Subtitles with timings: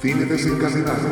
[0.00, 1.08] Cine desencadenado.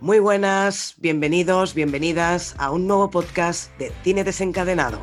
[0.00, 5.00] Muy buenas, bienvenidos, bienvenidas a un nuevo podcast de Cine Desencadenado.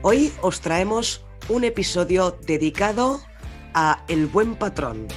[0.00, 3.22] Hoy os traemos un episodio dedicado
[3.72, 5.08] a El Buen Patrón.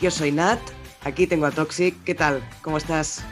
[0.00, 0.58] Yo soy Nat,
[1.02, 1.94] aquí tengo a Toxic.
[2.04, 2.42] ¿Qué tal?
[2.62, 3.22] ¿Cómo estás?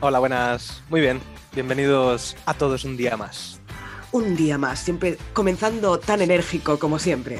[0.00, 0.82] Hola, buenas.
[0.90, 1.20] Muy bien.
[1.54, 3.60] Bienvenidos a todos un día más.
[4.12, 7.38] Un día más, siempre comenzando tan enérgico como siempre.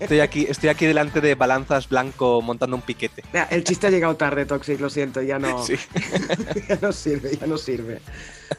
[0.00, 3.22] Estoy aquí, estoy aquí delante de Balanzas Blanco montando un piquete.
[3.50, 5.74] El chiste ha llegado tarde, Toxic, lo siento, ya no, Sí.
[6.68, 8.00] ya no sirve, ya no sirve.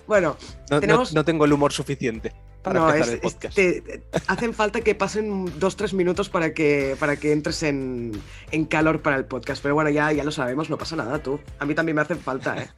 [0.07, 0.37] Bueno,
[0.69, 1.13] No, tenemos...
[1.13, 3.57] no tengo el humor suficiente para no, empezar es- el podcast.
[3.59, 7.61] es- te- te- hacen falta que pasen dos, tres minutos para que, para que entres
[7.63, 8.11] en,
[8.51, 9.61] en calor para el podcast.
[9.61, 11.39] Pero bueno, ya, ya lo sabemos, no pasa nada, tú.
[11.59, 12.67] A mí también me hacen falta, ¿eh?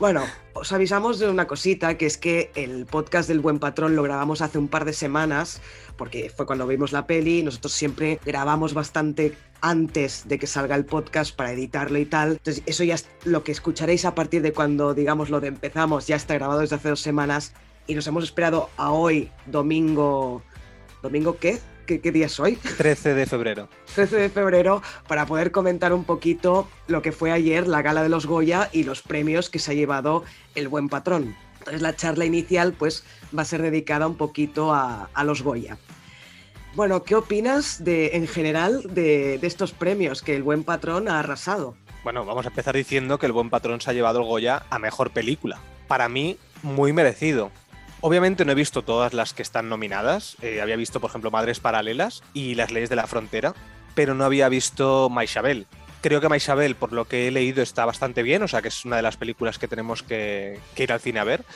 [0.00, 4.02] Bueno, os avisamos de una cosita, que es que el podcast del Buen Patrón lo
[4.02, 5.60] grabamos hace un par de semanas,
[5.96, 10.84] porque fue cuando vimos la peli, nosotros siempre grabamos bastante antes de que salga el
[10.84, 12.32] podcast para editarlo y tal.
[12.32, 16.08] Entonces, eso ya es lo que escucharéis a partir de cuando, digamos, lo de empezamos,
[16.08, 17.52] ya está grabado desde hace dos semanas,
[17.86, 20.42] y nos hemos esperado a hoy, domingo...
[21.02, 21.60] ¿Domingo qué?
[21.86, 22.56] ¿Qué, qué día es hoy?
[22.56, 23.68] 13 de febrero.
[23.94, 28.08] 13 de febrero para poder comentar un poquito lo que fue ayer la gala de
[28.08, 30.24] los Goya y los premios que se ha llevado
[30.54, 31.36] el buen patrón.
[31.58, 33.04] Entonces la charla inicial pues
[33.36, 35.78] va a ser dedicada un poquito a, a los Goya.
[36.74, 41.20] Bueno, ¿qué opinas de, en general de, de estos premios que el buen patrón ha
[41.20, 41.76] arrasado?
[42.02, 44.78] Bueno, vamos a empezar diciendo que El Buen Patrón se ha llevado el Goya a
[44.78, 45.58] Mejor Película.
[45.88, 47.50] Para mí, muy merecido.
[48.06, 50.36] Obviamente no he visto todas las que están nominadas.
[50.42, 53.54] Eh, había visto, por ejemplo, Madres Paralelas y Las Leyes de la Frontera,
[53.94, 55.66] pero no había visto Maishabel.
[56.02, 58.84] Creo que Maishabel, por lo que he leído, está bastante bien, o sea que es
[58.84, 61.46] una de las películas que tenemos que, que ir al cine a ver.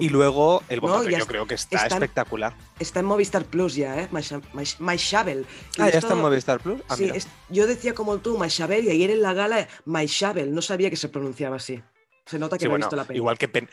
[0.00, 2.54] Y luego El Buen No, yo creo que está espectacular.
[2.80, 4.08] Está en Movistar Plus ya, ¿eh?
[4.10, 6.80] Que Ah, ya está en Movistar Plus.
[6.88, 10.06] Ah, Sí, es- yo decía como tú, My Shovel, y ayer en la gala, My
[10.06, 11.82] Shovel, no sabía que se pronunciaba así.
[12.24, 13.18] Se nota que Sí, no he visto la peli.
[13.18, 13.68] igual que Pen-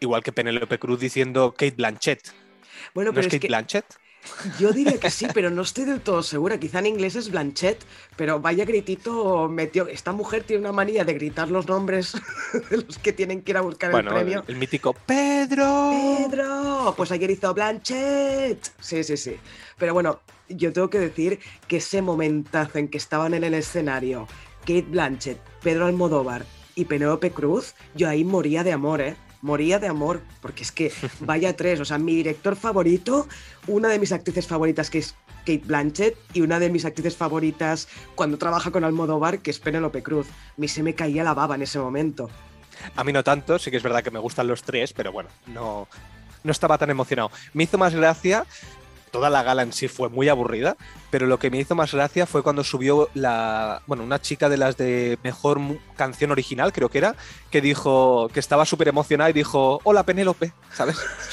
[0.00, 2.28] igual que Penélope Cruz diciendo Kate Blanchett.
[2.94, 3.84] bueno, ¿No, pero es es Kate que Blanchett?
[4.58, 6.58] yo diría que sí, pero no estoy del todo segura.
[6.58, 7.78] Quizá en inglés es Blanchett,
[8.16, 9.86] pero vaya gritito metió.
[9.88, 12.12] Esta mujer tiene una manía de gritar los nombres
[12.70, 14.44] de los que tienen que ir a buscar Bueno, el premio.
[14.46, 15.90] el, el mítico Pedro.
[16.28, 18.72] Pedro, pues ayer hizo Blanchett.
[18.80, 19.36] Sí, sí, sí.
[19.78, 24.26] Pero bueno, yo tengo que decir que ese momentazo en que estaban en el escenario
[24.60, 26.44] Kate Blanchett, Pedro Almodóvar
[26.74, 29.16] y Penélope Cruz, yo ahí moría de amor, ¿eh?
[29.40, 33.28] Moría de amor, porque es que vaya tres, o sea, mi director favorito,
[33.66, 37.88] una de mis actrices favoritas que es Kate Blanchett y una de mis actrices favoritas
[38.14, 40.28] cuando trabaja con Almodóvar, que es Penélope Cruz.
[40.28, 42.28] A mí se me caía la baba en ese momento.
[42.96, 45.30] A mí no tanto, sí que es verdad que me gustan los tres, pero bueno,
[45.46, 45.88] no,
[46.44, 47.30] no estaba tan emocionado.
[47.54, 48.44] Me hizo más gracia,
[49.08, 50.76] toda la gala en sí fue muy aburrida,
[51.10, 54.56] pero lo que me hizo más gracia fue cuando subió la, bueno, una chica de
[54.56, 55.60] las de mejor
[55.96, 57.16] canción original, creo que era,
[57.50, 60.96] que dijo que estaba súper emocionada y dijo, hola Penélope, ¿sabes?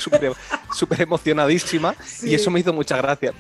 [0.74, 2.30] Súper emocionadísima Sí.
[2.31, 3.34] y eso me hizo mucha gracia.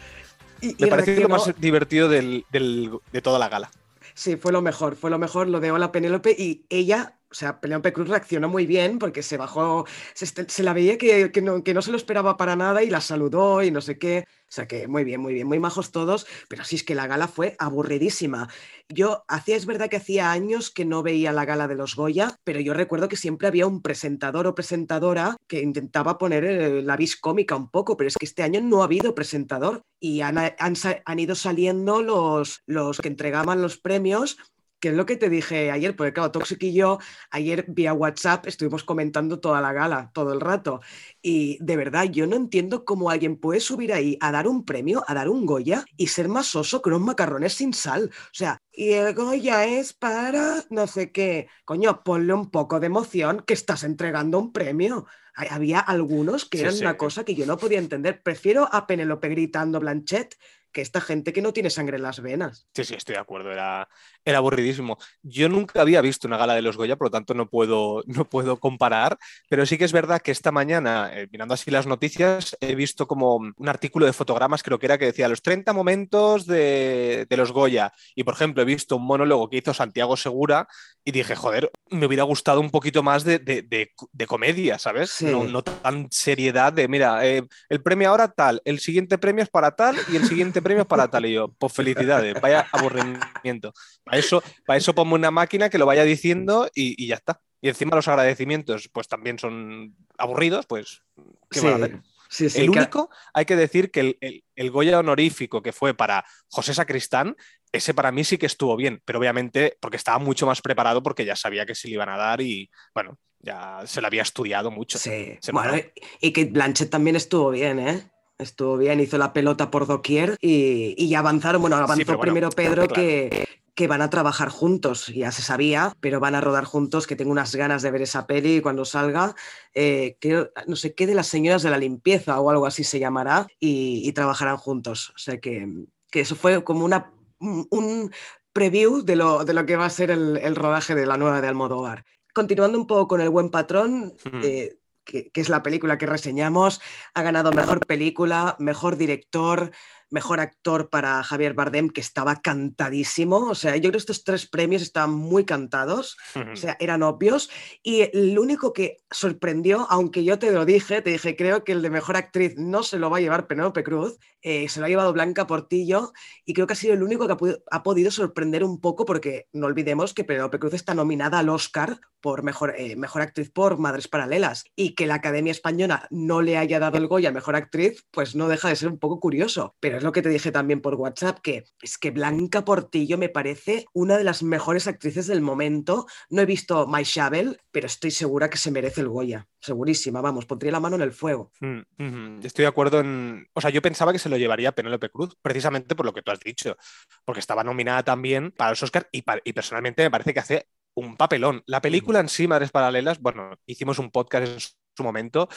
[0.61, 3.69] Y- Me y pareció lo más divertido del- del- de toda la gala.
[4.13, 7.59] Sí, fue lo mejor, fue lo mejor lo de Hola Penélope y ella, o sea,
[7.59, 11.81] Penélope Cruz reaccionó muy bien porque se bajó, se, la veía que, no, que no
[11.81, 14.23] se lo esperaba para nada y la saludó y no sé qué.
[14.47, 17.07] O sea que muy bien, muy bien, muy majos todos, pero sí es que la
[17.07, 18.47] gala fue aburridísima.
[18.87, 22.37] Yo hacía, es verdad que hacía años que no veía la gala de los Goya,
[22.45, 26.95] pero yo recuerdo que siempre había un presentador o presentadora que intentaba poner eh, la
[26.95, 30.37] vis cómica un poco, pero es que este año no ha habido presentador y han,
[30.37, 34.37] han han ido saliendo los, los que entregaban los premios
[34.85, 36.99] que es lo que te dije ayer, porque claro, Toxic y yo
[37.31, 40.79] ayer vía WhatsApp estuvimos comentando toda la gala, todo el rato.
[41.23, 45.03] Y de verdad, yo no entiendo cómo alguien puede subir ahí a dar un premio,
[45.07, 48.11] a dar un Goya y ser más soso que unos macarrones sin sal.
[48.13, 51.47] O sea, y el Goya es para no sé qué.
[51.65, 55.07] Coño, ponle un poco de emoción que estás entregando un premio.
[55.35, 56.83] Había algunos que Sí, eran sí.
[56.83, 58.21] una cosa que yo no podía entender.
[58.23, 60.35] Prefiero a Penélope gritando Blanchet
[60.71, 62.67] que esta gente que no tiene sangre en las venas.
[62.73, 63.87] Sí, sí, estoy de acuerdo, era,
[64.25, 64.97] era aburridísimo.
[65.21, 68.25] Yo nunca había visto una gala de los Goya, por lo tanto no puedo, no
[68.25, 69.17] puedo comparar,
[69.49, 73.07] pero sí que es verdad que esta mañana, eh, mirando así las noticias, he visto
[73.07, 77.37] como un artículo de fotogramas, creo que era que decía los 30 momentos de, de
[77.37, 77.93] los Goya.
[78.15, 80.67] Y por ejemplo, he visto un monólogo que hizo Santiago Segura
[81.07, 85.11] y dije, joder, me hubiera gustado un poquito más de, de, de, comedia, ¿sabes?
[85.11, 85.25] Sí.
[85.25, 89.49] No, no, tan seriedad de, mira, eh, el premio ahora tal, el siguiente premio es
[89.49, 91.27] para tal y el siguiente premio es para tal.
[91.27, 93.71] Y yo, pues felicidades, vaya aburrimiento.
[94.15, 97.41] Para eso, para eso pongo una máquina que lo vaya diciendo y, y, ya está.
[97.61, 101.01] Y encima los agradecimientos, pues también son aburridos, pues,
[101.49, 101.65] ¿qué sí.
[101.65, 102.01] van a hacer?
[102.29, 102.79] Sí, sí, el que...
[102.79, 107.35] único, hay que decir que el, el, el, Goya honorífico que fue para José Sacristán,
[107.71, 111.25] ese para mí sí que estuvo bien, pero obviamente porque estaba mucho más preparado porque
[111.25, 114.71] ya sabía que se le iban a dar y bueno, ya se lo había estudiado
[114.71, 114.97] mucho.
[114.97, 115.73] Sí, bueno,
[116.19, 118.09] y que Blanchett también estuvo bien, ¿eh?
[118.37, 121.61] Estuvo bien, hizo la pelota por doquier y, y avanzaron.
[121.61, 122.93] Bueno, avanzó sí, bueno, primero Pedro claro.
[122.93, 127.17] que, que van a trabajar juntos, ya se sabía, pero van a rodar juntos, que
[127.17, 129.35] tengo unas ganas de ver esa peli cuando salga,
[129.73, 132.99] eh, creo, no sé qué de las señoras de la limpieza o algo así se
[132.99, 135.09] llamará, y, y trabajarán juntos.
[135.09, 135.67] O sea que,
[136.09, 138.11] que, eso fue como una, un
[138.53, 141.41] preview de lo, de lo que va a ser el, el, rodaje de la nueva
[141.41, 142.05] de Almodóvar.
[142.33, 144.39] Continuando un poco con El Buen Patrón, mm.
[144.41, 146.79] eh, que, que, es la película que reseñamos,
[147.13, 149.71] ha ganado mejor película, mejor director,
[150.09, 153.49] mejor actor para Javier Bardem, que estaba cantadísimo.
[153.49, 156.53] O sea, yo creo que estos tres premios estaban muy cantados, uh -huh.
[156.53, 157.49] o sea, eran obvios.
[157.83, 161.81] Y el único que sorprendió, aunque yo te lo dije, te dije, creo que el
[161.81, 164.89] de mejor actriz no se lo va a llevar Penélope Cruz, eh, se lo ha
[164.89, 166.13] llevado Blanca Portillo,
[166.45, 169.47] y creo que ha sido el único que ha, ha podido sorprender un poco, porque
[169.53, 173.77] no olvidemos que Penélope Cruz está nominada al Oscar por mejor, eh, mejor actriz por
[173.77, 177.55] Madres Paralelas, y que la Academia Española no le haya dado el Goya a mejor
[177.55, 179.75] actriz, pues no deja de ser un poco curioso.
[179.79, 183.29] Pero es lo que te dije también por WhatsApp, que es que Blanca Portillo me
[183.29, 186.05] parece una de las mejores actrices del momento.
[186.29, 189.47] No he visto My Shovel, pero estoy segura que se merece el Goya.
[189.59, 191.51] Segurísima, vamos, pondría la mano en el fuego.
[191.59, 192.45] Mm -hmm.
[192.45, 193.47] Estoy de acuerdo en...
[193.53, 196.31] O sea, yo pensaba que se lo llevaría Penélope Cruz, precisamente por lo que tú
[196.31, 196.77] has dicho,
[197.23, 199.41] porque estaba nominada también para los Oscars y, para...
[199.43, 201.63] y personalmente me parece que hace un papelón.
[201.65, 205.49] La película en sí, Madres Paralelas, bueno, hicimos un podcast en su momento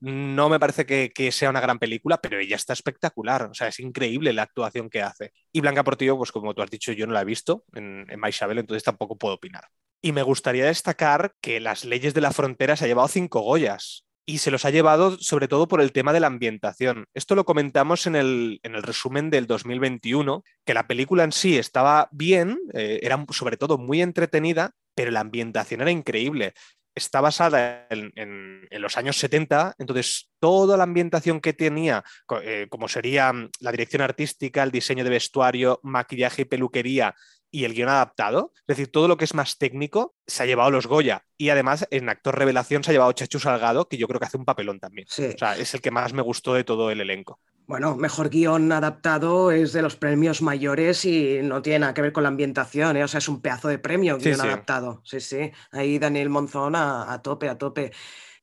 [0.00, 3.44] no me parece que, sea una gran película, pero ella está espectacular.
[3.44, 5.32] O sea, es increíble la actuación que hace.
[5.52, 8.20] Y Blanca Portillo, pues como tú has dicho, yo no la he visto en, en
[8.20, 9.64] Maisabel, entonces tampoco puedo opinar.
[10.02, 14.04] Y me gustaría destacar que Las leyes de la frontera se ha llevado cinco Goyas.
[14.26, 17.06] Y se los ha llevado sobre todo por el tema de la ambientación.
[17.14, 21.58] Esto lo comentamos en el, en el resumen del 2021, que la película en sí
[21.58, 26.54] estaba bien, eh, era sobre todo muy entretenida, pero la ambientación era increíble
[26.94, 32.04] está basada en, en, en, los años 70, entonces toda la ambientación que tenía,
[32.42, 37.14] eh, como sería la dirección artística, el diseño de vestuario, maquillaje y peluquería
[37.54, 40.72] y el guion adaptado, es decir, todo lo que es más técnico, se ha llevado
[40.72, 41.22] los Goya.
[41.38, 44.36] Y además en actor revelación se ha llevado Chachu Salgado, que yo creo que hace
[44.36, 45.06] un papelón también.
[45.08, 45.26] Sí.
[45.26, 47.38] O sea, es el que más me gustó de todo el elenco.
[47.66, 52.12] Bueno, mejor guion adaptado es de los premios mayores y no tiene nada que ver
[52.12, 53.04] con la ambientación, ¿eh?
[53.04, 54.46] o sea, es un pedazo de premio guion sí, sí.
[54.46, 55.00] adaptado.
[55.04, 55.50] Sí, sí.
[55.72, 57.92] Ahí Daniel Monzón a, a, tope, a tope.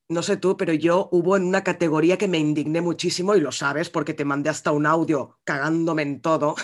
[0.08, 3.52] No sé tú, pero yo hubo en una categoría que me indigné muchísimo y lo
[3.52, 6.56] sabes porque te mandé hasta un audio cagándome en todo.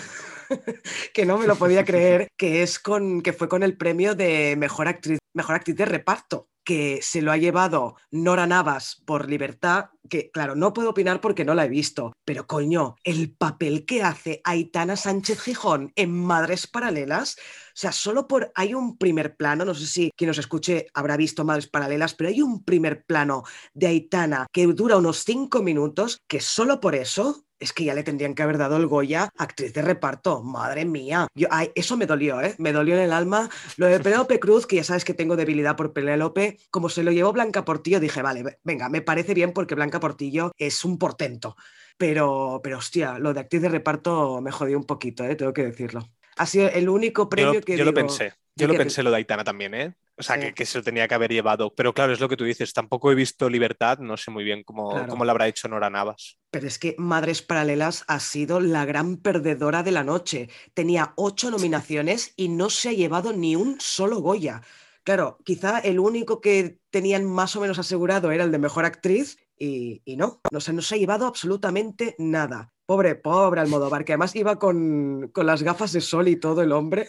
[1.13, 4.55] que no me lo podía creer, que es con que fue con el premio de
[4.57, 9.89] mejor actriz, mejor actriz de reparto que se lo ha llevado Nora Navas por Libertad,
[10.09, 14.03] que claro, no puedo opinar porque no la he visto, pero coño, el papel que
[14.03, 19.63] hace Aitana Sánchez Gijón en Madres Paralelas, o sea, solo por, hay un primer plano,
[19.63, 23.43] no sé si quien nos escuche habrá visto Madres Paralelas, pero hay un primer plano
[23.73, 28.03] de Aitana que dura unos cinco minutos, que solo por eso es que ya le
[28.03, 30.41] tendrían que haber dado el Goya actriz de reparto.
[30.41, 31.27] Madre mía.
[31.35, 32.55] Yo, eso me dolió, ¿eh?
[32.57, 33.49] Me dolió en el alma.
[33.77, 37.11] Lo de Penélope Cruz, que ya sabes que tengo debilidad por Penélope, como se lo
[37.11, 41.55] llevó Blanca Portillo, dije, vale, venga, me parece bien porque Blanca Portillo es un portento.
[41.97, 45.35] Pero, pero hostia, lo de actriz de reparto me jodió un poquito, ¿eh?
[45.35, 46.09] Tengo que decirlo.
[46.37, 47.73] Ha sido el único premio yo, que.
[47.73, 48.33] Yo digo, lo pensé.
[48.55, 49.95] Yo lo pensé lo de Aitana también, ¿eh?
[50.17, 50.41] O sea, sí.
[50.41, 51.73] que, que, se lo tenía que haber llevado.
[51.73, 52.73] Pero claro, es lo que tú dices.
[52.73, 55.07] Tampoco he visto Libertad, no sé muy bien cómo, claro.
[55.07, 56.37] cómo lo habrá hecho Nora Navas.
[56.51, 60.49] Pero es que Madres Paralelas ha sido la gran perdedora de la noche.
[60.73, 64.61] Tenía ocho nominaciones y no se ha llevado ni un solo Goya.
[65.03, 69.37] Claro, quizá el único que tenían más o menos asegurado era el de mejor actriz
[69.59, 72.71] y, y no, no se nos ha llevado absolutamente nada.
[72.85, 76.71] Pobre, pobre Almodóvar, que además iba con, con las gafas de sol y todo el
[76.71, 77.07] hombre.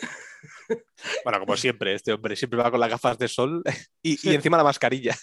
[1.25, 3.62] Bueno, como siempre, este hombre siempre va con las gafas de sol
[4.02, 4.30] y, sí.
[4.30, 5.16] y encima la mascarilla.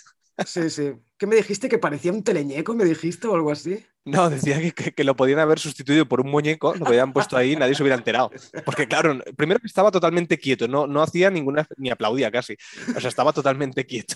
[0.45, 0.93] Sí, sí.
[1.17, 1.67] ¿Qué me dijiste?
[1.67, 2.75] ¿Que parecía un teleñeco?
[2.75, 3.83] ¿Me dijiste o algo así?
[4.07, 7.55] No, decía que, lo podían haber sustituido por un muñeco, lo habían puesto ahí y
[7.57, 8.31] nadie se hubiera enterado.
[8.63, 12.55] Porque, claro, primero que estaba totalmente quieto, no, no hacía ninguna, ni aplaudía casi.
[12.95, 14.15] O sea, estaba totalmente quieto.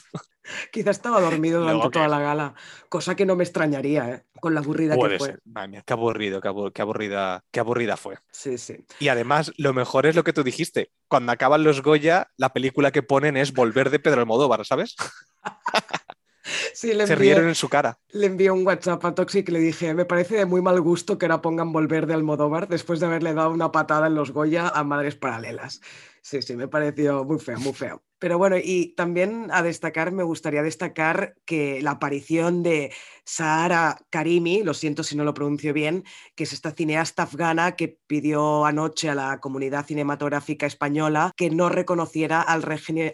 [0.71, 2.53] Quizá estaba dormido durante toda la gala,
[2.87, 4.23] cosa que no me extrañaría, ¿eh?
[4.39, 5.37] con la aburrida que fue.
[5.43, 8.17] Madre qué aburrido, qué, aburrida, qué aburrida fue.
[8.31, 8.85] Sí, sí.
[8.99, 10.91] Y además, lo mejor es lo que tú dijiste.
[11.09, 14.95] Cuando acaban los Goya, la película que ponen es Volver de Pedro Almodóvar, ¿sabes?
[16.83, 17.97] le Se rieron en su cara.
[18.11, 21.17] Le envié un WhatsApp a Toxic y le dije, me parece de muy mal gusto
[21.17, 24.67] que ahora pongan Volver de Almodóvar después de haberle dado una patada en los Goya
[24.69, 25.81] a Madres Paralelas.
[26.21, 28.03] Sí, sí, me pareció muy feo, muy feo.
[28.21, 32.93] Pero bueno, y también a destacar, me gustaría destacar que la aparición de
[33.25, 36.03] Sahara Karimi, lo siento si no lo pronuncio bien,
[36.35, 41.69] que es esta cineasta afgana que pidió anoche a la comunidad cinematográfica española que no
[41.69, 42.63] reconociera al,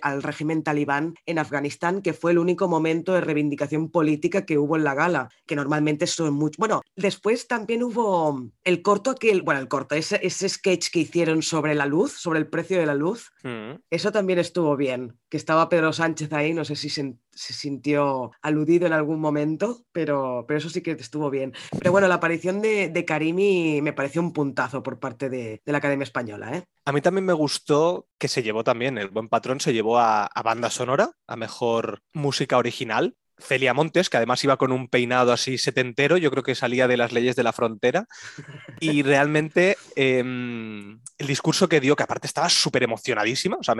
[0.01, 4.75] al régimen talibán en Afganistán, que fue el único momento de reivindicación política que hubo
[4.75, 6.57] en la gala, que normalmente son mucho...
[6.57, 11.43] Bueno, después también hubo el corto, aquel, bueno, el corto, ese, ese sketch que hicieron
[11.43, 13.79] sobre la luz, sobre el precio de la luz, mm.
[13.89, 14.96] eso también estuvo bien
[15.29, 20.45] que estaba Pedro Sánchez ahí, no sé si se, sintió aludido en algún momento, pero,
[20.47, 21.53] pero eso sí que estuvo bien.
[21.79, 25.77] Pero bueno, la aparición de, de Karimi me pareció un puntazo por parte de, la
[25.77, 26.55] Academia Española.
[26.55, 26.63] ¿eh?
[26.85, 30.25] A mí también me gustó que se llevó también, el buen patrón se llevó a,
[30.25, 35.31] a banda sonora, a mejor música original, Celia Montes, que además iba con un peinado
[35.31, 38.07] así setentero, yo creo que salía de las leyes de la frontera.
[38.79, 43.75] Y realmente em, el discurso que dio, que aparte estaba súper emocionadísima, o sea,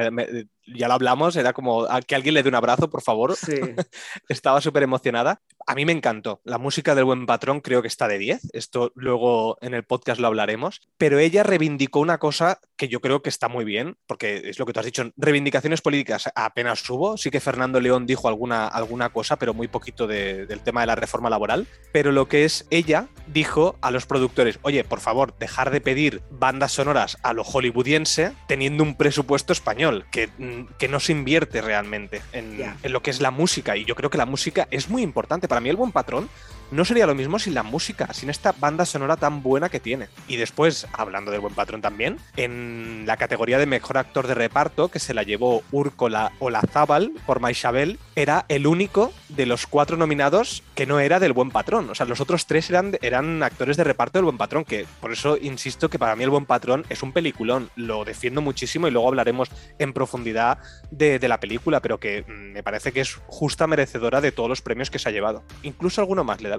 [0.68, 3.36] ya lo hablamos, era como que alguien le dé un abrazo, por favor.
[4.30, 5.42] estaba súper emocionada.
[5.70, 6.40] A mí me encantó.
[6.46, 8.52] La música del buen patrón creo que está de 10.
[8.54, 10.80] Esto luego en el podcast lo hablaremos.
[10.98, 14.66] Pero ella reivindicó una cosa que yo creo que está muy bien, porque es lo
[14.66, 17.18] que tú has dicho, reivindicaciones políticas apenas hubo.
[17.18, 20.96] Sí que Fernando León dijo alguna, alguna cosa, pero muy poquito del tema de la
[20.96, 21.68] reforma laboral.
[21.92, 26.22] Pero lo que es ella dijo a los productores, oye, por favor, dejar de pedir
[26.30, 31.62] bandas sonoras a lo hollywoodiense teniendo un presupuesto español, que, mm, que no se invierte
[31.62, 33.76] realmente en, en lo que es la música.
[33.76, 35.50] Y yo creo que la música es muy importante.
[35.50, 36.30] Para mí el buen patrón
[36.72, 40.08] no sería lo mismo sin la música, sin esta banda sonora tan buena que tiene.
[40.28, 44.90] Y después, hablando del buen patrón también, en la categoría de mejor actor de reparto,
[44.90, 50.64] que se la llevó Úrcola Olazábal por Maishabel, era el único de los cuatro nominados
[50.76, 51.90] que no era del buen patrón.
[51.90, 55.12] O sea, los otros tres eran, eran actores de reparto del buen patrón, que por
[55.12, 57.70] eso insisto que para mí el buen patrón es un peliculón.
[57.76, 60.60] Lo defiendo muchísimo y luego hablaremos en profundidad
[60.92, 64.50] de, de la película, pero que mm, me parece que es justa merecedora de todos
[64.50, 65.44] los premios que se ha llevado.
[65.64, 66.57] Incluso alguno más le da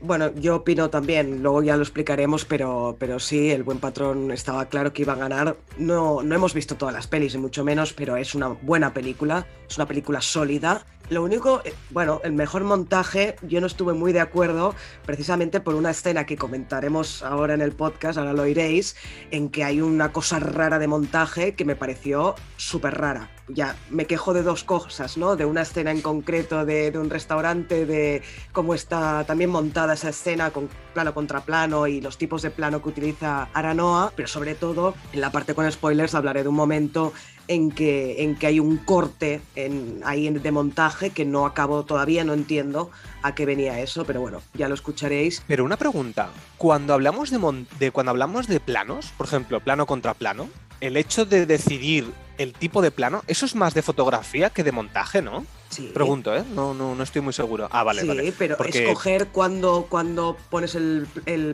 [0.00, 4.66] bueno, yo opino también, luego ya lo explicaremos, pero, pero sí, el buen patrón estaba
[4.66, 5.56] claro que iba a ganar.
[5.78, 9.46] No, no hemos visto todas las pelis, y mucho menos, pero es una buena película,
[9.68, 14.14] es una película sólida lo único, eh, bueno, el mejor montaje, yo no estuve muy
[14.14, 14.74] de acuerdo,
[15.04, 18.96] precisamente por una escena que comentaremos ahora en el podcast, ahora lo oiréis,
[19.30, 23.30] en que hay una cosa rara de montaje que me pareció súper rara.
[23.48, 25.36] Ya, me quejo de dos cosas, ¿no?
[25.36, 28.22] De una escena en concreto de, de, un restaurante, de
[28.52, 32.80] cómo está también montada esa escena con plano contra plano y los tipos de plano
[32.80, 37.12] que utiliza Aranoa, pero sobre todo, en la parte con spoilers hablaré de un momento
[37.48, 42.22] en que, en que hay un corte en, ahí de montaje que no acabo todavía,
[42.22, 45.42] no entiendo a qué venía eso, pero bueno, ya lo escucharéis.
[45.48, 50.14] Pero una pregunta, cuando hablamos de, de cuando hablamos de planos, por ejemplo, plano contra
[50.14, 50.48] plano,
[50.80, 54.70] el hecho de decidir el tipo de plano, eso es más de fotografía que de
[54.70, 55.44] montaje, ¿no?
[55.92, 56.44] Pregunto, ¿eh?
[56.54, 57.68] No, no, no estoy muy seguro.
[57.70, 61.06] Ah, vale, sí, pero escoger cuando, cuando pones el,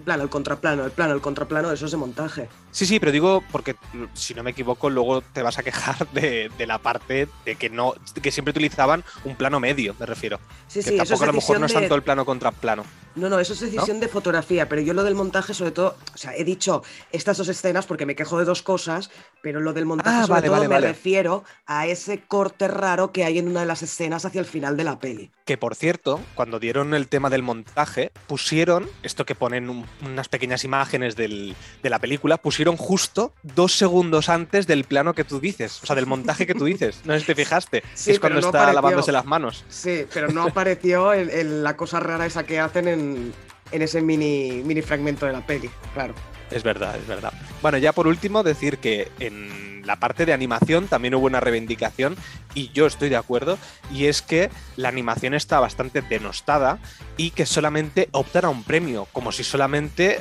[0.05, 2.49] plano, el contraplano, el plano, el contraplano, eso es de montaje.
[2.71, 3.77] Sí, sí, pero digo, porque
[4.15, 7.95] si no me equivoco, luego te vas a quejar de, la parte de que no,
[8.23, 10.39] que siempre utilizaban un plano medio, me refiero.
[10.69, 12.85] Sí, que sí, tampoco a lo mejor no es tanto el plano contra plano.
[13.17, 16.19] No, no, eso es decisión de fotografía, pero yo lo del montaje, sobre todo, o
[16.19, 19.11] sea, he dicho estas dos escenas porque me quejo de dos cosas,
[19.43, 23.39] pero lo del montaje, ah, sobre todo, me refiero a ese corte raro que hay
[23.39, 25.31] en una de las escenas hacia el final de la peli.
[25.45, 30.65] Que por cierto, cuando dieron el tema del montaje, pusieron, esto que ponen unas pequeñas
[30.65, 35.87] imágenes de la película, pusieron justo dos segundos antes del plano que tú dices, o
[35.87, 37.03] sea, del montaje que tú dices.
[37.05, 39.65] No sé si te fijaste, es cuando está lavándose las manos.
[39.69, 43.33] Sí, pero no apareció la cosa rara esa que hacen en,
[43.73, 46.15] en ese mini, mini fragmento de la peli, claro.
[46.51, 47.33] Es verdad, es verdad.
[47.63, 52.15] Bueno, ya por último, decir que en la parte de animación también hubo una reivindicación
[52.55, 53.59] y yo estoy de acuerdo,
[53.93, 56.79] y es que la animación está bastante denostada
[57.17, 60.21] y que solamente optan a un premio, como si solamente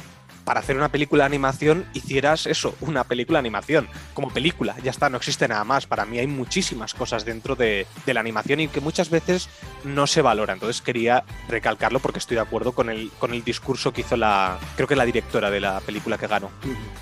[0.50, 4.90] para hacer una película de animación hicieras eso, una película de animación, como película, ya
[4.90, 5.86] está, no existe nada más.
[5.86, 9.48] Para mí hay muchísimas cosas dentro de, la animación y que muchas veces
[9.84, 10.54] no se valora.
[10.54, 14.58] Entonces quería recalcarlo porque estoy de acuerdo con el, con el discurso que hizo la,
[14.76, 16.50] creo que la directora de la película que ganó.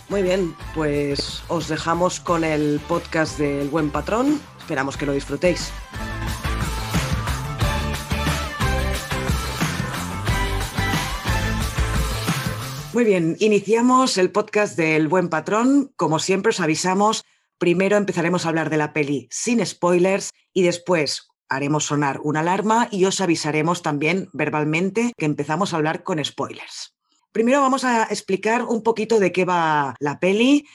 [0.10, 4.42] Muy bien, pues os dejamos con el podcast del Buen Patrón.
[4.60, 5.72] Esperamos que lo disfrutéis.
[12.98, 15.94] Muy bien, iniciamos el podcast del Buen Patrón.
[15.98, 17.26] Como siempre os avisamos,
[17.60, 22.88] primero empezaremos a hablar de la peli sin spoilers y después haremos sonar una alarma
[22.90, 26.96] y os avisaremos también verbalmente que empezamos a hablar con spoilers.
[27.32, 30.66] Primero vamos a explicar un poquito de qué va la peli.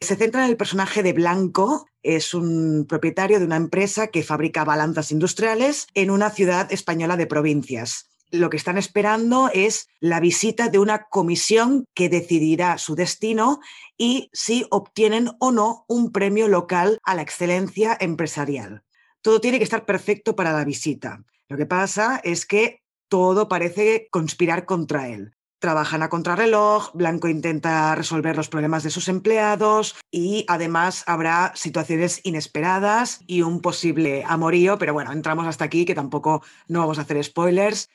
[0.00, 4.64] Se centra en el personaje de Blanco, es un propietario de una empresa que fabrica
[4.64, 10.68] balanzas industriales en una ciudad española de provincias lo que están esperando es la visita
[10.68, 13.60] de una comisión que decidirá su destino
[13.96, 18.82] y si obtienen o no un premio local a la excelencia empresarial.
[19.22, 21.24] Todo tiene que estar perfecto para la visita.
[21.48, 25.34] Lo que pasa es que todo parece conspirar contra él.
[25.60, 32.20] Trabajan a contrarreloj, Blanco intenta resolver los problemas de sus empleados y además habrá situaciones
[32.22, 37.02] inesperadas y un posible amorío, pero bueno, entramos hasta aquí que tampoco no vamos a
[37.02, 37.88] hacer spoilers.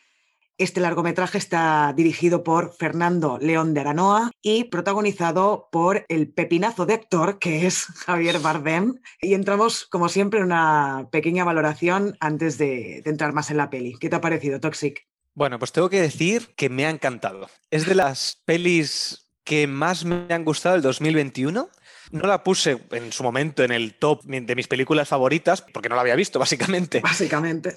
[0.60, 6.94] Este largometraje está dirigido por Fernando León de Aranoa y protagonizado por el pepinazo de
[6.94, 9.00] actor que es Javier Bardem.
[9.20, 13.96] Y entramos, como siempre, en una pequeña valoración antes de, entrar más en la peli.
[14.00, 15.08] ¿Qué te ha parecido, Toxic?
[15.34, 17.50] Bueno, pues tengo que decir que me ha encantado.
[17.72, 21.68] Es de las pelis que más me han gustado el 2021
[22.12, 25.96] no la puse en su momento en el top de mis películas favoritas, porque no
[25.96, 27.02] la había visto, básicamente.
[27.02, 27.76] Básicamente.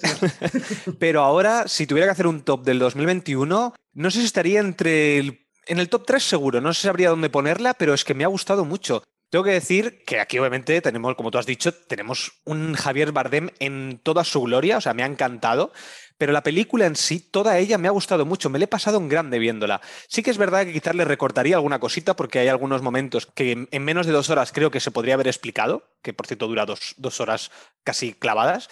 [0.99, 5.17] Pero ahora, si tuviera que hacer un top del 2021, no sé si estaría entre
[5.17, 8.13] el, en el top 3 seguro, no sé si sabría dónde ponerla, pero es que
[8.13, 9.03] me ha gustado mucho.
[9.29, 13.49] Tengo que decir que aquí obviamente tenemos, como tú has dicho, tenemos un Javier Bardem
[13.59, 15.73] en toda su gloria, o sea, me ha encantado,
[16.17, 18.97] pero la película en sí, toda ella me ha gustado mucho, me la he pasado
[18.97, 19.81] en grande viéndola.
[20.07, 23.67] Sí que es verdad que quizás le recortaría alguna cosita porque hay algunos momentos que
[23.69, 26.65] en menos de dos horas creo que se podría haber explicado, que por cierto dura
[26.65, 27.51] dos, dos horas
[27.83, 28.69] casi clavadas.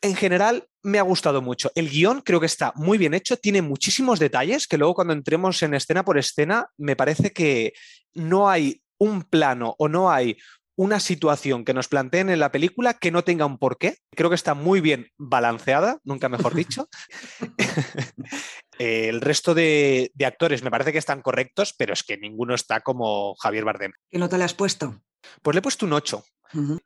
[0.00, 1.70] En general, me ha gustado mucho.
[1.74, 5.62] El guion creo que está muy bien hecho, tiene muchísimos detalles que luego cuando entremos
[5.62, 7.74] en escena por escena, me parece que
[8.14, 10.38] no hay un plano o no hay
[10.76, 13.98] una situación que nos planteen en la película que no tenga un porqué.
[14.14, 16.88] Creo que está muy bien balanceada, nunca mejor dicho.
[18.78, 23.34] el resto de, actores me parece que están correctos, pero es que ninguno está como
[23.34, 23.92] Javier Bardem.
[24.10, 25.02] ¿Qué nota le has puesto?
[25.42, 26.24] Pues le he puesto un 8.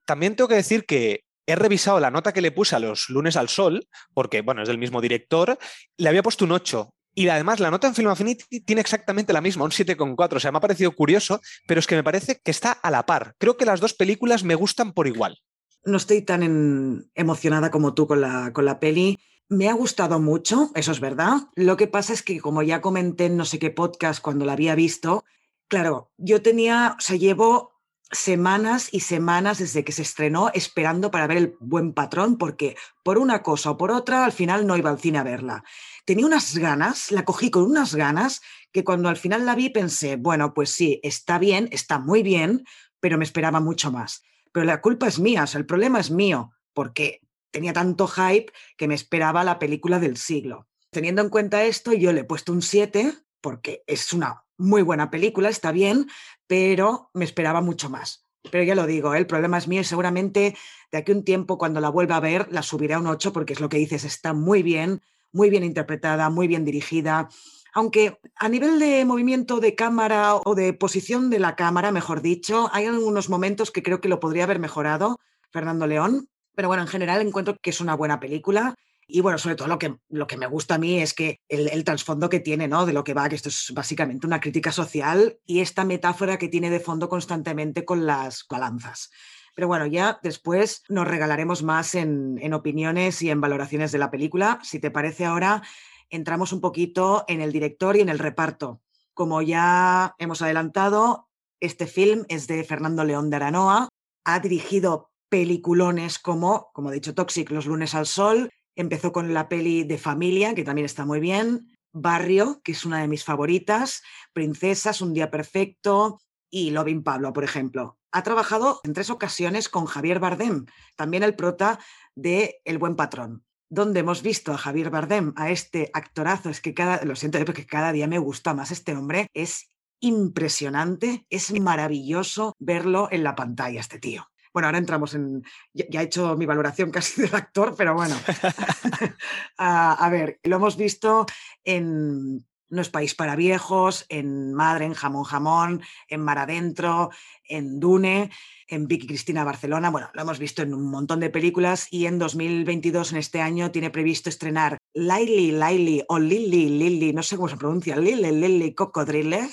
[0.05, 3.37] También tengo que decir que he revisado la nota que le puse a los lunes
[3.37, 5.59] al sol, porque, bueno, es del mismo director,
[5.97, 9.41] le había puesto un 8 y además la nota en Film Affinity tiene exactamente la
[9.41, 10.37] misma, un 7,4.
[10.37, 13.07] O sea, me ha parecido curioso, pero es que me parece que está a la
[13.07, 13.35] par.
[13.39, 15.41] Creo que las dos películas me gustan por igual.
[15.83, 19.19] No estoy tan emocionada como tú con la, con la peli.
[19.49, 21.39] Me ha gustado mucho, eso es verdad.
[21.55, 24.53] Lo que pasa es que, como ya comenté en no sé qué podcast cuando la
[24.53, 25.25] había visto,
[25.69, 27.73] claro, yo tenía, o sea, llevo
[28.13, 33.17] semanas y semanas desde que se estrenó esperando para ver el buen patrón, porque por
[33.17, 35.65] una cosa o por otra al final no iba al cine a verla
[36.07, 38.41] tenía unas ganas, la cogí con unas ganas,
[38.73, 42.65] que cuando al final la vi pensé, bueno, pues sí, está bien, está muy bien,
[43.01, 44.23] pero me esperaba mucho más.
[44.53, 48.53] Pero la culpa es mía, o sea, el problema es mío, porque tenía tanto hype
[48.77, 50.69] que me esperaba la película del siglo.
[50.91, 55.11] Teniendo en cuenta esto, yo le he puesto un 7, porque es una muy buena
[55.11, 56.09] película, está bien,
[56.47, 58.25] pero me esperaba mucho más.
[58.53, 59.19] Pero ya lo digo, ¿eh?
[59.19, 60.57] el problema es mío y seguramente
[60.93, 63.33] de aquí a un tiempo, cuando la vuelva a ver, la subiré a un 8
[63.33, 67.29] porque es lo que dices, está muy bien, muy bien interpretada, muy bien dirigida.
[67.75, 72.71] Aunque a nivel de movimiento de cámara o de posición de la cámara, mejor dicho,
[72.73, 75.19] hay algunos momentos que creo que lo podría haber mejorado
[75.51, 76.29] Fernando León.
[76.55, 78.75] Pero bueno, en general encuentro que es una buena película.
[79.07, 81.69] Y bueno, sobre todo lo que, lo que me gusta a mí es que el,
[81.69, 82.87] el, trasfondo que tiene, ¿no?
[82.87, 86.49] De lo que va, que esto es básicamente una crítica social y esta metáfora que
[86.49, 89.11] tiene de fondo constantemente con las balanzas.
[89.57, 94.61] Pero bueno, ya después nos regalaremos más en, opiniones y en valoraciones de la película.
[94.63, 95.63] Si te parece ahora,
[96.11, 98.83] entramos un poquito en el director y en el reparto.
[99.15, 103.89] Como ya hemos adelantado, este film es de Fernando León de Aranoa.
[104.27, 108.51] Ha dirigido peliculones como, como he dicho, Toxic, Los lunes al sol.
[108.75, 111.75] Empezó con la peli de familia, que también está muy bien.
[111.95, 114.03] Barrio, que es una de mis favoritas.
[114.35, 116.21] Princesas, Un día perfecto.
[116.51, 120.67] Y Lovin Pablo, por ejemplo ha trabajado en tres ocasiones con Javier Bardem,
[120.97, 121.79] también el prota
[122.15, 126.75] de El buen patrón, donde hemos visto a Javier Bardem, a este actorazo, es que
[126.75, 132.55] cada, lo siento porque cada día me gusta más este hombre, es impresionante, es maravilloso
[132.59, 134.27] verlo en la pantalla, este tío.
[134.53, 135.43] Bueno, ahora entramos en.
[135.75, 138.17] Ya, he hecho mi valoración casi del actor, pero bueno.
[139.59, 141.27] a, ver, lo hemos visto
[141.63, 147.11] en No es País para Viejos, en Madre, en Jamón Jamón, en Mar Adentro,
[147.49, 148.31] en Dune,
[148.69, 149.91] en Vicky Cristina Barcelona.
[149.91, 153.71] Bueno, lo hemos visto en un montón de películas y en 2022, en este año,
[153.71, 158.75] tiene previsto estrenar Lily, Lily o Lily, Lily, no sé cómo se pronuncia, Lily, Lily
[158.75, 159.49] Cocodrile.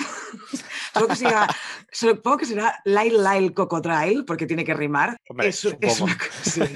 [0.94, 1.48] Supongo, que será,
[1.92, 5.18] supongo que será Lyle, Lyle Cocodrile, porque tiene que rimar.
[5.40, 6.18] es, una,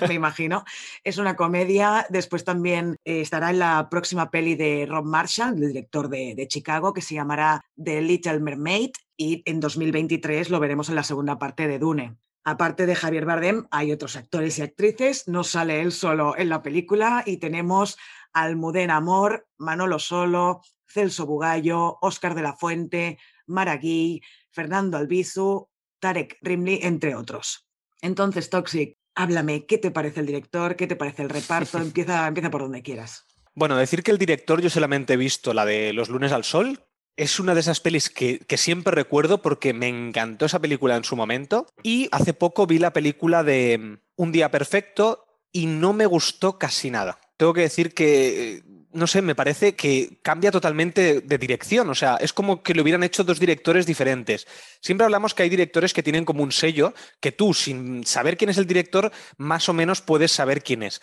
[0.08, 0.64] me imagino.
[1.04, 2.06] Es una comedia.
[2.10, 6.48] Después también eh, estará en la próxima peli de Rob Marshall, el director de, de
[6.48, 8.92] Chicago, que se llamará The Little Mermaid.
[9.16, 12.18] Y en 2023 lo veremos en la segunda parte de Dune.
[12.48, 16.62] Aparte de Javier Bardem, hay otros actores y actrices, no sale él solo en la
[16.62, 17.98] película y tenemos
[18.32, 25.68] Almudena Amor, Manolo Solo, Celso Bugallo, Óscar de la Fuente, Maragui, Fernando Albizu,
[26.00, 27.68] Tarek Rimli, entre otros.
[28.02, 30.76] Entonces, Toxic, háblame, ¿qué te parece el director?
[30.76, 31.78] ¿Qué te parece el reparto?
[31.80, 33.26] Empieza, empieza por donde quieras.
[33.56, 36.88] Bueno, decir que el director yo solamente he visto la de Los lunes al sol,
[37.18, 41.16] es una de esas pelis que, siempre recuerdo porque me encantó esa película en su
[41.16, 41.66] momento.
[41.82, 46.60] Y hace poco vi la película de mm, Un día perfecto y no me gustó
[46.60, 47.20] casi nada.
[47.36, 48.64] Tengo que decir que,
[48.98, 51.90] no sé, me parece que cambia totalmente de dirección.
[51.90, 54.48] O sea, es como que lo hubieran hecho dos directores diferentes.
[54.82, 58.50] Siempre hablamos que hay directores que tienen como un sello que tú, sin saber quién
[58.50, 61.00] es el director, más o menos puedes saber quién es.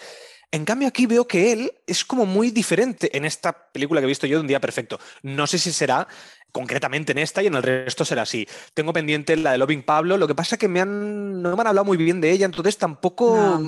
[0.51, 4.09] En cambio, aquí veo que él es como muy diferente en esta película que he
[4.09, 4.99] visto yo de Un Día Perfecto.
[5.23, 6.07] No sé si será
[6.51, 8.47] concretamente en esta y en el resto será así.
[8.75, 11.61] Tengo pendiente la de Loving Pablo, lo que pasa es que me han, no me
[11.61, 13.61] han hablado muy bien de ella, entonces tampoco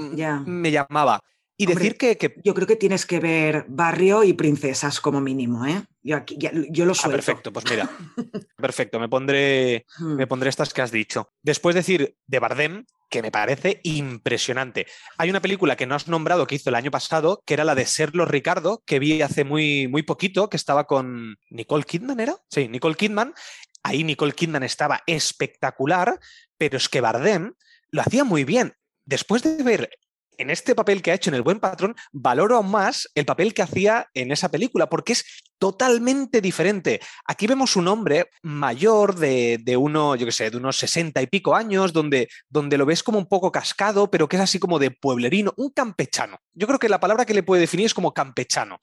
[0.47, 1.21] me llamaba.
[1.59, 5.83] Y decir que, Yo creo que tienes que ver Barrio y Princesas como mínimo, ¿eh?
[6.03, 6.37] Yo, aquí,
[6.71, 7.17] yo lo ah, suelto.
[7.17, 7.91] perfecto, pues mira.
[8.57, 10.29] perfecto, me pondré, me hmm.
[10.29, 11.33] pondré estas que has dicho.
[11.43, 14.87] Después decir de Bardem, que me parece impresionante.
[15.17, 17.75] Hay una película que no has nombrado que hizo el año pasado, que era la
[17.75, 22.37] de Serlo Ricardo, que vi hace muy, muy poquito, que estaba con Nicole Kidman, ¿era?
[22.51, 23.35] Sí, Nicole Kidman.
[23.83, 26.19] Ahí Nicole Kidman estaba espectacular,
[26.59, 27.55] pero es que Bardem
[27.91, 28.75] lo hacía muy bien.
[29.05, 29.91] Después de ver
[30.39, 33.55] en este papel que ha hecho en El Buen Patrón, valoro aún más el papel
[33.55, 35.25] que hacía en esa película, porque es
[35.59, 37.01] totalmente diferente.
[37.27, 41.55] Aquí vemos un hombre mayor de, uno, yo qué sé, de unos sesenta y pico
[41.55, 44.91] años, donde, donde lo ves como un poco cascado, pero que es así como de
[44.91, 46.39] pueblerino, un campechano.
[46.55, 48.81] Yo creo que la palabra que le puede definir es como campechano.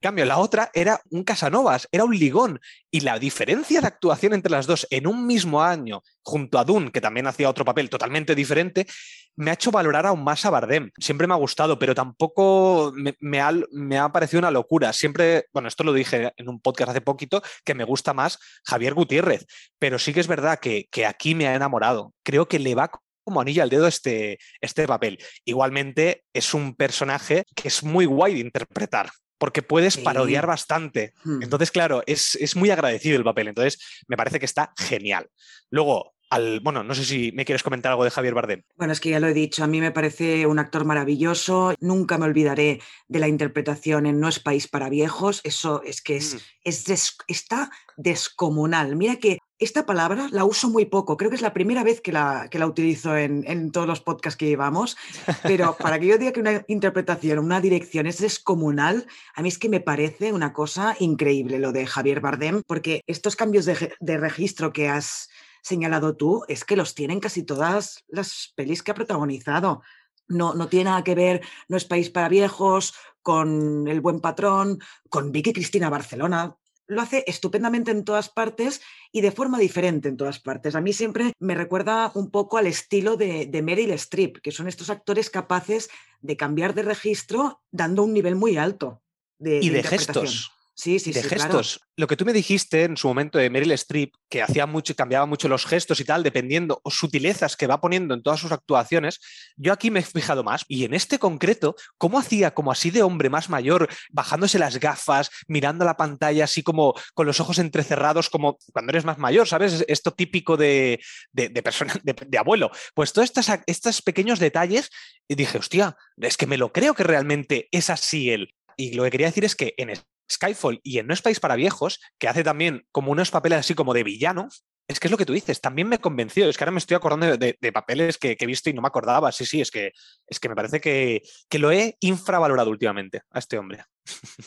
[0.00, 2.60] Cambio, la otra era un Casanovas, era un ligón.
[2.90, 6.92] Y la diferencia de actuación entre las dos en un mismo año, junto a Dune,
[6.92, 8.86] que también hacía otro papel totalmente diferente,
[9.34, 10.90] me ha hecho valorar aún más a Bardem.
[10.98, 14.92] Siempre me ha gustado, pero tampoco me, ha, parecido una locura.
[14.92, 18.94] Siempre, bueno, esto lo dije en un podcast hace poquito, que me gusta más Javier
[18.94, 19.46] Gutiérrez,
[19.78, 22.14] pero sí que es verdad que, que aquí me ha enamorado.
[22.22, 22.90] Creo que le va
[23.24, 25.18] como anilla al dedo este, este papel.
[25.44, 31.14] Igualmente es un personaje que es muy guay de interpretar porque puedes parodiar bastante.
[31.24, 31.42] Hmm.
[31.42, 33.48] Entonces, claro, es, es, muy agradecido el papel.
[33.48, 35.30] Entonces, me parece que está genial.
[35.70, 38.62] Luego, al, bueno, no sé si me quieres comentar algo de Javier Bardem.
[38.76, 41.74] Bueno, es que ya lo he dicho, a mí me parece un actor maravilloso.
[41.80, 45.40] Nunca me olvidaré de la interpretación en No es país para viejos.
[45.44, 46.38] Eso es que es, mm.
[46.64, 48.96] es está descomunal.
[48.96, 52.12] Mira que esta palabra la uso muy poco, creo que es la primera vez que
[52.12, 54.96] la, utilizo en, todos los podcasts que llevamos,
[55.42, 59.58] pero para que yo diga que una interpretación, una dirección es descomunal, a mí es
[59.58, 64.16] que me parece una cosa increíble lo de Javier Bardem, porque estos cambios de, de
[64.16, 65.28] registro que has
[65.62, 69.82] señalado tú es que los tienen casi todas las pelis que ha protagonizado.
[70.28, 74.78] No, no tiene nada que ver, no es país para viejos, con El Buen Patrón,
[75.08, 76.56] con Vicky Cristina Barcelona
[76.88, 78.80] lo hace estupendamente en todas partes
[79.12, 80.74] y de forma diferente en todas partes.
[80.74, 84.66] A mí siempre me recuerda un poco al estilo de, de Meryl Streep, que son
[84.66, 89.02] estos actores capaces de cambiar de registro dando un nivel muy alto.
[89.38, 90.50] De, y de, gestos.
[90.78, 91.80] Sí, sí, de gestos.
[91.96, 95.26] Lo que tú me dijiste en su momento de Meryl Streep, que hacía mucho, cambiaba
[95.26, 99.18] mucho los gestos y tal, dependiendo, o sutilezas que va poniendo en todas sus actuaciones,
[99.56, 100.64] yo aquí me he fijado más.
[100.68, 105.30] Y en este concreto, ¿cómo hacía como así de hombre más mayor, bajándose las gafas,
[105.48, 109.84] mirando la pantalla así como con los ojos entrecerrados, como cuando eres más mayor, ¿sabes?
[109.88, 111.00] Esto típico de,
[111.32, 112.70] de, persona, de, abuelo.
[112.94, 114.90] Pues todos estos, estos pequeños detalles,
[115.26, 118.54] y dije, hostia, es que me lo creo que realmente es así él.
[118.76, 119.90] Y lo que quería decir es que en
[120.30, 123.74] Skyfall y en No es País para Viejos, que hace también como unos papeles así
[123.74, 124.48] como de villano,
[124.88, 126.48] es que es lo que tú dices, también me convenció.
[126.48, 129.30] Es que ahora me estoy acordando de, papeles que, he visto y no me acordaba.
[129.32, 129.92] Sí, sí, es que,
[130.26, 133.84] es que me parece que, que, lo he infravalorado últimamente a este hombre.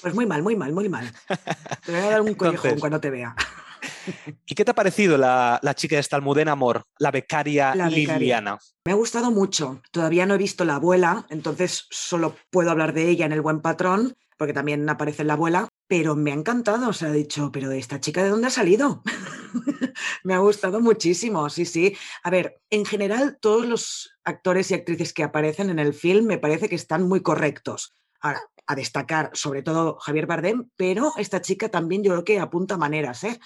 [0.01, 1.11] Pues muy mal, muy mal, muy mal.
[1.85, 3.35] Te voy a dar un collejón cuando te vea.
[4.45, 8.57] ¿Y qué te ha parecido la, chica de esta Almudena Amor, la becaria, Liliana?
[8.85, 9.81] Me ha gustado mucho.
[9.91, 13.61] Todavía no he visto la abuela, entonces solo puedo hablar de ella en El Buen
[13.61, 16.89] Patrón, porque también aparece la abuela, pero me ha encantado.
[16.89, 19.03] O sea, he dicho, pero esta chica de dónde ha salido?
[20.23, 21.95] me ha gustado muchísimo, sí, sí.
[22.23, 26.37] A ver, en general, todos los actores y actrices que aparecen en el film me
[26.37, 27.93] parece que están muy correctos.
[28.19, 28.41] Ahora,
[28.71, 33.23] a destacar sobre todo Javier Bardem, pero esta chica también yo creo que apunta maneras,
[33.23, 33.39] ¿eh?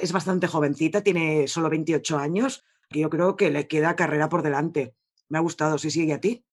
[0.00, 4.42] Es bastante jovencita, tiene solo 28 años, que yo creo que le queda carrera por
[4.42, 4.94] delante.
[5.28, 6.44] Me ha gustado, sí, sí, ¿y a ti?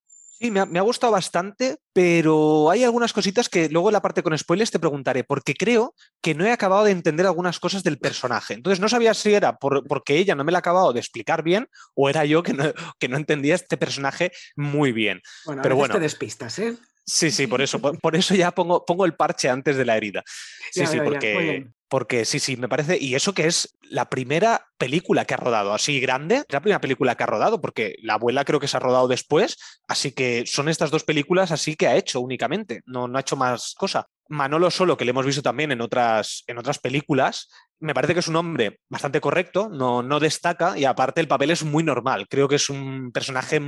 [0.41, 4.37] Sí, me ha, gustado bastante, pero hay algunas cositas que luego en la parte con
[4.37, 8.53] spoilers te preguntaré, porque creo que no he acabado de entender algunas cosas del personaje.
[8.53, 11.67] Entonces no sabía si era porque ella no me la ha acabado de explicar bien
[11.93, 15.21] o era yo que no, que no entendía este personaje muy bien.
[15.45, 16.77] Bueno, pero bueno, te despistas, ¿eh?
[17.09, 20.23] Sí, sí, por eso, por, eso ya pongo, pongo el parche antes de la herida.
[20.71, 25.25] Sí, sí, porque, porque sí, sí, me parece, y eso que es la primera película
[25.25, 28.45] que ha rodado, así grande, es la primera película que ha rodado, porque la abuela
[28.45, 31.95] creo que se ha rodado después, así que son estas dos películas así que ha
[31.95, 34.05] hecho únicamente, no, no ha hecho más cosa.
[34.27, 38.19] Manolo Solo, que le hemos visto también en otras, en otras películas, me parece que
[38.19, 42.27] es un hombre bastante correcto, no, no destaca y aparte el papel es muy normal.
[42.29, 43.59] Creo que es un personaje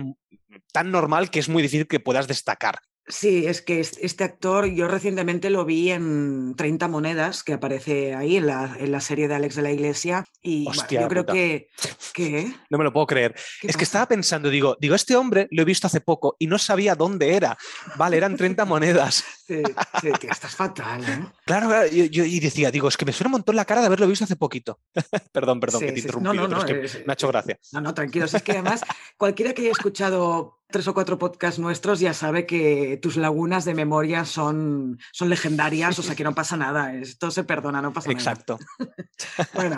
[0.71, 2.77] tan normal que es muy difícil que puedas destacar.
[3.07, 8.37] Sí, es que este actor yo recientemente lo vi en 30 monedas, que aparece ahí
[8.37, 10.23] en la, en la serie de Alex de la Iglesia.
[10.41, 11.67] Y yo creo que,
[12.13, 12.53] que...
[12.69, 13.35] No me lo puedo creer.
[13.63, 16.57] Es que estaba pensando, digo, digo, este hombre lo he visto hace poco y no
[16.57, 17.57] sabía dónde era.
[17.95, 19.23] Vale, eran 30 monedas.
[19.51, 21.03] Sí, estás fatal.
[21.03, 21.25] ¿eh?
[21.45, 24.07] Claro, yo, y decía, digo, es que me suena un montón la cara de haberlo
[24.07, 24.79] visto hace poquito.
[25.33, 27.59] perdón, perdón, que te interrumpí, no, no, no, es que me ha hecho gracia.
[27.73, 28.25] No, no, tranquilo.
[28.25, 28.81] Es que además,
[29.17, 33.73] cualquiera que haya escuchado tres o cuatro podcasts nuestros ya sabe que tus lagunas de
[33.73, 38.09] memoria son, son legendarias, o sea que no pasa nada, esto se perdona, no pasa
[38.09, 38.19] nada.
[38.19, 38.57] Exacto.
[39.53, 39.75] bueno,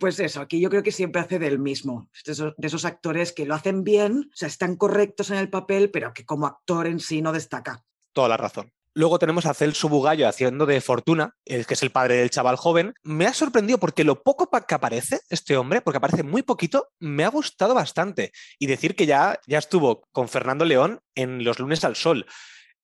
[0.00, 3.32] pues eso, aquí yo creo que siempre hace del mismo, de esos, de esos, actores
[3.32, 6.86] que lo hacen bien, o sea, están correctos en el papel, pero que como actor
[6.86, 7.84] en sí no destaca.
[8.12, 8.72] Toda la razón.
[8.98, 12.94] Luego tenemos a Celso Bugallo haciendo de Fortuna, que es el padre del chaval joven.
[13.04, 17.22] Me ha sorprendido porque lo poco que aparece este hombre, porque aparece muy poquito, me
[17.22, 18.32] ha gustado bastante.
[18.58, 22.26] Y decir que ya, ya estuvo con Fernando León en Los lunes al sol.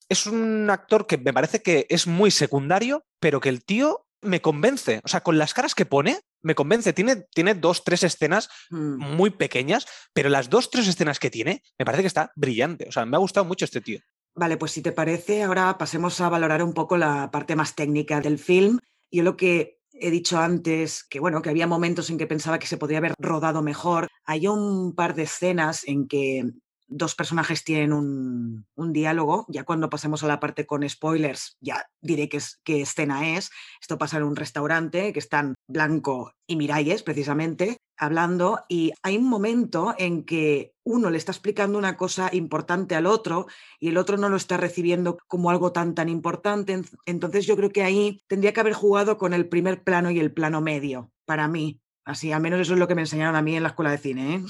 [0.08, 4.40] Es un actor que me parece que es muy secundario, pero que el tío me
[4.40, 5.00] convence.
[5.02, 6.92] O sea, con las caras que pone, me convence.
[6.92, 8.98] Tiene, tiene dos, tres escenas mm.
[9.16, 12.86] muy pequeñas, pero las dos, tres escenas que tiene, me parece que está brillante.
[12.88, 13.98] O sea, me ha gustado mucho este tío.
[14.36, 18.20] Vale, pues si te parece, ahora pasemos a valorar un poco la parte más técnica
[18.20, 18.78] del film.
[19.10, 22.66] Yo lo que he dicho antes, que bueno, que había momentos en que pensaba que
[22.66, 24.08] se podría haber rodado mejor.
[24.24, 26.50] Hay un par de escenas en que
[26.86, 29.46] dos personajes tienen un, diálogo.
[29.48, 33.50] Ya cuando pasemos a la parte con spoilers, ya diré qué, qué escena es.
[33.80, 39.28] Esto pasa en un restaurante que están Blanco y Miralles, precisamente, hablando y hay un
[39.28, 43.46] momento en que uno le está explicando una cosa importante al otro
[43.80, 46.82] y el otro no lo está recibiendo como algo tan tan importante.
[47.06, 50.32] Entonces yo creo que ahí tendría que haber jugado con el primer plano y el
[50.32, 51.80] plano medio, para mí.
[52.04, 53.98] Así, al menos eso es lo que me enseñaron a mí en la escuela de
[53.98, 54.34] cine.
[54.34, 54.44] ¿eh?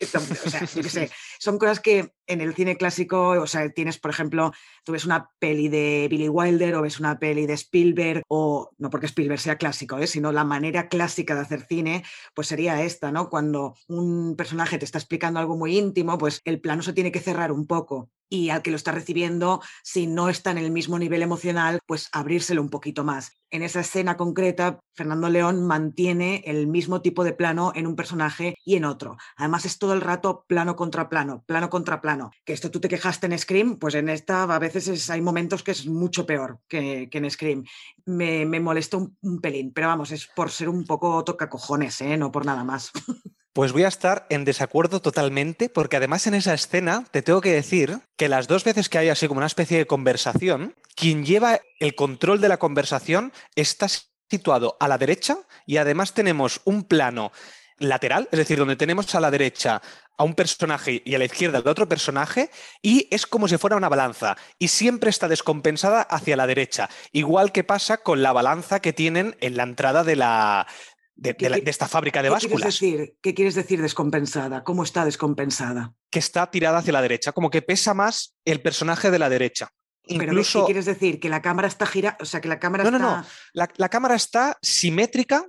[1.38, 4.52] son cosas que en el cine clásico, o sea, tienes, por ejemplo,
[4.84, 8.90] tú ves una peli de Billy Wilder o ves una peli de Spielberg, o no
[8.90, 10.06] porque Spielberg sea clásico, ¿eh?
[10.06, 12.04] sino la manera clásica de hacer cine,
[12.34, 13.30] pues sería esta, ¿no?
[13.30, 17.20] Cuando un personaje te está explicando algo muy íntimo, pues el plano se tiene que
[17.20, 20.98] cerrar un poco y al que lo está recibiendo, si no está en el mismo
[20.98, 23.32] nivel emocional, pues abrírselo un poquito más.
[23.50, 28.56] En esa escena concreta, Fernando León mantiene el mismo tipo de plano en un personaje
[28.64, 29.16] y en otro.
[29.36, 32.32] Además es todo el rato plano contra plano, plano contra plano.
[32.44, 35.70] Que esto tú te quejaste en Scream, pues en esta a veces hay momentos que
[35.70, 37.64] es mucho peor que, en Scream.
[38.04, 42.16] Me, me un, pelín, pero vamos, es por ser un poco tocacojones, ¿eh?
[42.16, 42.90] no por nada más.
[43.54, 47.52] Pues voy a estar en desacuerdo totalmente, porque además en esa escena te tengo que
[47.52, 51.60] decir que las dos veces que hay así como una especie de conversación, quien lleva
[51.78, 53.86] el control de la conversación está
[54.28, 57.30] situado a la derecha y además tenemos un plano
[57.78, 59.80] lateral, es decir, donde tenemos a la derecha
[60.16, 62.50] a un personaje y a la izquierda de otro personaje,
[62.82, 67.50] y es como si fuera una balanza, y siempre está descompensada hacia la derecha, igual
[67.50, 70.68] que pasa con la balanza que tienen en la entrada de la,
[71.16, 72.78] de, esta fábrica de básculas.
[72.78, 73.16] Quieres decir?
[73.22, 74.64] ¿Qué quieres decir descompensada?
[74.64, 75.94] ¿Cómo está descompensada?
[76.10, 79.70] Que está tirada hacia la derecha, como que pesa más el personaje de la derecha.
[80.06, 80.60] Incluso...
[80.60, 81.20] ¿Qué quieres decir?
[81.20, 82.16] ¿Que la cámara está girada?
[82.20, 82.98] O sea, que la cámara no, está...
[82.98, 85.46] No, no, la, la cámara está simétrica.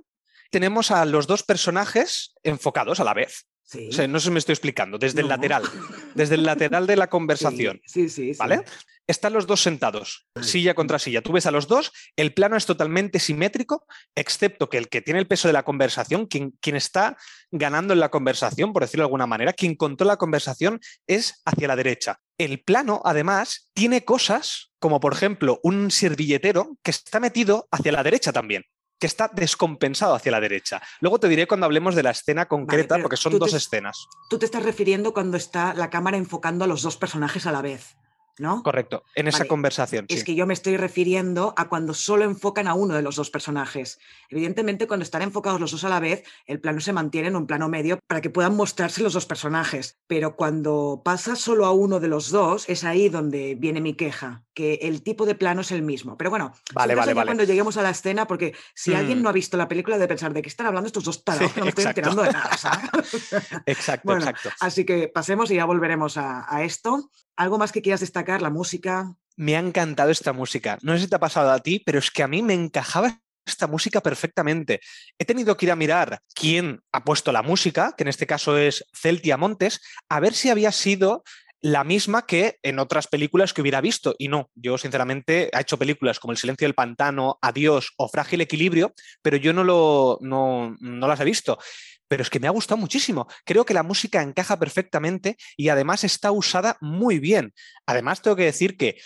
[0.50, 3.46] Tenemos a los dos personajes enfocados a la vez.
[4.08, 5.64] no sé si me estoy explicando, desde el lateral,
[6.14, 7.80] desde el lateral de la conversación.
[7.84, 8.62] Sí, sí, ¿Vale?
[9.06, 11.22] Están los dos sentados, silla contra silla.
[11.22, 15.20] Tú ves a los dos, el plano es totalmente simétrico, excepto que el que tiene
[15.20, 17.16] el peso de la conversación, quien, quien está
[17.50, 21.68] ganando en la conversación, por decirlo de alguna manera, quien contó la conversación es hacia
[21.68, 22.18] la derecha.
[22.38, 28.02] El plano, además, tiene cosas como, por ejemplo, un servilletero que está metido hacia la
[28.02, 28.64] derecha también
[28.98, 30.80] que está descompensado hacia la derecha.
[31.00, 34.06] Luego te diré cuando hablemos de la escena concreta, porque son dos escenas.
[34.30, 37.60] Tú te estás refiriendo cuando está la cámara enfocando a los dos personajes a la
[37.60, 37.96] vez.
[38.38, 38.62] ¿No?
[38.62, 40.06] Correcto, en esa conversación.
[40.08, 43.30] Es que yo me estoy refiriendo a cuando solo enfocan a uno de los dos
[43.30, 43.98] personajes.
[44.28, 47.46] Evidentemente, cuando están enfocados los dos a la vez, el plano se mantiene en un
[47.46, 49.98] plano medio para que puedan mostrarse los dos personajes.
[50.06, 54.44] Pero cuando pasa solo a uno de los dos, es ahí donde viene mi queja,
[54.54, 56.16] que el tipo de plano es el mismo.
[56.16, 57.26] Pero bueno, vale, vale, vale.
[57.26, 59.22] cuando lleguemos a la escena, porque si alguien mm.
[59.22, 61.60] no ha visto la película, de pensar de qué están hablando estos dos tarados, que
[61.60, 62.50] no me estoy enterando de nada.
[63.66, 64.50] exacto, exacto.
[64.60, 67.10] Así que pasemos y ya volveremos a, a esto.
[67.36, 68.25] ¿Algo más que quieras destacar?
[68.26, 69.14] ¿La música?
[69.36, 70.78] Me ha encantado esta música.
[70.82, 73.20] No sé si te ha pasado a ti, pero es que a mí me encajaba
[73.46, 74.80] esta música perfectamente.
[75.16, 78.58] He tenido que ir a mirar quién ha puesto la música, que en este caso
[78.58, 81.22] es Celtia Montes, a ver si había sido
[81.60, 84.16] la misma que en otras películas que hubiera visto.
[84.18, 88.40] Y no, yo sinceramente he hecho películas como El silencio del pantano, Adiós o Frágil
[88.40, 91.58] Equilibrio, pero yo no, lo, no, no las he visto
[92.08, 93.26] pero es que me ha gustado muchísimo.
[93.44, 97.52] Creo que la música encaja perfectamente y además está usada muy bien.
[97.86, 98.98] Además, tengo que decir que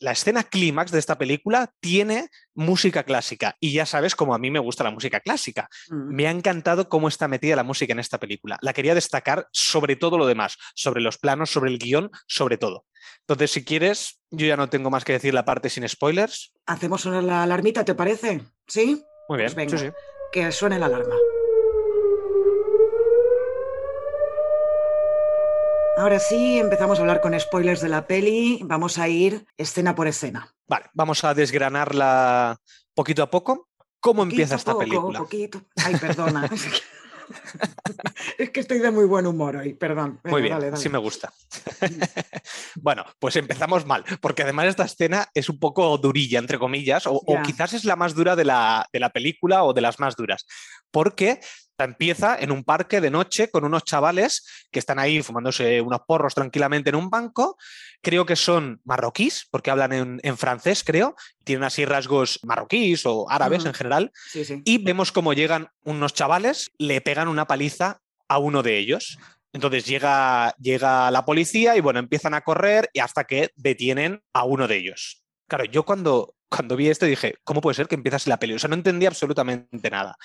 [0.00, 4.50] la escena clímax de esta película tiene música clásica y ya sabes cómo a mí
[4.50, 5.68] me gusta la música clásica.
[5.88, 6.14] Mm.
[6.14, 8.58] Me ha encantado cómo está metida la música en esta película.
[8.60, 12.84] La quería destacar sobre todo lo demás, sobre los planos, sobre el guion, sobre todo.
[13.20, 16.52] Entonces, si quieres, yo ya no tengo más que decir la parte sin spoilers.
[16.66, 18.42] Hacemos sonar la alarmita, ¿te parece?
[18.66, 19.02] ¿Sí?
[19.28, 19.52] Muy bien.
[19.54, 19.90] Pues sí, sí.
[20.32, 21.14] Que suene la alarma.
[25.96, 28.60] Ahora sí, empezamos a hablar con spoilers de la peli.
[28.64, 30.52] Vamos a ir escena por escena.
[30.66, 32.58] Vale, vamos a desgranarla
[32.94, 33.68] poquito a poco.
[34.00, 35.20] ¿Cómo empieza esta película?
[35.20, 35.62] Poquito.
[35.76, 36.50] Ay, perdona.
[38.38, 40.20] es que estoy de muy buen humor hoy, perdón.
[40.24, 41.32] muy bien, sí me gusta.
[42.74, 47.22] bueno, pues empezamos mal, porque además esta escena es un poco durilla, entre comillas, o,
[47.44, 50.44] quizás es la más dura de la, de la película o de las más duras,
[50.90, 51.40] porque
[51.82, 56.34] empieza en un parque de noche con unos chavales que están ahí fumándose unos porros
[56.34, 57.56] tranquilamente en un banco.
[58.02, 61.16] Creo que son marroquíes, porque hablan en, francés, creo.
[61.42, 64.12] Tienen así rasgos marroquíes o árabes en general.
[64.64, 69.18] Y vemos cómo llegan unos chavales, le pegan una paliza a uno de ellos.
[69.52, 74.44] Entonces llega, llega la policía y bueno, empiezan a correr y hasta que detienen a
[74.44, 75.22] uno de ellos.
[75.48, 78.54] Claro, yo cuando, cuando vi esto dije, ¿cómo puede ser que empiezas la peli?
[78.54, 80.16] O sea, no entendía absolutamente nada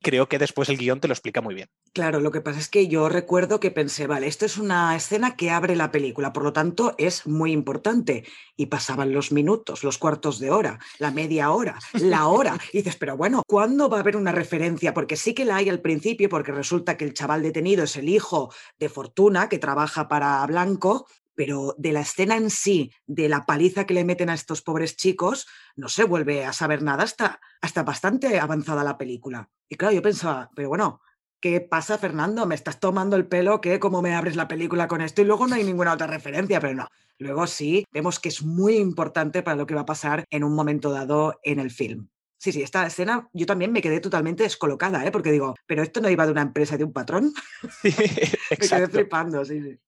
[0.00, 1.68] creo que después el guion te lo explica muy bien.
[1.92, 5.36] Claro, lo que pasa es que yo recuerdo que pensé, vale, esto es una escena
[5.36, 8.24] que abre la película, por lo tanto es muy importante.
[8.56, 12.58] Y pasaban los minutos, los cuartos de hora, la media hora, la hora.
[12.72, 14.94] Y dices, pero bueno, ¿cuándo va a haber una referencia?
[14.94, 18.08] Porque sí que la hay al principio, porque resulta que el chaval detenido es el
[18.08, 21.06] hijo de Fortuna, que trabaja para Blanco,
[21.40, 24.94] pero de la escena en sí, de la paliza que le meten a estos pobres
[24.94, 29.48] chicos, no se vuelve a saber nada hasta, hasta bastante avanzada la película.
[29.66, 31.00] Y claro, yo pensaba, pero bueno,
[31.40, 32.44] ¿qué pasa, Fernando?
[32.44, 33.62] ¿Me estás tomando el pelo?
[33.62, 33.80] ¿Qué?
[33.80, 35.22] ¿Cómo me abres la película con esto?
[35.22, 36.88] Y luego no hay ninguna otra referencia, pero no.
[37.16, 40.54] Luego sí, vemos que es muy importante para lo que va a pasar en un
[40.54, 42.10] momento dado en el film.
[42.36, 45.10] Sí, sí, esta escena yo también me quedé totalmente descolocada, ¿eh?
[45.10, 47.32] porque digo, pero esto no iba de una empresa, de un patrón.
[47.82, 47.94] Sí,
[48.50, 49.78] me quedé flipando, sí, sí.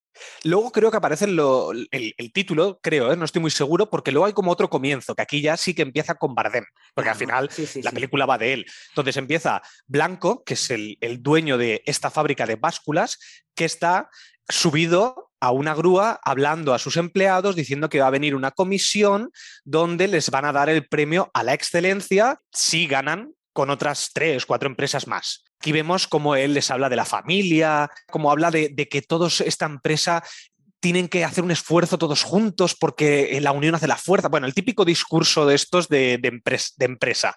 [0.45, 3.17] Luego creo que aparece el, título, creo, ¿eh?
[3.17, 5.83] no estoy muy seguro, porque luego hay como otro comienzo, que aquí ya sí que
[5.83, 7.51] empieza con Bardem, porque al final
[7.83, 8.67] la película va de él.
[8.91, 13.19] Entonces empieza Blanco, que es el, dueño de esta fábrica de básculas,
[13.55, 14.09] que está
[14.49, 19.31] subido a una grúa hablando a sus empleados diciendo que va a venir una comisión
[19.65, 24.47] donde les van a dar el premio a la excelencia si ganan con otras tres,
[24.47, 25.45] cuatro empresas más.
[25.61, 29.67] Aquí vemos cómo él les habla de la familia, cómo habla de, que todos esta
[29.67, 30.25] empresa
[30.81, 34.29] tienen que hacer un esfuerzo todos juntos porque la unión hace la fuerza.
[34.29, 36.19] Bueno, el típico discurso de estos de,
[36.81, 37.37] empresa.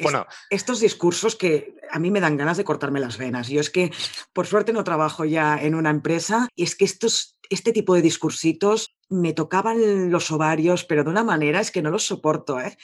[0.00, 0.26] bueno.
[0.48, 3.48] estos discursos que a mí me dan ganas de cortarme las venas.
[3.48, 3.92] Yo es que,
[4.32, 8.00] por suerte, no trabajo ya en una empresa y es que estos, este tipo de
[8.00, 12.58] discursitos me tocaban los ovarios, pero de una manera es que no los soporto.
[12.58, 12.78] ¿eh?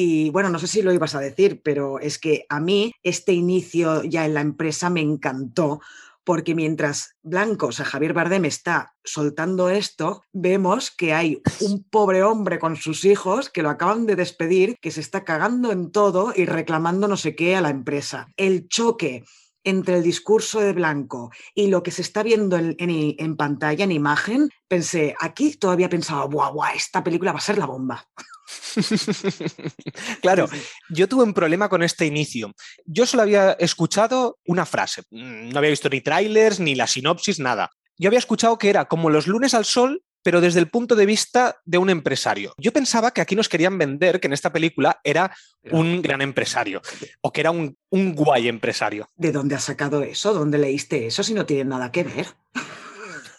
[0.00, 3.32] Y bueno, no sé si lo ibas a decir, pero es que a mí este
[3.32, 5.80] inicio ya en la empresa me encantó
[6.22, 12.22] porque mientras Blanco, o sea, Javier Bardem está soltando esto, vemos que hay un pobre
[12.22, 16.32] hombre con sus hijos que lo acaban de despedir, que se está cagando en todo
[16.32, 18.28] y reclamando no sé qué a la empresa.
[18.36, 19.24] El choque
[19.64, 24.48] entre el discurso de Blanco y lo que se está viendo en, pantalla, en imagen,
[24.68, 28.06] pensé, aquí todavía pensaba, guau, guau, esta película va a ser la bomba.
[30.22, 30.48] claro,
[30.88, 32.52] yo tuve un problema con este inicio.
[32.84, 37.38] Yo solo había escuchado una frase, mm, no había visto ni trailers, ni la sinopsis,
[37.38, 37.70] nada.
[37.98, 41.06] Yo había escuchado que era como los lunes al sol, pero desde el punto de
[41.06, 42.52] vista de un empresario.
[42.58, 45.34] Yo pensaba que aquí nos querían vender que en esta película era
[45.70, 46.82] un gran empresario
[47.20, 49.08] o que era un, un guay empresario.
[49.16, 50.34] ¿De dónde has sacado eso?
[50.34, 52.26] ¿Dónde leíste eso si no tiene nada que ver?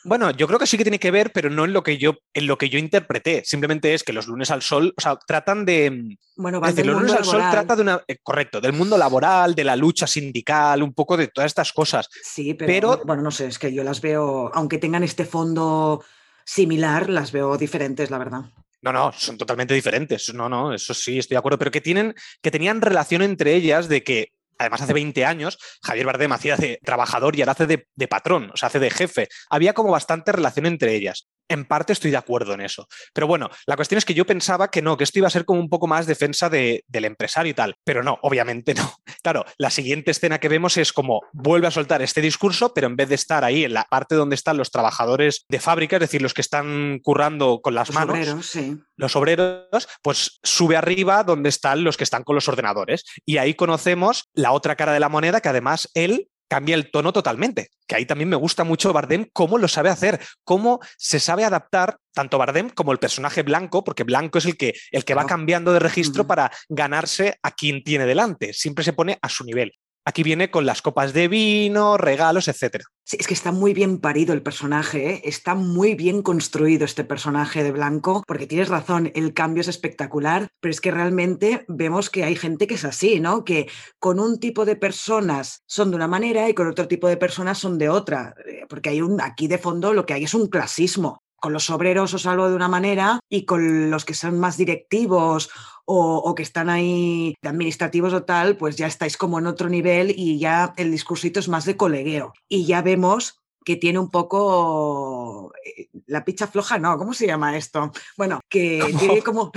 [0.03, 2.15] Bueno, yo creo que sí que tiene que ver, pero no en lo que yo,
[2.33, 3.43] en lo que yo interpreté.
[3.45, 5.91] Simplemente es que los lunes al sol, o sea, tratan de.
[5.91, 8.01] Mm, bueno, los lunes al sol trata de una.
[8.07, 12.07] Eh, correcto, del mundo laboral, de la lucha sindical, un poco de todas estas cosas.
[12.23, 16.03] Sí, pero, Bueno, no sé, es que yo las veo, aunque tengan este fondo
[16.45, 18.41] similar, las veo diferentes, la verdad.
[18.81, 20.33] No, no, son totalmente diferentes.
[20.33, 21.59] No, no, eso sí, estoy de acuerdo.
[21.59, 26.05] Pero que tienen, que tenían relación entre ellas de que además hace 20 años, Javier
[26.05, 29.27] Bardem hacía de trabajador y ahora hace de, de, patrón, o sea, hace de jefe.
[29.49, 32.87] Había como bastante relación entre ellas en parte estoy de acuerdo en eso.
[33.13, 35.45] Pero bueno, la cuestión es que yo pensaba que no, que esto iba a ser
[35.45, 37.75] como un poco más defensa del empresario y tal.
[37.83, 38.93] Pero no, obviamente no.
[39.23, 42.95] Claro, la siguiente escena que vemos es como vuelve a soltar este discurso, pero en
[42.95, 46.21] vez de estar ahí en la parte donde están los trabajadores de fábrica, es decir,
[46.21, 48.77] los que están currando con las los manos, obreros, sí.
[48.95, 53.05] los obreros, pues sube arriba donde están los que están con los ordenadores.
[53.25, 57.13] Y ahí conocemos la otra cara de la moneda, que además él cambia el tono
[57.13, 57.69] totalmente.
[57.87, 61.97] Que ahí también me gusta mucho Bardem, cómo lo sabe hacer, cómo se sabe adaptar
[62.13, 65.71] tanto Bardem como el personaje blanco, porque blanco es el que, el que va cambiando
[65.71, 68.51] de registro para ganarse a quien tiene delante.
[68.51, 69.73] Siempre se pone a su nivel.
[70.09, 72.81] Aquí viene con las copas de vino, regalos, etc.
[73.03, 75.21] Sí, es que está muy bien parido el personaje, ¿eh?
[75.23, 80.47] está muy bien construido este personaje de Blanco, porque tienes razón, el cambio es espectacular,
[80.59, 83.45] pero es que realmente vemos que hay gente que es así, ¿no?
[83.45, 87.17] Que con un tipo de personas son de una manera y con otro tipo de
[87.17, 90.33] personas son de otra, eh, porque hay un, aquí de fondo lo que hay es
[90.33, 94.39] un clasismo con los obreros os hablo de una manera y con los que son
[94.39, 95.49] más directivos
[95.91, 100.13] o, que están ahí de administrativos o tal, pues ya estáis como en otro nivel
[100.15, 102.33] y ya el discursito es más de colegueo.
[102.47, 107.57] Y ya vemos que tiene un poco eh, la picha floja, no, ¿cómo se llama
[107.57, 107.91] esto?
[108.17, 109.51] Bueno, que tiene como...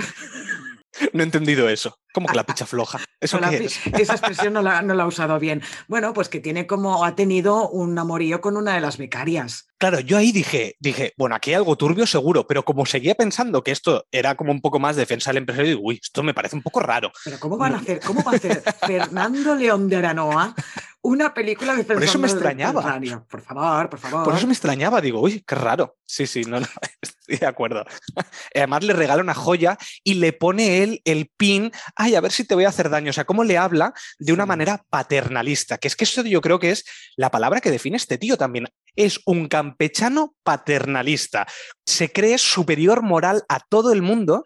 [1.11, 1.97] No he entendido eso.
[2.13, 2.99] Como que la picha floja.
[3.19, 5.63] ¿Eso Esa expresión no la, no la, ha usado bien.
[5.87, 9.67] Bueno, pues que tiene como, ha tenido un amorío con una de las becarias.
[9.79, 13.63] Claro, yo ahí dije, dije, bueno, aquí hay algo turbio seguro, pero como seguía pensando
[13.63, 16.55] que esto era como un poco más defensa del empresario, digo, uy, esto me parece
[16.55, 17.11] un poco raro.
[17.25, 20.55] Pero ¿cómo van a hacer, cómo va a hacer Fernando León de Aranoa
[21.03, 22.99] una película de Por eso me extrañaba.
[23.29, 24.23] Por favor, por favor.
[24.23, 25.97] Por eso me extrañaba, digo, uy, qué raro.
[26.05, 26.65] Sí, sí, no, no
[27.01, 27.83] estoy de acuerdo.
[28.55, 32.45] Además le regala una joya y le pone él el pin ay, a ver si
[32.45, 33.09] te voy a hacer daño.
[33.09, 36.59] O sea, cómo le habla de una manera paternalista, que es que eso yo creo
[36.59, 36.85] que es
[37.17, 38.69] la palabra que define este tío también.
[38.95, 41.45] Es un campechano paternalista.
[41.85, 44.45] Se cree superior moral a todo el mundo,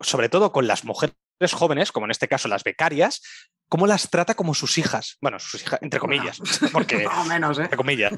[0.00, 1.14] sobre todo con las mujeres
[1.50, 3.20] jóvenes, como en este caso las becarias,
[3.72, 5.16] cómo las trata como sus hijas.
[5.22, 6.38] Bueno, sus hijas, entre comillas,
[6.74, 7.08] porque...
[7.26, 7.62] menos, ¿eh?
[7.62, 8.12] Entre comillas.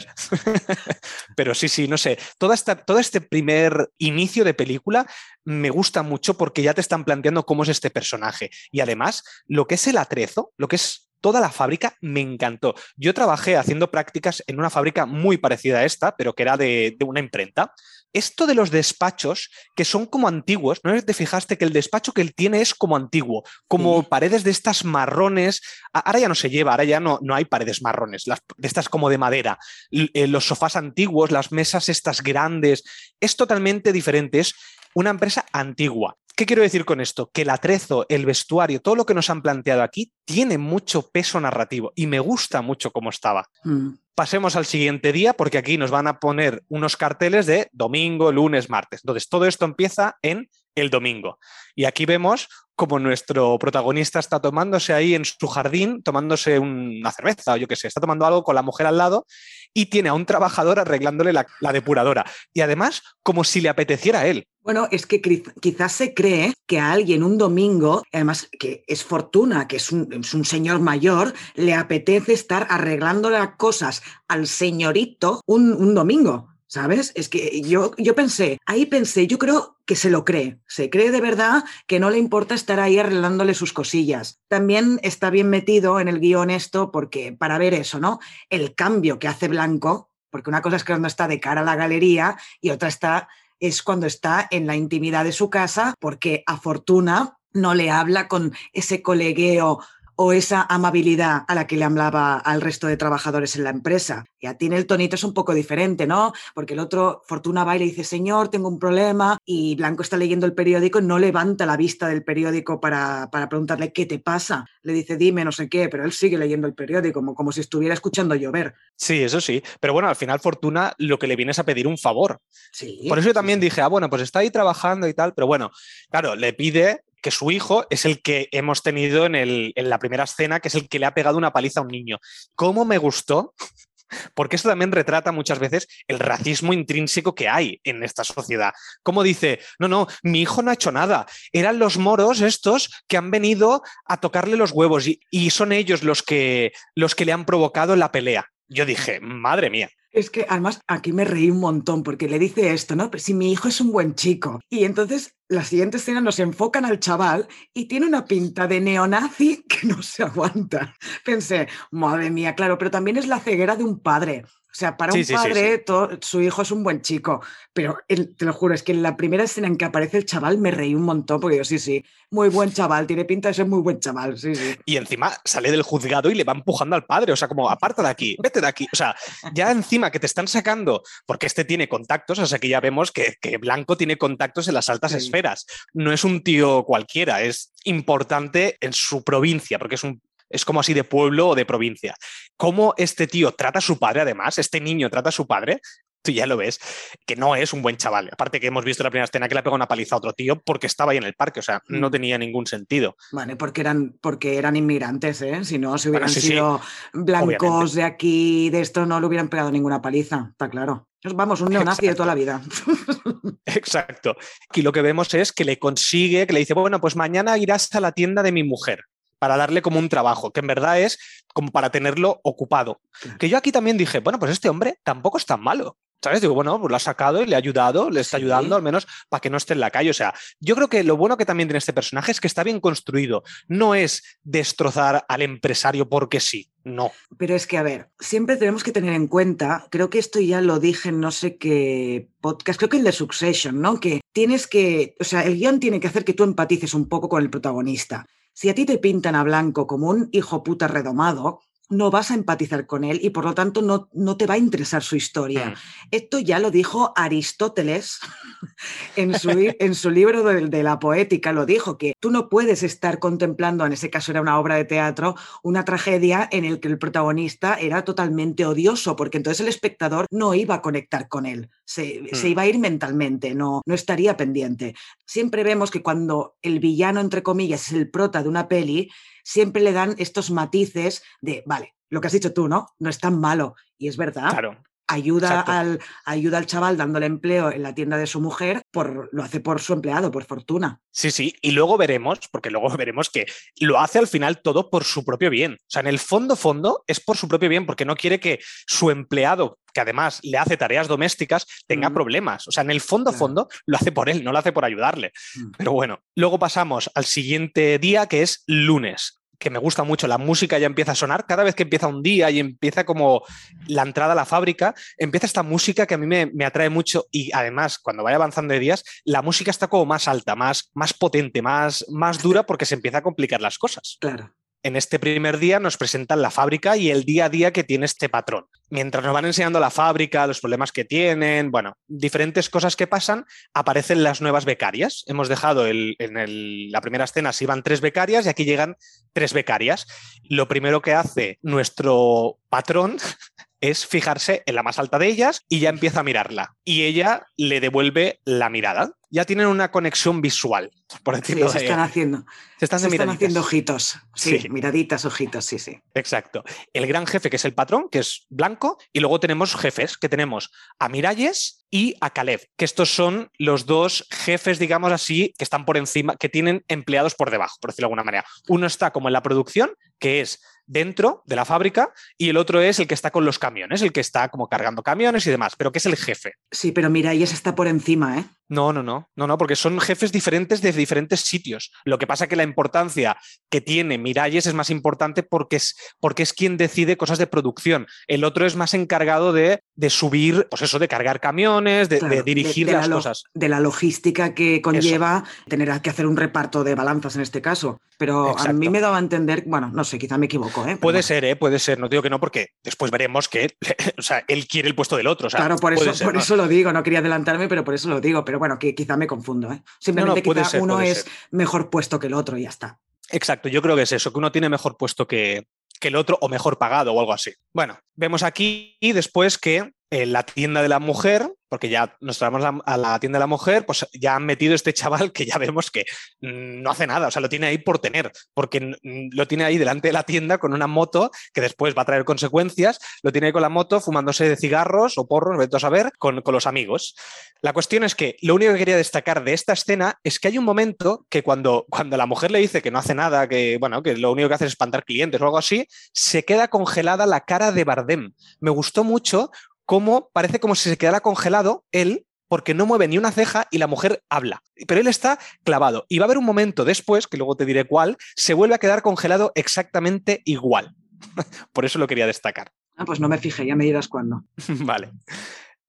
[1.36, 2.18] Pero sí, sí, no sé.
[2.38, 5.06] Toda esta, todo este primer inicio de película
[5.44, 8.50] me gusta mucho porque ya te están planteando cómo es este personaje.
[8.72, 12.74] Y además, lo que es el atrezo, lo que es toda la fábrica me encantó.
[12.96, 16.96] Yo trabajé haciendo prácticas en una fábrica muy parecida a esta, pero que era de,
[16.98, 17.72] de una imprenta
[18.14, 22.22] esto de los despachos que son como antiguos, ¿no te fijaste que el despacho que
[22.22, 25.60] él tiene es como antiguo, como paredes de estas marrones?
[25.92, 28.88] Ahora ya no se lleva, ahora ya no, no hay paredes marrones, las, de estas
[28.88, 29.58] como de madera.
[29.90, 32.84] Eh, los sofás antiguos, las mesas estas grandes,
[33.20, 34.54] es totalmente diferente, es
[34.94, 36.16] una empresa antigua.
[36.36, 37.30] ¿Qué quiero decir con esto?
[37.32, 41.40] Que el atrezo, el vestuario, todo lo que nos han planteado aquí tiene mucho peso
[41.40, 43.48] narrativo y me gusta mucho cómo estaba.
[43.62, 43.90] Mm.
[44.14, 48.70] Pasemos al siguiente día porque aquí nos van a poner unos carteles de domingo, lunes,
[48.70, 49.00] martes.
[49.02, 51.38] Entonces, todo esto empieza en el domingo.
[51.74, 57.54] Y aquí vemos como nuestro protagonista está tomándose ahí en su jardín, tomándose una cerveza
[57.54, 59.26] o yo qué sé, está tomando algo con la mujer al lado
[59.72, 62.24] y tiene a un trabajador arreglándole la, depuradora.
[62.52, 64.46] Y además, como si le apeteciera a él.
[64.62, 69.68] Bueno, es que quizás se cree que a alguien un domingo, además que es fortuna,
[69.68, 76.53] que es un, señor mayor, le apetece estar arreglándole cosas al señorito un domingo.
[76.74, 77.12] ¿Sabes?
[77.14, 81.12] Es que yo, yo pensé, ahí pensé, yo creo que se lo cree, se cree
[81.12, 84.40] de verdad que no le importa estar ahí arreglándole sus cosillas.
[84.48, 88.18] También está bien metido en el guion esto porque para ver eso, ¿no?
[88.50, 91.64] El cambio que hace Blanco, porque una cosa es que cuando está de cara a
[91.64, 93.28] la galería y otra está
[93.60, 98.26] es cuando está en la intimidad de su casa porque a Fortuna no le habla
[98.26, 99.78] con ese colegueo
[100.16, 104.24] o esa amabilidad a la que le hablaba al resto de trabajadores en la empresa.
[104.40, 106.32] Ya tiene el tonito es un poco diferente, ¿no?
[106.54, 110.16] Porque el otro, Fortuna va y le dice, señor, tengo un problema, y Blanco está
[110.16, 114.66] leyendo el periódico, no levanta la vista del periódico para, para preguntarle qué te pasa.
[114.82, 117.60] Le dice, dime, no sé qué, pero él sigue leyendo el periódico, como, como si
[117.60, 118.74] estuviera escuchando llover.
[118.96, 119.62] Sí, eso sí.
[119.80, 122.40] Pero bueno, al final Fortuna lo que le viene es a pedir un favor.
[122.72, 123.66] Sí, Por eso yo también sí.
[123.66, 125.70] dije, ah, bueno, pues está ahí trabajando y tal, pero bueno,
[126.10, 129.98] claro, le pide que su hijo es el que hemos tenido en, el- en la
[129.98, 132.18] primera escena, que es el que le ha pegado una paliza a un niño.
[132.54, 133.54] ¿Cómo me gustó?
[134.34, 138.74] Porque eso también retrata muchas veces el racismo intrínseco que hay en esta sociedad.
[139.02, 141.24] Como dice, no, no, mi hijo no ha hecho nada.
[141.50, 146.02] Eran los moros estos que han venido a tocarle los huevos y, y son ellos
[146.02, 148.46] los que, los que le han provocado la pelea.
[148.68, 149.88] Yo dije, madre mía.
[150.14, 153.10] Es que además aquí me reí un montón porque le dice esto, ¿no?
[153.10, 154.60] Pero si mi hijo es un buen chico.
[154.70, 159.64] Y entonces la siguiente escena nos enfocan al chaval y tiene una pinta de neonazi
[159.68, 160.94] que no se aguanta.
[161.24, 164.44] Pensé, madre mía, claro, pero también es la ceguera de un padre.
[164.74, 167.40] O sea, para Sí, un sí, sí, padre to- su hijo es un buen chico.
[167.72, 170.24] Pero el- te lo juro, es que en la primera escena en que aparece el
[170.26, 173.54] chaval me reí un montón porque yo, sí, sí, muy buen chaval, tiene pinta de
[173.54, 174.74] ser muy buen chaval, sí, sí.
[174.84, 178.02] Y encima sale del juzgado y le va empujando al padre, o sea, como aparta
[178.02, 178.88] de aquí, vete de aquí.
[178.92, 179.14] O sea,
[179.54, 183.12] ya encima que te están sacando, porque este tiene contactos, o sea, que ya vemos
[183.12, 185.66] que, que Blanco tiene contactos en las altas esferas.
[185.92, 190.80] No es un tío cualquiera, es importante en su provincia, porque es un es como
[190.80, 192.14] así de pueblo o de provincia.
[192.56, 195.80] Cómo este tío trata a su padre, además, este niño trata a su padre,
[196.22, 196.80] tú ya lo ves,
[197.26, 198.30] que no es un buen chaval.
[198.32, 200.32] Aparte que hemos visto la primera escena que le ha pegado una paliza a otro
[200.32, 202.12] tío porque estaba ahí en el parque, o sea, no Mm.
[202.12, 203.14] tenía ningún sentido.
[203.32, 205.64] Vale, porque eran, porque eran inmigrantes, ¿eh?
[205.66, 206.80] Si no, si hubieran sí, sido
[207.12, 207.96] blancos obviamente.
[207.96, 211.08] de aquí, de esto, no le hubieran pegado ninguna paliza, está claro.
[211.34, 212.60] Vamos, un neonazi de toda la vida.
[213.66, 214.36] Exacto.
[214.70, 217.94] Aquí lo que vemos es que le consigue, que le dice, bueno, pues mañana irás
[217.94, 219.04] a la tienda de mi mujer
[219.38, 221.18] para darle como un trabajo, que en verdad es
[221.52, 223.00] como para tenerlo ocupado.
[223.38, 225.96] Que yo aquí también dije, bueno, pues este hombre tampoco es tan malo.
[226.22, 226.40] ¿Sabes?
[226.40, 228.44] Digo, bueno, pues lo ha sacado y le ha ayudado, le está Sí.
[228.44, 230.08] ayudando al menos para que no esté en la calle.
[230.08, 232.64] O sea, yo creo que lo bueno que también tiene este personaje es que está
[232.64, 233.42] bien construido.
[233.68, 236.70] No es destrozar al empresario porque sí.
[236.82, 237.12] No.
[237.36, 240.62] Pero es que, a ver, siempre tenemos que tener en cuenta, creo que esto ya
[240.62, 244.00] lo dije en no sé qué podcast, creo que el de Succession, ¿no?
[244.00, 247.28] Que tienes que, o sea, el guion tiene que hacer que tú empatices un poco
[247.28, 248.24] con el protagonista.
[248.58, 252.34] Si a ti te pintan a Blanco como un hijo puta redomado, no vas a
[252.34, 255.70] empatizar con él y por lo tanto no, no te va a interesar su historia.
[255.70, 255.74] Mm.
[256.10, 258.20] Esto ya lo dijo Aristóteles
[259.16, 262.82] en su, en su libro de, de la poética, lo dijo, que tú no puedes
[262.82, 266.88] estar contemplando, en ese caso era una obra de teatro, una tragedia en el que
[266.88, 271.70] el protagonista era totalmente odioso, porque entonces el espectador no iba a conectar con él,
[271.84, 272.50] se, se Mm.
[272.50, 274.94] iba a ir mentalmente, no, no estaría pendiente.
[275.26, 279.10] Siempre vemos que cuando el villano, entre comillas, es el prota de una peli,
[279.44, 282.88] siempre le dan estos matices de, vale, lo que has dicho tú, ¿no?
[282.98, 283.76] No es tan malo.
[283.98, 284.82] Y es verdad, Claro.
[285.06, 289.42] Ayuda al, ayuda al chaval dándole empleo en la tienda de su mujer, por, lo
[289.42, 291.00] hace por su empleado, por fortuna.
[291.10, 293.46] Sí, sí, y luego veremos, porque luego veremos que
[293.80, 295.74] lo hace al final todo por su propio bien.
[295.74, 298.60] O sea, en el fondo, fondo, es por su propio bien, porque no quiere que
[298.86, 302.14] su empleado, que además le hace tareas domésticas, tenga Mm.
[302.14, 302.66] problemas.
[302.68, 303.38] O sea, en el fondo, Claro.
[303.38, 305.32] fondo, lo hace por él, no lo hace por ayudarle.
[305.54, 305.70] Mm.
[305.78, 310.38] Pero bueno, luego pasamos al siguiente día, que es lunes que me gusta mucho, la
[310.38, 313.42] música ya empieza a sonar, cada vez que empieza un día y empieza como
[313.88, 317.26] la entrada a la fábrica, empieza esta música que a mí me, me atrae mucho
[317.32, 321.14] y además cuando vaya avanzando de días, la música está como más alta, más, más
[321.14, 324.18] potente, más, más dura porque se empieza a complicar las cosas.
[324.20, 324.54] Claro.
[324.84, 328.04] En este primer día nos presentan la fábrica y el día a día que tiene
[328.04, 328.66] este patrón.
[328.90, 333.46] Mientras nos van enseñando la fábrica, los problemas que tienen, bueno, diferentes cosas que pasan,
[333.72, 335.24] aparecen las nuevas becarias.
[335.26, 338.96] Hemos dejado en la primera escena, se iban tres becarias y aquí llegan
[339.32, 340.06] tres becarias.
[340.42, 343.16] Lo primero que hace nuestro patrón
[343.80, 346.76] es fijarse en la más alta de ellas y ya empieza a mirarla.
[346.84, 349.14] Y ella le devuelve la mirada.
[349.34, 350.92] Ya tienen una conexión visual,
[351.24, 352.44] por Sí, decirlo se de- están haciendo,
[352.78, 354.16] se están se están haciendo ojitos.
[354.36, 354.68] Sí, Sí.
[354.68, 355.98] miraditas, ojitos, sí, sí.
[356.14, 356.62] Exacto.
[356.92, 360.28] El gran jefe, que es el patrón, que es blanco, y luego tenemos jefes, que
[360.28, 360.70] tenemos
[361.00, 365.84] a Miralles y a Caleb, que estos son los dos jefes, digamos así, que están
[365.84, 368.44] por encima, que tienen empleados por debajo, por decirlo de alguna manera.
[368.68, 372.80] Uno está como en la producción, que es dentro de la fábrica, y el otro
[372.82, 375.74] es el que está con los camiones, el que está como cargando camiones y demás,
[375.78, 376.52] pero que es el jefe.
[376.70, 378.44] Sí, pero mira, ella está por encima, ¿eh?
[378.68, 381.92] No, no, no, no, no, porque son jefes diferentes de diferentes sitios.
[382.04, 383.36] Lo que pasa que la importancia
[383.70, 388.06] que tiene Miralles es más importante porque es, porque es quien decide cosas de producción.
[388.26, 393.08] El otro es más encargado de, subir, pues eso, de cargar camiones, de, dirigir las
[393.08, 393.44] cosas.
[393.52, 398.00] De la logística que conlleva tener que hacer un reparto de balanzas en este caso.
[398.16, 400.86] Pero a mí me daba a entender, bueno, no sé, quizá me equivoco.
[400.86, 400.96] ¿eh?
[400.96, 401.56] Puede ser, ¿eh?
[401.56, 403.76] puede ser, no digo que no, porque después veremos que
[404.18, 405.48] o sea, él quiere el puesto del otro.
[405.48, 408.44] claro, por, eso, por eso lo digo, no quería adelantarme, pero por eso lo digo.
[408.44, 409.72] Pero bueno, que quizá me confundo.
[409.72, 409.82] ¿eh?
[409.98, 413.00] Simplemente quizá uno es mejor puesto que el otro y ya está.
[413.30, 415.66] Exacto, yo creo que es eso, que uno tiene mejor puesto que,
[415.98, 417.54] que el otro o mejor pagado o algo así.
[417.72, 422.62] Bueno, vemos aquí después que en la tienda de la mujer, porque ya nos traemos
[422.84, 425.90] a la tienda de la mujer, pues ya han metido este chaval que ya vemos
[425.90, 426.04] que
[426.40, 430.08] no hace nada, o sea, lo tiene ahí por tener, porque lo tiene ahí delante
[430.08, 433.52] de la tienda con una moto que después va a traer consecuencias, lo tiene ahí
[433.52, 437.16] con la moto fumándose de cigarros o porros, vete a saber, con, con los amigos.
[437.60, 440.58] La cuestión es que lo único que quería destacar de esta escena es que hay
[440.58, 444.02] un momento que cuando, cuando la mujer le dice que no hace nada, que bueno,
[444.02, 447.40] que lo único que hace es espantar clientes o algo así, se queda congelada la
[447.40, 448.32] cara de Bardem.
[448.60, 449.50] Me gustó mucho
[449.84, 453.78] cómo parece como si se quedara congelado él porque no mueve ni una ceja y
[453.78, 454.62] la mujer habla.
[454.86, 456.06] Pero él está clavado.
[456.08, 458.78] Y va a haber un momento después, que luego te diré cuál, se vuelve a
[458.78, 460.94] quedar congelado exactamente igual.
[461.72, 462.70] Por eso lo quería destacar.
[462.96, 464.44] Ah, pues no me fijé, ya me dirás cuándo.
[464.68, 465.10] vale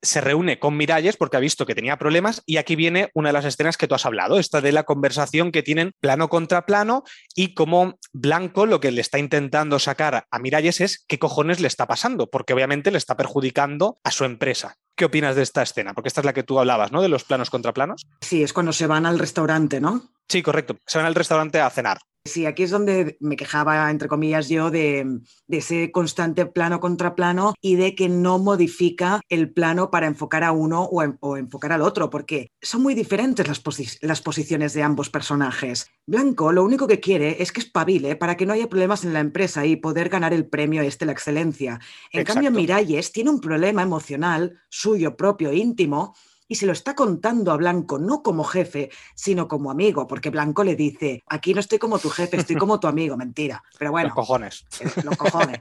[0.02, 3.34] se reúne con Miralles porque ha visto que tenía problemas y aquí viene una de
[3.34, 7.04] las escenas que tú has hablado, esta de la conversación que tienen plano contra plano
[7.36, 11.68] y como Blanco lo que le está intentando sacar a Miralles es qué cojones le
[11.68, 14.76] está pasando, porque obviamente le está perjudicando a su empresa.
[14.96, 15.94] ¿Qué opinas de esta escena?
[15.94, 17.02] Porque esta es la que tú hablabas, ¿no?
[17.02, 18.06] De los planos contra planos.
[18.22, 20.10] Sí, es cuando se van al restaurante, ¿no?
[20.30, 20.78] Sí, correcto.
[20.86, 22.00] Se van al restaurante a cenar.
[22.28, 27.54] Sí, aquí es donde me quejaba, entre comillas, yo de, ese constante plano contra plano
[27.62, 32.10] y de que no modifica el plano para enfocar a uno o, enfocar al otro,
[32.10, 33.62] porque son muy diferentes las,
[34.02, 35.88] las, posiciones de ambos personajes.
[36.08, 39.20] Blanco lo único que quiere es que espabile para que no haya problemas en la
[39.20, 41.80] empresa y poder ganar el premio este, la excelencia.
[42.12, 46.16] En cambio, Miralles tiene un problema emocional suyo propio, íntimo,
[46.48, 50.64] y se lo está contando a Blanco no como jefe, sino como amigo, porque Blanco
[50.64, 53.64] le dice, aquí no estoy como tu jefe, estoy como tu amigo, mentira.
[53.78, 54.10] Pero bueno.
[54.10, 54.66] Los cojones.
[54.80, 55.60] Eh, los cojones.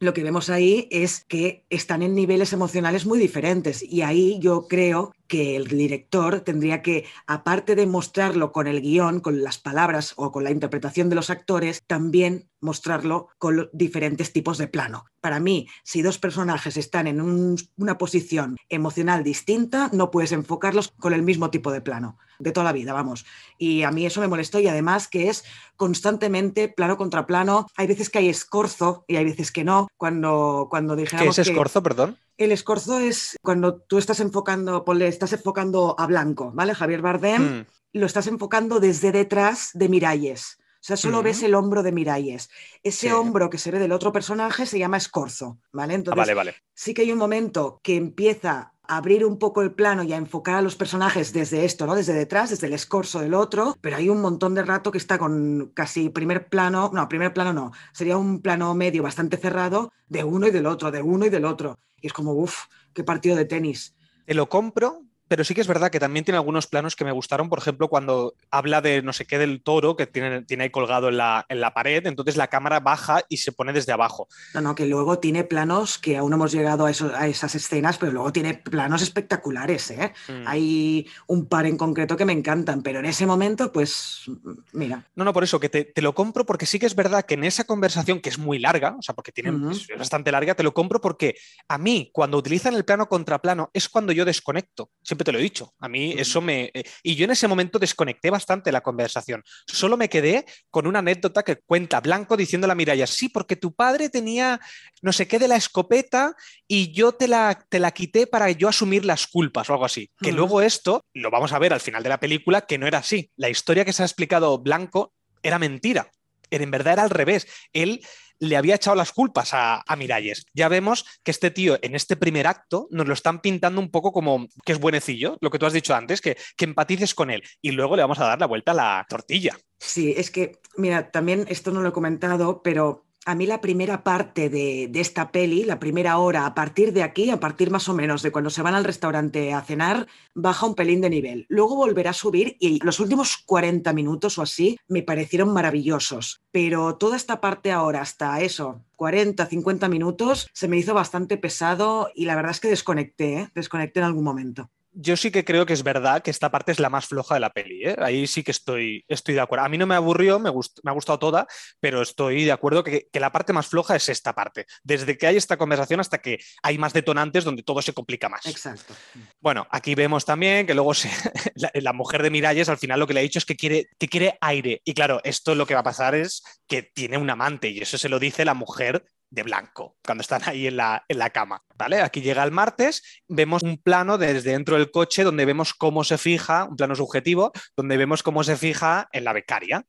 [0.00, 4.66] lo que vemos ahí es que están en niveles emocionales muy diferentes y ahí yo
[4.68, 10.12] creo que el director tendría que, aparte de mostrarlo con el guion, con las palabras
[10.14, 15.06] o con la interpretación de los actores, también mostrarlo con diferentes tipos de plano.
[15.20, 21.12] Para mí, si dos personajes están en una posición emocional distinta, no puedes enfocarlos con
[21.12, 23.24] el mismo tipo de plano de toda la vida, vamos.
[23.58, 25.44] Y a mí eso me molestó y además que es
[25.76, 27.66] constantemente plano contra plano.
[27.76, 29.88] Hay veces que hay escorzo y hay veces que no.
[29.96, 32.18] Cuando, cuando dijéramos ¿Qué es escorzo, perdón?
[32.36, 36.74] El escorzo es cuando tú estás enfocando, ponle, estás enfocando a Blanco, ¿vale?
[36.74, 37.66] Javier Bardem, mm.
[37.94, 40.58] lo estás enfocando desde detrás de Miralles.
[40.84, 41.44] O sea, solo ves mm.
[41.46, 42.50] el hombro de Miralles.
[42.82, 45.94] Ese hombro que se ve del otro personaje se llama escorzo, ¿vale?
[45.94, 46.54] Entonces, vale, vale.
[46.74, 50.56] sí que hay un momento que empieza abrir un poco el plano y a enfocar
[50.56, 51.94] a los personajes desde esto, ¿no?
[51.94, 55.18] Desde detrás, desde el escorzo del otro, pero hay un montón de rato que está
[55.18, 60.24] con casi primer plano, no, primer plano no, sería un plano medio bastante cerrado de
[60.24, 61.78] uno y del otro, de uno y del otro.
[62.00, 63.96] Y es como, uff, qué partido de tenis.
[64.26, 65.02] Te lo compro,
[65.34, 67.88] pero sí que es verdad que también tiene algunos planos que me gustaron, por ejemplo,
[67.88, 71.44] cuando habla de no sé qué del toro que tiene, tiene ahí colgado en la,
[71.48, 74.28] en la pared, entonces la cámara baja y se pone desde abajo.
[74.54, 77.98] No, no, que luego tiene planos que aún no hemos llegado a, a esas escenas,
[77.98, 79.90] pero luego tiene planos espectaculares.
[79.90, 80.12] ¿eh?
[80.28, 80.46] Mm.
[80.46, 84.30] Hay un par en concreto que me encantan, pero en ese momento, pues,
[84.72, 85.04] mira.
[85.16, 87.34] No, no, por eso, que te, te lo compro porque sí que es verdad que
[87.34, 90.62] en esa conversación, que es muy larga, o sea, porque tiene, es bastante larga, te
[90.62, 91.34] lo compro porque
[91.66, 95.38] a mí, cuando utilizan el plano contra plano, es cuando yo desconecto siempre te lo
[95.38, 95.74] he dicho.
[95.78, 96.70] A mí eso me...
[96.74, 99.42] Eh, y yo en ese momento desconecté bastante la conversación.
[99.66, 103.74] Solo me quedé con una anécdota que cuenta Blanco diciéndole a Miraya, sí, porque tu
[103.74, 104.60] padre tenía
[105.02, 106.34] no sé qué de la escopeta
[106.68, 110.10] y yo te la, te la quité para yo asumir las culpas o algo así.
[110.20, 112.98] Que luego esto lo vamos a ver al final de la película que no era
[112.98, 113.30] así.
[113.36, 115.12] La historia que se ha explicado Blanco
[115.42, 116.10] era mentira.
[116.50, 117.46] En verdad era al revés.
[117.72, 118.00] Él
[118.38, 120.46] le había echado las culpas a, Miralles.
[120.52, 124.12] Ya vemos que este tío en este primer acto nos lo están pintando un poco
[124.12, 127.42] como que es buenecillo, lo que tú has dicho antes, que, que empatices con él
[127.62, 129.56] y luego le vamos a dar la vuelta a la tortilla.
[129.78, 134.04] Sí, es que, mira, también esto no lo he comentado, pero a mí la primera
[134.04, 137.94] parte de, esta peli, la primera hora, a partir de aquí, a partir más o
[137.94, 141.46] menos de cuando se van al restaurante a cenar, baja un pelín de nivel.
[141.48, 146.42] Luego volverá a subir y los últimos 40 minutos o así me parecieron maravillosos.
[146.50, 152.10] Pero toda esta parte ahora, hasta eso, 40, 50 minutos, se me hizo bastante pesado
[152.14, 153.48] y la verdad es que desconecté, ¿eh?
[153.54, 154.70] desconecté en algún momento.
[154.94, 157.40] Yo sí que creo que es verdad que esta parte es la más floja de
[157.40, 157.84] la peli.
[157.84, 157.96] ¿eh?
[157.98, 159.64] Ahí sí que estoy, estoy de acuerdo.
[159.64, 161.46] A mí no me aburrió, me, me ha gustado toda,
[161.80, 164.66] pero estoy de acuerdo que, que, la parte más floja es esta parte.
[164.82, 168.46] Desde que hay esta conversación hasta que hay más detonantes donde todo se complica más.
[168.46, 168.94] Exacto.
[169.40, 171.10] Bueno, aquí vemos también que luego se,
[171.56, 173.88] la, la, mujer de Miralles al final lo que le ha dicho es que quiere,
[173.98, 174.80] que quiere aire.
[174.84, 177.98] Y claro, esto lo que va a pasar es que tiene un amante y eso
[177.98, 181.62] se lo dice la mujer de blanco cuando están ahí en la, en la cama.
[181.76, 182.00] ¿vale?
[182.00, 186.18] Aquí llega el martes, vemos un plano desde dentro del coche donde vemos cómo se
[186.18, 189.84] fija, un plano subjetivo, donde vemos cómo se fija en la becaria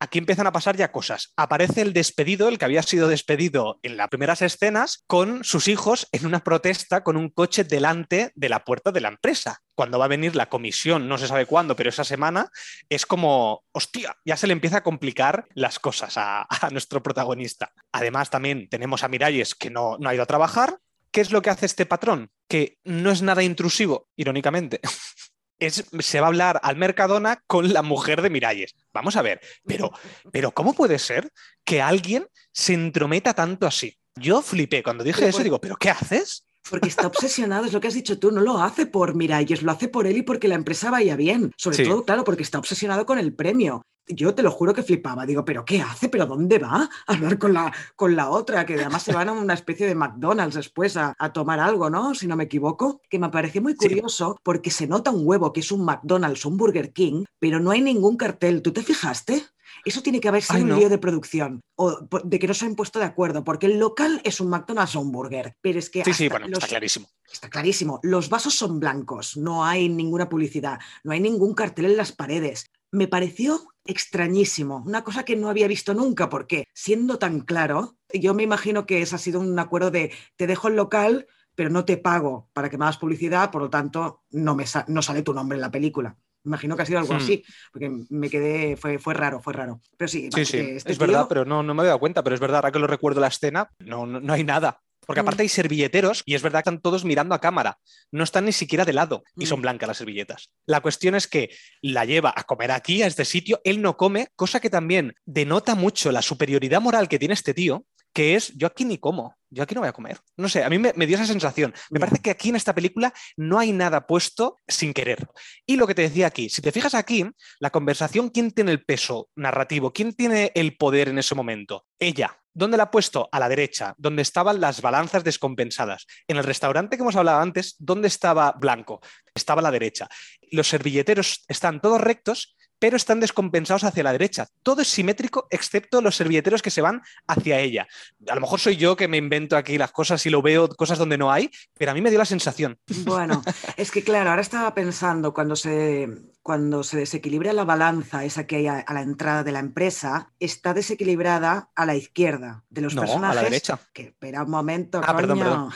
[0.00, 1.32] aquí empiezan a pasar ya cosas.
[1.36, 6.08] Aparece el despedido, el que había sido despedido en las primeras escenas, con sus hijos
[6.12, 9.60] en una protesta con un coche delante de la puerta de la empresa.
[9.74, 12.50] Cuando va a venir la comisión, no se sabe cuándo, pero esa semana
[12.88, 17.72] es como, hostia, ya se le empieza a complicar las cosas a, a nuestro protagonista.
[17.92, 20.78] Además, también tenemos a Miralles que no, no ha ido a trabajar.
[21.10, 22.30] ¿Qué es lo que hace este patrón?
[22.48, 24.80] Que no es nada intrusivo, irónicamente.
[25.58, 28.74] es, se va a hablar al Mercadona con la mujer de Miralles.
[28.92, 29.92] Vamos a ver, pero,
[30.32, 31.30] pero ¿cómo puede ser
[31.64, 33.96] que alguien se entrometa tanto así?
[34.16, 35.44] Yo flipé cuando dije pero eso, por...
[35.44, 36.44] digo, ¿pero qué haces?
[36.68, 39.72] Porque está obsesionado, es lo que has dicho tú, no lo hace por Miralles, lo
[39.72, 41.52] hace por él y porque la empresa vaya bien.
[41.56, 41.84] Sobre sí.
[41.84, 43.86] todo, claro, porque está obsesionado con el premio.
[44.08, 45.26] Yo te lo juro que flipaba.
[45.26, 46.08] Digo, ¿pero qué hace?
[46.08, 46.88] ¿Pero dónde va?
[47.06, 49.94] A hablar con la, con la otra, que además se van a una especie de
[49.94, 52.14] McDonald's después a, a tomar algo, ¿no?
[52.14, 53.00] Si no me equivoco.
[53.08, 54.40] Que me pareció muy curioso sí.
[54.42, 57.80] porque se nota un huevo que es un McDonald's, un Burger King, pero no hay
[57.80, 58.62] ningún cartel.
[58.62, 59.44] ¿Tú te fijaste?
[59.84, 62.66] Eso tiene que haber sido Ay, un lío de producción o de que no se
[62.66, 65.56] han puesto de acuerdo, porque el local es un McDonald's o un burger.
[65.60, 66.04] Pero es que.
[66.04, 66.58] Sí, sí, bueno, los...
[66.58, 67.08] está clarísimo.
[67.30, 68.00] Está clarísimo.
[68.02, 72.70] Los vasos son blancos, no hay ninguna publicidad, no hay ningún cartel en las paredes.
[72.90, 78.34] Me pareció extrañísimo, una cosa que no había visto nunca, porque siendo tan claro, yo
[78.34, 81.84] me imagino que ese ha sido un acuerdo de te dejo el local, pero no
[81.84, 85.22] te pago para que me hagas publicidad, por lo tanto, no, me sa no sale
[85.22, 87.18] tu nombre en la película imagino que ha sido algo hmm.
[87.18, 89.80] así, porque me quedé, fue, fue raro, fue raro.
[89.96, 90.58] Pero sí, sí, sí.
[90.58, 91.06] Este es tío...
[91.06, 93.20] verdad, pero no, no me había dado cuenta, pero es verdad, ahora que lo recuerdo
[93.20, 94.80] la escena, no, no, no hay nada.
[95.08, 97.78] Porque aparte hay servilleteros y es verdad que están todos mirando a cámara,
[98.12, 100.50] no están ni siquiera de lado y son blancas las servilletas.
[100.66, 101.48] La cuestión es que
[101.80, 105.74] la lleva a comer aquí, a este sitio, él no come, cosa que también denota
[105.74, 109.62] mucho la superioridad moral que tiene este tío, que es yo aquí ni como, yo
[109.62, 110.18] aquí no voy a comer.
[110.36, 111.72] No sé, a mí me, me, dio esa sensación.
[111.88, 115.26] Me parece que aquí en esta película no hay nada puesto sin querer.
[115.64, 117.24] Y lo que te decía aquí, si te fijas aquí,
[117.60, 119.90] la conversación, ¿quién tiene el peso narrativo?
[119.90, 121.86] ¿Quién tiene el poder en ese momento?
[121.98, 122.38] Ella.
[122.58, 123.28] ¿Dónde la ha puesto?
[123.30, 126.08] A la derecha, donde estaban las balanzas descompensadas.
[126.26, 129.00] En el restaurante que hemos hablado antes, ¿dónde estaba Blanco?
[129.32, 130.08] Estaba a la derecha.
[130.50, 134.46] Los servilleteros están todos rectos pero están descompensados hacia la derecha.
[134.62, 137.88] Todo es simétrico excepto los servilleteros que se van hacia ella.
[138.28, 140.96] A lo mejor soy yo que me invento aquí las cosas y lo veo cosas
[140.98, 142.78] donde no hay, pero a mí me dio la sensación.
[143.04, 143.42] Bueno,
[143.76, 146.08] es que claro, ahora estaba pensando cuando se,
[146.48, 150.32] cuando se desequilibra la balanza, esa que hay a, a la entrada de la empresa,
[150.40, 153.36] está desequilibrada a la izquierda de los no, personajes.
[153.36, 153.78] A la derecha.
[153.92, 155.36] Que, espera un momento, ah, coño.
[155.36, 155.70] Perdón, perdón.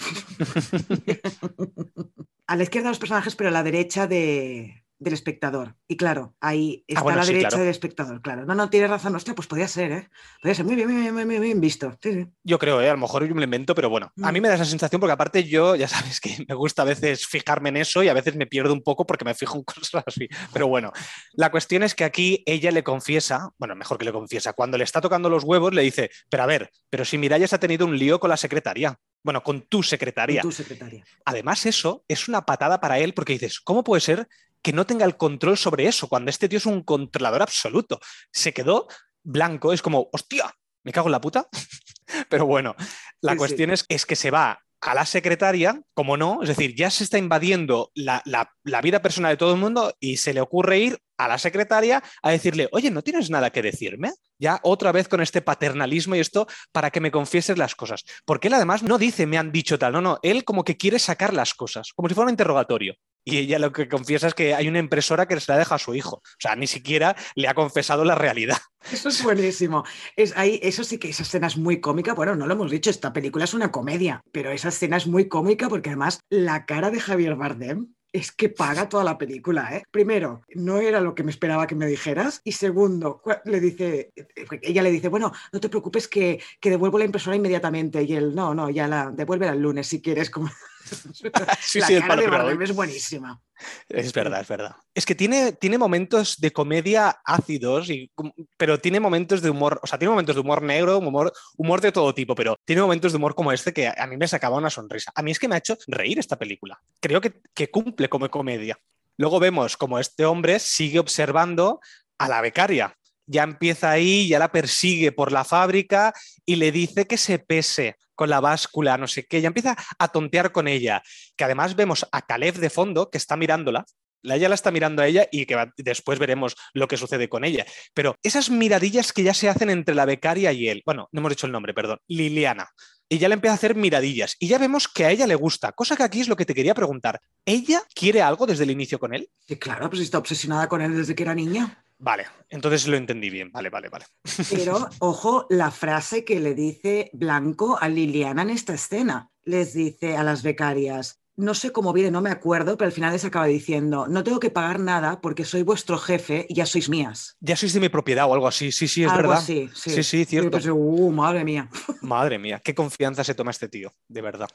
[2.46, 5.74] a la izquierda de los personajes, pero a la derecha de, del espectador.
[5.88, 7.64] Y claro, ahí está ah, bueno, a la sí, derecha claro.
[7.64, 8.44] del espectador, claro.
[8.46, 9.14] No, no, tienes razón.
[9.14, 10.10] Hostia, pues podría ser, ¿eh?
[10.40, 11.96] Podría ser muy bien, muy bien, muy bien, visto.
[12.02, 12.26] Sí, sí.
[12.44, 12.88] Yo creo, ¿eh?
[12.88, 14.12] A lo mejor yo me lo invento, pero bueno.
[14.22, 14.42] A mí Mm.
[14.42, 17.70] me da esa sensación porque aparte yo, ya sabes que me gusta a veces fijarme
[17.70, 20.28] en eso y a veces me pierdo un poco porque me fijo en cosas así.
[20.52, 20.92] Pero bueno,
[21.32, 24.84] la cuestión es que aquí ella le confiesa, bueno, mejor que le confiesa, cuando le
[24.84, 27.98] está tocando los huevos le dice, pero a ver, pero si Miralles ha tenido un
[27.98, 28.98] lío con la secretaria.
[29.24, 30.42] Bueno, con tu secretaria.
[30.42, 31.04] Con tu secretaria.
[31.24, 34.26] Además, eso es una patada para él porque dices, ¿cómo puede ser
[34.62, 38.00] que no tenga el control sobre eso cuando este tío es un controlador absoluto?
[38.32, 38.86] Se quedó
[39.22, 40.52] blanco, es como, hostia,
[40.84, 41.48] me cago en la puta.
[42.28, 42.74] Pero bueno,
[43.20, 43.74] la sí, cuestión sí.
[43.74, 47.16] Es, es que se va a la secretaria, como no, es decir, ya se está
[47.16, 50.98] invadiendo la, la, la, vida personal de todo el mundo y se le ocurre ir
[51.18, 54.12] a la secretaria a decirle, oye, ¿no tienes nada que decirme?
[54.40, 58.02] Ya otra vez con este paternalismo y esto para que me confieses las cosas.
[58.24, 60.98] Porque él además no dice, me han dicho tal, no, no, él como que quiere
[60.98, 62.96] sacar las cosas, como si fuera un interrogatorio.
[63.24, 65.78] Y ella lo que confiesa es que hay una impresora que se la deja a
[65.78, 66.16] su hijo.
[66.16, 68.58] O sea, ni siquiera le ha confesado la realidad.
[68.90, 69.84] Eso es buenísimo.
[70.16, 72.14] Es, ahí, eso sí que esa escena es muy cómica.
[72.14, 75.28] Bueno, no lo hemos dicho, esta película es una comedia, pero esa escena es muy
[75.28, 79.84] cómica porque además la cara de Javier Bardem es que paga toda la película, ¿eh?
[79.90, 82.42] Primero, no era lo que me esperaba que me dijeras.
[82.44, 84.12] Y segundo, le dice,
[84.60, 88.02] ella le dice, bueno, no te preocupes que, que devuelvo la impresora inmediatamente.
[88.02, 90.28] Y él, no, no, ya la devuelve el lunes si quieres.
[90.28, 90.50] Como...
[91.60, 93.40] sí, la cara de Bardem es buenísima.
[93.88, 94.76] Es verdad, es verdad.
[94.94, 98.10] Es que tiene, tiene momentos de comedia ácidos, y,
[98.56, 101.92] pero tiene momentos de humor, o sea, tiene momentos de humor negro, humor, humor de
[101.92, 104.70] todo tipo, pero tiene momentos de humor como este que a mí me sacaba una
[104.70, 105.12] sonrisa.
[105.14, 106.80] A mí es que me ha hecho reír esta película.
[107.00, 108.78] Creo que, que cumple como comedia.
[109.16, 111.80] Luego vemos como este hombre sigue observando
[112.18, 112.96] a la becaria.
[113.26, 116.12] Ya empieza ahí, ya la persigue por la fábrica
[116.44, 120.06] y le dice que se pese con la báscula, no sé qué, ya empieza a
[120.06, 121.02] tontear con ella,
[121.36, 123.84] que además vemos a Caleb de fondo que está mirándola,
[124.22, 127.66] ella la está mirando a ella y que después veremos lo que sucede con ella.
[127.94, 131.30] Pero esas miradillas que ya se hacen entre la becaria y él, bueno, no hemos
[131.30, 132.68] dicho el nombre, perdón, Liliana,
[133.08, 135.72] y ya le empieza a hacer miradillas y ya vemos que a ella le gusta,
[135.72, 137.18] cosa que aquí es lo que te quería preguntar.
[137.44, 139.28] ¿Ella quiere algo desde el inicio con él?
[139.58, 141.84] Claro, pues está obsesionada con él desde que era niña.
[142.02, 143.52] Vale, entonces lo entendí bien.
[143.52, 144.06] Vale, vale, vale.
[144.50, 149.30] Pero ojo, la frase que le dice Blanco a Liliana en esta escena.
[149.44, 153.12] Les dice a las becarias, no sé cómo viene, no me acuerdo, pero al final
[153.12, 156.88] les acaba diciendo, no tengo que pagar nada porque soy vuestro jefe y ya sois
[156.88, 157.36] mías.
[157.40, 159.38] Ya sois de mi propiedad o algo así, sí, sí, es algo verdad.
[159.38, 160.58] Así, sí, sí, sí, cierto.
[160.72, 161.68] uh, madre mía.
[162.02, 164.48] Madre mía, qué confianza se toma este tío, de verdad.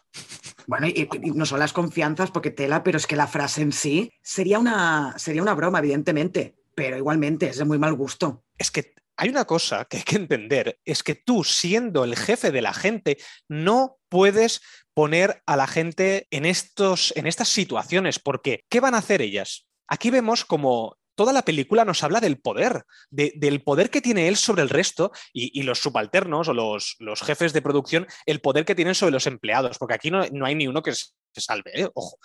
[0.68, 4.12] Bueno, y, no son las confianzas porque tela, pero es que la frase en sí
[4.22, 8.44] sería una, sería una broma, evidentemente pero igualmente es de muy mal gusto.
[8.56, 12.52] Es que hay una cosa que hay que entender, es que tú siendo el jefe
[12.52, 13.18] de la gente
[13.50, 14.62] no puedes
[14.94, 19.66] poner a la gente en, estos, en estas situaciones, porque ¿qué van a hacer ellas?
[19.88, 24.38] Aquí vemos como toda la película nos habla del poder, del poder que tiene él
[24.38, 28.76] sobre el resto y, los subalternos o los, los, jefes de producción, el poder que
[28.76, 31.90] tienen sobre los empleados, porque aquí no, no hay ni uno que se salve, ¿eh?
[31.96, 32.20] ojo.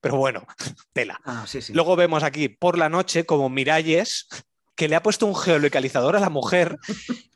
[0.00, 0.46] Pero bueno,
[0.92, 1.20] tela.
[1.24, 4.28] Ah, Luego vemos aquí por la noche como Miralles
[4.76, 6.78] que le ha puesto un geolocalizador a la mujer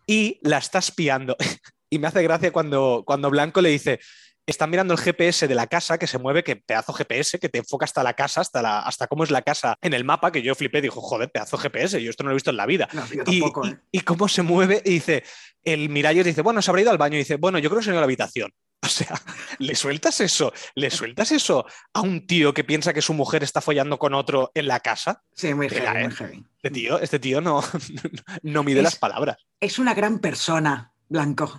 [0.07, 1.37] y la está espiando.
[1.91, 4.01] Y me hace gracia cuando, cuando Blanco le dice,
[4.47, 7.59] está mirando el GPS de la casa que se mueve, que pedazo GPS, que te
[7.59, 10.43] enfoca hasta la casa, hasta, la, hasta cómo es la casa en el mapa, que
[10.43, 12.89] yo flipé, dijo, joder, pedazo GPS, yo esto no lo he visto en la vida.
[13.27, 13.79] y, ¿eh?
[13.91, 15.23] y, cómo se mueve, y dice,
[15.63, 17.85] el Miralles dice, bueno, se habrá ido al baño, y dice, bueno, yo creo que
[17.85, 18.51] se ha ido a la habitación.
[18.85, 19.15] O sea,
[19.59, 21.65] le sueltas eso, le sueltas eso
[21.95, 25.23] a un tío que piensa que su mujer está follando con otro en la casa.
[25.35, 26.45] Sí, muy heavy, muy heavy.
[26.57, 27.63] Este tío, este tío no,
[28.43, 29.37] no mide las palabras.
[29.61, 31.57] Es una gran persona, Blanco.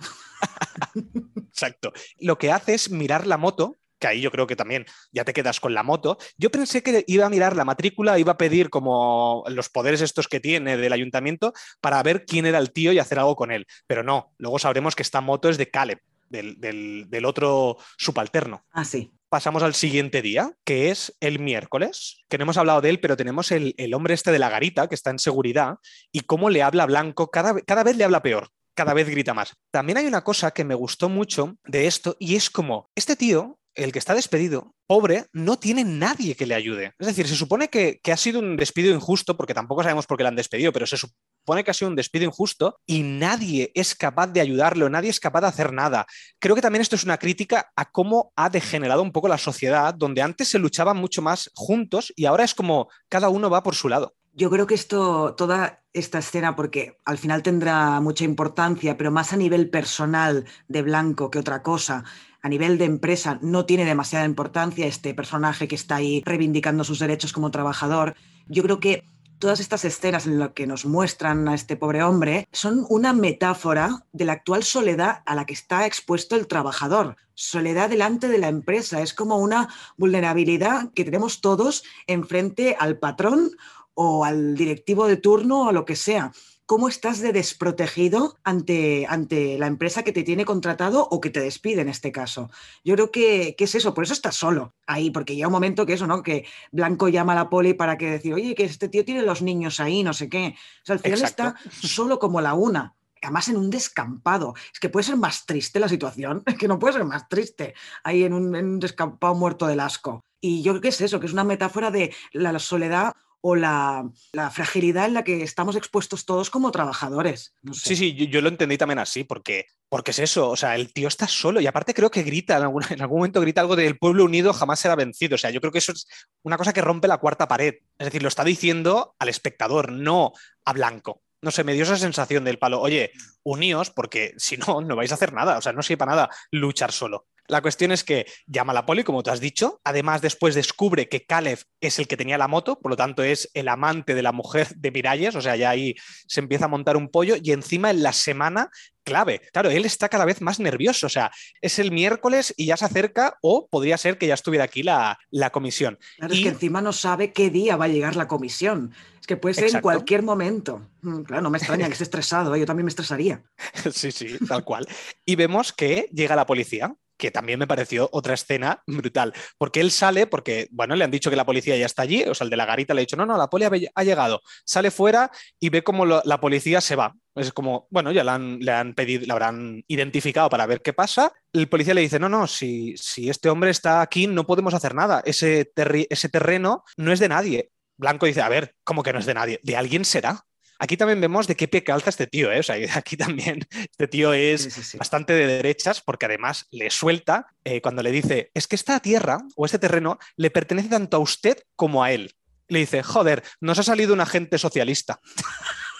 [1.48, 1.94] Exacto.
[2.18, 5.32] Lo que hace es mirar la moto que ahí yo creo que también ya te
[5.32, 6.18] quedas con la moto.
[6.36, 10.28] Yo pensé que iba a mirar la matrícula, iba a pedir como los poderes estos
[10.28, 13.66] que tiene del ayuntamiento para ver quién era el tío y hacer algo con él.
[13.86, 16.00] Pero no, luego sabremos que esta moto es de Caleb,
[16.34, 18.64] del, otro subalterno.
[18.72, 19.12] Ah, sí.
[19.28, 23.16] Pasamos al siguiente día, que es el miércoles, que no hemos hablado de él, pero
[23.16, 25.76] tenemos el, hombre este de la garita, que está en seguridad,
[26.12, 29.54] y cómo le habla Blanco, cada, cada vez le habla peor cada vez grita más.
[29.70, 33.58] También hay una cosa que me gustó mucho de esto y es como este tío,
[33.74, 36.92] el que está despedido, pobre, no tiene nadie que le ayude.
[36.98, 40.24] Es decir, se supone que, ha sido un despido injusto, porque tampoco sabemos por qué
[40.24, 43.94] le han despedido, pero se, supone que ha sido un despido injusto y nadie es
[43.94, 46.06] capaz de ayudarlo, nadie es capaz de hacer nada.
[46.38, 49.94] Creo que también esto es una crítica a cómo ha degenerado un poco la sociedad,
[49.94, 53.74] donde antes se luchaban mucho más juntos y ahora es como cada uno va por
[53.74, 54.14] su lado.
[54.36, 59.32] Yo creo que esto, toda esta escena, porque al final tendrá mucha importancia, pero más
[59.32, 62.04] a nivel personal de Blanco que otra cosa,
[62.44, 66.98] a nivel de empresa no tiene demasiada importancia este personaje que está ahí reivindicando sus
[66.98, 68.16] derechos como trabajador.
[68.48, 69.06] Yo creo que
[69.38, 74.04] todas estas escenas en las que nos muestran a este pobre hombre son una metáfora
[74.12, 77.16] de la actual soledad a la que está expuesto el trabajador.
[77.32, 79.00] Soledad delante de la empresa.
[79.00, 83.52] Es como una vulnerabilidad que tenemos todos enfrente al patrón
[83.94, 86.30] o al directivo de turno o lo que sea
[86.66, 91.40] cómo estás de desprotegido ante, ante la empresa que te tiene contratado o que te
[91.40, 92.50] despide en este caso.
[92.84, 95.94] Yo creo que, es eso, por eso estás solo ahí, porque llega un momento que
[95.94, 96.22] eso, ¿no?
[96.22, 99.42] Que Blanco llama a la poli para que decir, oye, que este tío tiene los
[99.42, 100.54] niños ahí, no sé qué.
[100.82, 104.54] O sea, al final está solo como la una además en un descampado.
[104.70, 107.74] Es que puede ser más triste la situación, es que no puede ser más triste
[108.02, 110.22] ahí en un, en un descampado muerto del asco.
[110.40, 113.14] Y yo creo que es eso, que es una metáfora de la soledad
[113.46, 114.10] o la,
[114.52, 117.54] fragilidad en la que estamos expuestos todos como trabajadores.
[117.72, 121.08] Sí, sí, yo, lo entendí también así, porque, porque es eso, o sea, el tío
[121.08, 123.98] está solo y aparte creo que grita, en algún, en algún momento grita algo del
[123.98, 126.06] pueblo unido jamás será vencido, o sea, yo creo que eso es
[126.42, 130.32] una cosa que rompe la cuarta pared, es decir, lo está diciendo al espectador, no
[130.64, 131.20] a Blanco.
[131.42, 133.12] No sé, me dio esa sensación del palo, oye,
[133.44, 136.30] uníos porque si no, no vais a hacer nada, o sea, no sirve para nada
[136.50, 137.26] luchar solo.
[137.46, 139.80] La cuestión es que llama a la poli, como tú has dicho.
[139.84, 143.50] Además, después descubre que Caleb es el que tenía la moto, por lo tanto, es
[143.52, 145.34] el amante de la mujer de Miralles.
[145.34, 145.94] O sea, ya ahí
[146.26, 147.36] se empieza a montar un pollo.
[147.42, 148.70] Y encima, en la semana
[149.04, 149.42] clave.
[149.52, 151.06] Claro, él está cada vez más nervioso.
[151.06, 151.30] O sea,
[151.60, 155.18] es el miércoles y ya se acerca, o podría ser que ya estuviera aquí la,
[155.30, 155.98] la comisión.
[156.16, 158.94] Claro, es que encima no sabe qué día va a llegar la comisión.
[159.20, 160.88] Es que puede ser en cualquier momento.
[161.02, 162.60] Mm, claro, no me extraña que esté estresado, ¿eh?
[162.60, 163.33] yo también me estresaría.
[163.92, 164.86] Sí, sí, tal cual.
[165.24, 169.90] Y vemos que llega la policía que también me pareció otra escena brutal, porque él
[169.90, 172.50] sale, porque, bueno, le han dicho que la policía ya está allí, o sea, el
[172.50, 175.30] de la garita le ha dicho, no, no, la policía ha llegado, sale fuera
[175.60, 177.14] y ve como la policía se va.
[177.34, 180.92] Es como, bueno, ya le han, le han pedido, le habrán identificado para ver qué
[180.92, 181.32] pasa.
[181.52, 184.94] El policía le dice, no, no, si, si este hombre está aquí no podemos hacer
[184.94, 185.72] nada, ese,
[186.10, 187.70] ese terreno no es de nadie.
[187.96, 189.60] Blanco dice, a ver, ¿cómo que no es de nadie?
[189.62, 190.44] De alguien será.
[190.78, 192.60] Aquí también vemos de qué pie calza este tío, ¿eh?
[192.60, 197.80] O sea, aquí también este tío es bastante de derechas porque además le suelta eh,
[197.80, 201.58] cuando le dice, es que esta tierra o este terreno le pertenece tanto a usted
[201.76, 202.34] como a él.
[202.68, 205.20] Le dice, joder, nos ha salido un agente socialista.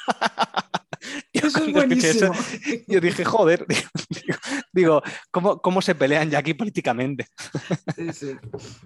[1.32, 2.32] Yo, eso es buenísimo.
[2.88, 3.66] yo dije, joder,
[4.72, 7.26] digo, ¿cómo, ¿cómo, se pelean ya aquí políticamente?
[7.96, 8.36] Sí, sí.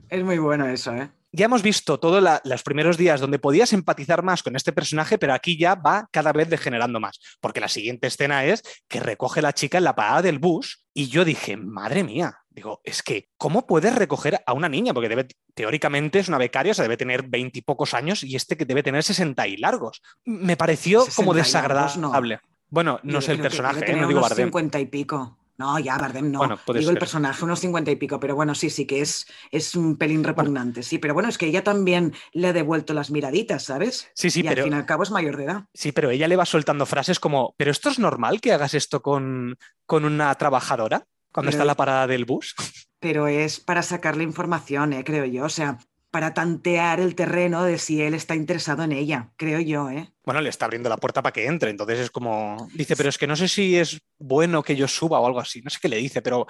[0.09, 1.11] Es muy bueno eso, ¿eh?
[1.31, 5.35] ya hemos visto todos los primeros días donde podías empatizar más con este personaje, pero
[5.35, 9.53] aquí ya va cada vez degenerando más, porque la siguiente escena es que recoge la
[9.53, 13.67] chica en la parada del bus y yo dije, madre mía, digo, es que, ¿cómo
[13.67, 14.93] puedes recoger a una niña?
[14.93, 18.65] Porque debe, teóricamente es una becaria, o sea, debe tener veintipocos años y este que
[18.65, 20.03] debe tener sesenta y largos.
[20.25, 22.41] Me pareció como desagradable.
[22.69, 23.97] Bueno, no sé el personaje, ¿eh?
[23.97, 24.49] no digo Bardem.
[24.49, 25.39] cincuenta y pico.
[25.57, 26.41] No, ya, Bardem no.
[26.73, 29.97] Digo el personaje, unos cincuenta y pico, pero bueno, sí, sí que es, es un
[29.97, 30.99] pelín repugnante, sí.
[30.99, 34.09] Pero bueno, es que ella también le ha devuelto las miraditas, ¿sabes?
[34.15, 34.63] Sí, sí, y pero.
[34.63, 35.65] Al fin y al cabo es mayor de edad.
[35.75, 39.03] Sí, pero ella le va soltando frases como, ¿pero esto es normal que hagas esto
[39.03, 42.55] con, con una trabajadora cuando está en la parada del bus?
[43.01, 45.05] Pero es para sacarle información, ¿eh?
[45.05, 45.45] creo yo.
[45.45, 45.79] O sea,
[46.11, 50.13] para tantear el terreno de si él está interesado en ella, creo yo, ¿eh?
[50.25, 53.19] Bueno, le está abriendo la puerta para que entre, entonces es como, dice, pero es
[53.19, 55.89] que no sé si es bueno que yo suba o algo así, no sé qué
[55.89, 56.47] le dice, pero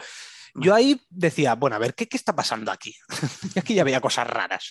[0.54, 2.94] yo ahí decía, bueno, a ver, ¿qué, qué está pasando aquí?
[3.54, 4.70] y aquí ya veía cosas raras.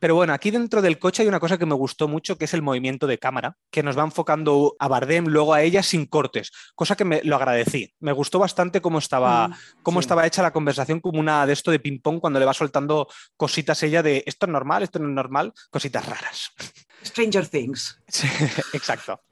[0.00, 2.54] Pero bueno, aquí dentro del coche hay una cosa que me gustó mucho, que es
[2.54, 6.50] el movimiento de cámara, que nos va enfocando a Bardem, luego a ella sin cortes,
[6.74, 7.94] cosa que me lo agradecí.
[8.00, 11.70] Me gustó bastante cómo estaba, mm, cómo estaba hecha la conversación, como una de esto
[11.70, 15.14] de ping-pong, cuando le va soltando cositas ella de esto es normal, esto no es
[15.14, 16.50] normal, cositas raras.
[17.04, 18.00] Stranger Things.
[18.72, 19.22] exacto.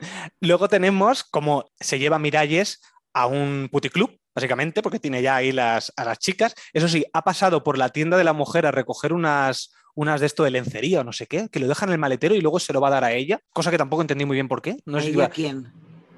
[0.40, 2.80] Luego tenemos como se lleva Miralles
[3.14, 6.54] a un puticlub, básicamente, porque tiene ya ahí las, a las chicas.
[6.72, 10.26] Eso sí, ha pasado por la tienda de la mujer a recoger unas, unas de
[10.26, 12.60] esto de lencería o no sé qué, que lo dejan en el maletero y luego
[12.60, 14.76] se lo va a dar a ella, cosa que tampoco entendí muy bien por qué.
[14.86, 15.72] No sé ¿A quién?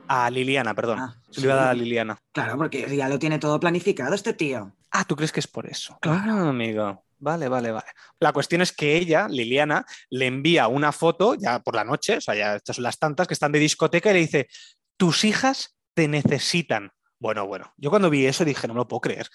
[0.06, 0.98] A Liliana, perdón.
[1.00, 2.18] Ah, se lo iba a dar a Liliana.
[2.32, 4.76] Claro, porque ya lo tiene todo planificado este tío.
[4.90, 5.96] Ah, ¿tú crees que es por eso?
[6.02, 7.04] Claro, amigo.
[7.20, 7.86] Vale, vale, vale.
[8.18, 12.20] La cuestión es que ella, Liliana, le envía una foto ya por la noche, o
[12.20, 14.48] sea, ya estas son las tantas que están de discoteca y le dice,
[14.98, 16.92] tus hijas te necesitan.
[17.20, 19.28] Bueno, bueno, yo cuando vi eso dije, no me lo puedo creer.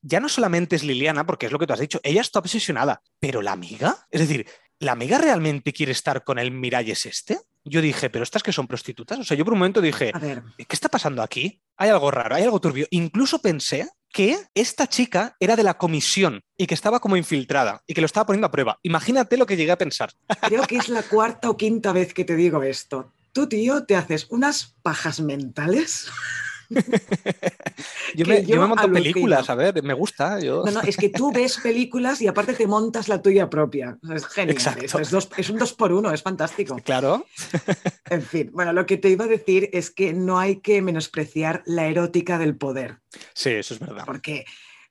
[0.00, 3.02] Ya no solamente es Liliana, porque es lo que tú has dicho, ella está obsesionada,
[3.20, 4.46] pero la amiga, es decir,
[4.78, 7.38] ¿la amiga realmente quiere estar con el Miralles este?
[7.62, 9.18] Yo dije, pero estas que son prostitutas.
[9.18, 10.12] O sea, yo por un momento dije,
[10.56, 11.60] ¿qué está pasando aquí?
[11.76, 12.86] Hay algo raro, hay algo turbio.
[12.90, 17.92] Incluso pensé que esta chica era de la comisión y que estaba como infiltrada y
[17.92, 18.78] que lo estaba poniendo a prueba.
[18.82, 20.10] Imagínate lo que llegué a pensar.
[20.40, 23.12] Creo que es la cuarta o quinta vez que te digo esto.
[23.32, 26.08] Tú, tío, te haces unas pajas mentales
[28.14, 30.40] yo, me, yo, monto películas, a ver, me gusta.
[30.40, 30.64] Yo.
[30.64, 33.98] No, no, es que tú ves películas y aparte te montas la tuya propia.
[34.14, 34.56] Es genial.
[34.82, 36.76] Es, un dos por uno, es fantástico.
[36.84, 37.26] Claro.
[38.08, 41.64] En fin, bueno, lo que te iba a decir es que no hay que menospreciar
[41.66, 43.00] la erótica del poder.
[43.34, 44.04] Sí, eso es verdad.
[44.06, 44.44] Porque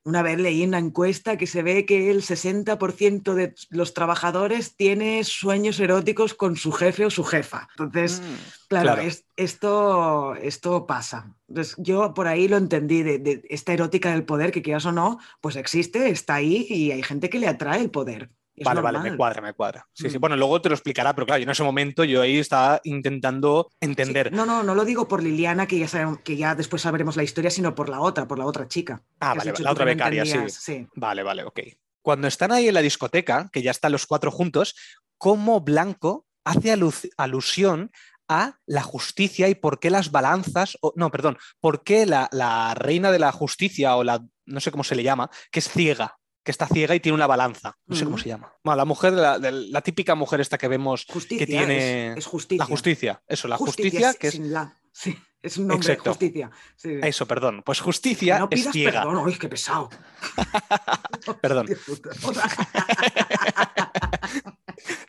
[0.05, 5.23] una vez leí una encuesta que se ve que el 60% de los trabajadores tiene
[5.23, 7.67] sueños eróticos con su jefe o su jefa.
[7.71, 9.01] Entonces, mm, claro,
[9.35, 11.35] esto, esto pasa.
[11.49, 15.19] Entonces, yo por ahí lo entendí, de, esta erótica del poder, que quieras o no,
[15.41, 18.29] pues existe, está ahí y hay gente que le atrae el poder
[18.63, 19.87] vale, vale, me cuadra, me cuadra.
[19.93, 20.17] Sí, sí.
[20.17, 20.21] Mm.
[20.21, 23.69] Bueno, luego te lo explicará, pero claro, yo en ese momento yo ahí estaba intentando
[23.79, 24.31] entender.
[24.31, 27.23] No, no, no lo digo por Liliana, que ya, sabemos, que ya después sabremos la
[27.23, 29.03] historia, sino por la otra, por la otra chica.
[29.19, 30.37] Ah, vale, la otra becaria, sí.
[30.49, 30.87] sí.
[30.95, 31.59] Vale, vale, ok.
[32.01, 34.75] Cuando están ahí en la discoteca, que ya están los cuatro juntos,
[35.17, 36.71] ¿cómo Blanco hace
[37.17, 37.91] alusión
[38.27, 42.73] a la justicia y por qué las balanzas, o, no, perdón, por qué la, la,
[42.75, 46.17] reina de la justicia o la, no sé cómo se le llama, que es ciega,
[46.45, 47.75] que está ciega y tiene una balanza.
[47.87, 48.53] No sé cómo se llama.
[48.63, 52.13] Bueno, la mujer, la, típica mujer esta que vemos justicia, que tiene.
[52.13, 52.63] Es, justicia.
[52.63, 54.39] La justicia, eso, la justicia, que es.
[54.39, 54.77] la.
[54.91, 55.17] Sí.
[55.41, 56.11] Es un nombre, Exacto.
[56.11, 56.51] justicia.
[56.75, 56.99] Sí.
[57.03, 57.63] Eso, perdón.
[57.65, 59.03] Pues justicia no es pidas ciega.
[59.03, 59.89] perdón, uy, qué pesado.
[61.41, 61.67] Perdón.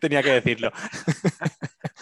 [0.01, 0.73] Tenía que decirlo.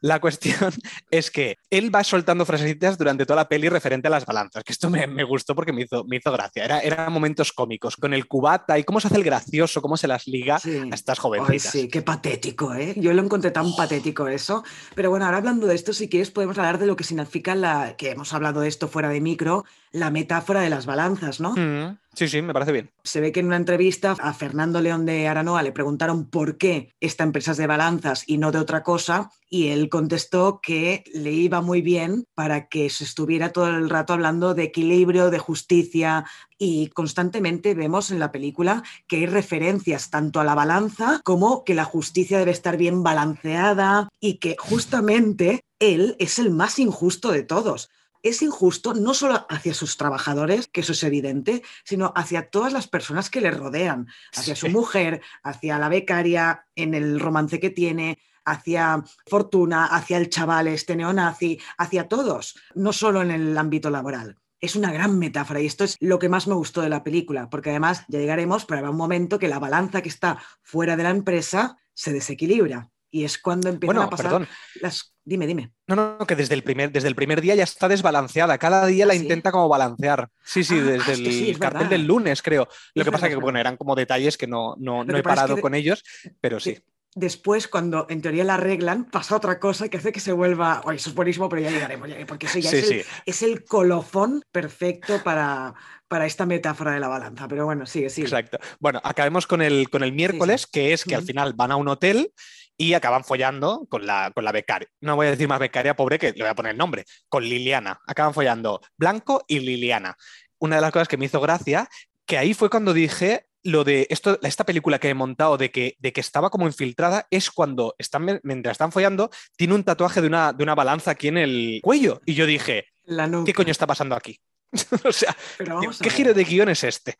[0.00, 0.72] La cuestión
[1.10, 4.72] es que él va soltando frasecitas durante toda la peli referente a las balanzas, que
[4.72, 6.64] esto me, me gustó porque me hizo, me hizo gracia.
[6.64, 10.08] Era, eran momentos cómicos, con el cubata y cómo se hace el gracioso, cómo se
[10.08, 10.78] las liga Sí.
[10.90, 11.72] a estas Ay, jovencitas.
[11.72, 12.94] sí, qué patético, ¿eh?
[12.96, 14.64] Yo lo encontré tan patético eso.
[14.94, 17.94] Pero bueno, ahora hablando de esto, si quieres podemos hablar de lo que significa la,
[17.96, 21.52] que hemos hablado de esto fuera de micro, la metáfora de las balanzas, ¿no?
[21.52, 22.90] Mm, sí, sí, me parece bien.
[23.04, 26.92] Se ve que en una entrevista a Fernando León de Aranoa le preguntaron por qué
[27.00, 31.32] esta empresa es de balanzas y no de otra cosa, y él contestó que le
[31.32, 36.26] iba muy bien para que se estuviera todo el rato hablando de equilibrio, de justicia,
[36.58, 41.74] y constantemente vemos en la película que hay referencias tanto a la balanza como que
[41.74, 47.44] la justicia debe estar bien balanceada y que justamente él es el más injusto de
[47.44, 47.90] todos.
[48.22, 52.88] Es injusto no solo hacia sus trabajadores, que eso es evidente, sino hacia todas las
[52.88, 58.18] personas que le rodean, hacia su mujer, hacia la becaria, en el romance que tiene,
[58.44, 64.36] hacia Fortuna, hacia el chaval este neonazi, hacia todos, no solo en el ámbito laboral.
[64.60, 67.48] Es una gran metáfora y esto es lo que más me gustó de la película,
[67.48, 71.04] porque además ya llegaremos, pero habrá un momento que la balanza que está fuera de
[71.04, 74.48] la empresa se desequilibra y es cuando empiezan Bueno, a pasar perdón.
[74.80, 75.14] las...
[75.24, 75.72] Dime, dime.
[75.86, 78.56] No, no, que desde el primer, desde el primer día ya está desbalanceada.
[78.58, 79.22] Cada día la ¿Ah, sí?
[79.22, 80.28] intenta como balancear.
[80.42, 81.90] Sí, sí, Ah, desde es el sí, es cartel verdad.
[81.90, 82.66] del lunes, creo.
[82.94, 85.14] Lo Es que pasa verdad, que, es bueno, eran como detalles que no, no, no
[85.16, 86.02] he es parado que- con ellos,
[86.40, 86.78] pero sí.
[87.14, 90.82] Después, cuando en teoría la arreglan, pasa otra cosa que hace que se vuelva.
[90.84, 93.42] Oye, eso es buenísimo, pero ya llegaremos, ya- porque eso ya Sí, es, el, es
[93.42, 95.74] el colofón perfecto para,
[96.06, 97.48] para esta metáfora de la balanza.
[97.48, 98.26] Pero bueno, sigue, sigue.
[98.26, 98.58] Exacto.
[98.78, 101.88] Bueno, acabemos con el, con el miércoles, que es que al final van a un
[101.88, 102.32] hotel
[102.78, 104.88] y acaban follando con la, con la becaria.
[105.00, 107.42] No voy a decir más becaria, pobre, que le voy a poner el nombre, con
[107.42, 108.00] Liliana.
[108.06, 110.16] Acaban follando Blanco y Liliana.
[110.58, 111.88] Una de las cosas que me hizo gracia,
[112.24, 115.96] que ahí fue cuando dije lo de esto, esta película que he montado de que,
[115.98, 120.28] de que estaba como infiltrada, es cuando están, mientras están follando, tiene un tatuaje de
[120.28, 122.20] una, de una balanza aquí en el cuello.
[122.24, 123.28] Y yo dije, La.
[123.44, 124.40] ¿qué coño está pasando aquí?
[125.04, 127.16] o sea, Pero ¿qué giro de guion es este?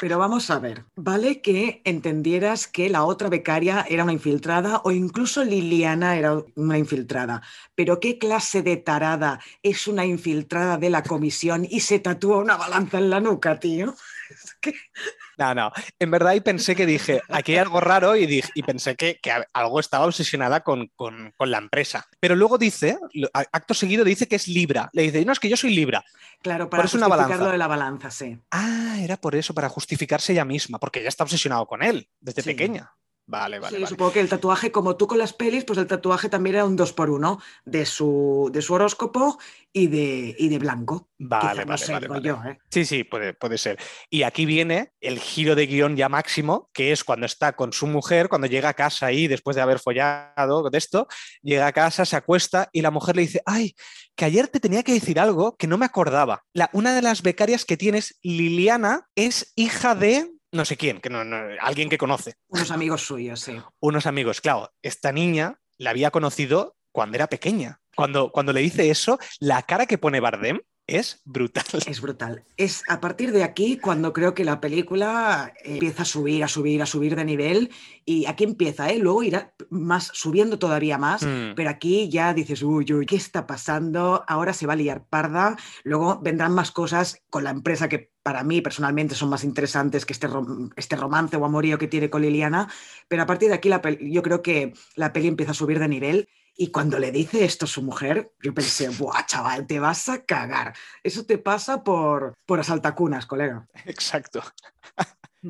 [0.00, 4.90] Pero vamos a ver, vale que entendieras que la otra becaria era una infiltrada o
[4.92, 7.42] incluso Liliana era una infiltrada,
[7.74, 12.56] pero ¿qué clase de tarada es una infiltrada de la comisión y se tatúa una
[12.56, 13.94] balanza en la nuca, tío?
[14.30, 14.74] Es que-
[15.40, 15.72] No, no.
[15.98, 19.18] En verdad, y pensé que dije, aquí hay algo raro y, dije, y pensé que,
[19.22, 22.06] que algo estaba obsesionada con, con- con la empresa.
[22.20, 22.98] Pero luego dice,
[23.52, 24.90] acto seguido dice que es Libra.
[24.92, 26.04] Le dice, no, es que yo soy Libra.
[26.42, 27.44] Claro, para una justificar balanza.
[27.44, 28.38] lo de la balanza, sí.
[28.50, 32.42] Ah, era por eso, para justificarse ella misma, porque ella está obsesionado con él desde
[32.42, 32.50] Sí.
[32.50, 32.92] pequeña.
[33.30, 33.86] Vale, vale, Sí, vale.
[33.86, 36.74] supongo que el tatuaje, como tú con las pelis, pues el tatuaje también era un
[36.74, 39.38] dos por uno de su, de su horóscopo
[39.72, 41.08] y de, y de blanco.
[41.16, 42.28] Vale, Quizá, no vale, sé, vale, digo vale.
[42.28, 42.58] yo, ¿eh?
[42.70, 43.78] Sí, sí, puede, puede ser.
[44.10, 47.86] Y aquí viene el giro de guion ya máximo, que es cuando está con su
[47.86, 51.06] mujer, cuando llega a casa ahí, después de haber follado de esto,
[51.40, 53.76] llega a casa, se acuesta y la mujer le dice, ay,
[54.16, 56.42] que ayer te tenía que decir algo que no me acordaba.
[56.52, 61.10] La, una de las becarias que tienes, Liliana, es hija de no sé quién, que
[61.10, 63.60] no, no- alguien que conoce, Unos amigos suyos, sí.
[63.80, 64.40] unos amigos.
[64.40, 67.80] Claro, esta niña la había conocido cuando era pequeña.
[67.96, 70.60] Cuando, cuando le dice eso, la cara que pone Bardem
[70.98, 71.64] es brutal.
[71.86, 72.44] Es brutal.
[72.56, 76.48] Es a partir de aquí cuando creo que la película eh, empieza a subir, a
[76.48, 77.70] subir, a subir de nivel
[78.04, 78.98] y aquí empieza, ¿eh?
[78.98, 81.54] Luego irá más subiendo todavía más, Mm.
[81.54, 84.24] pero aquí ya dices, uy, uy, ¿qué está pasando?
[84.26, 88.44] Ahora se va a liar parda, luego vendrán más cosas con la empresa que para
[88.44, 92.22] mí personalmente son más interesantes que este, rom- este romance o amorío que tiene con
[92.22, 92.68] Liliana,
[93.08, 95.88] pero a partir de aquí la yo creo que la peli empieza a subir de
[95.88, 96.28] nivel.
[96.62, 100.26] Y cuando le dice esto a su mujer, yo pensé, ¡buah, chaval, te vas a
[100.26, 100.74] cagar!
[101.02, 103.66] Eso te pasa por, por asaltacunas, colega.
[103.86, 104.42] Exacto.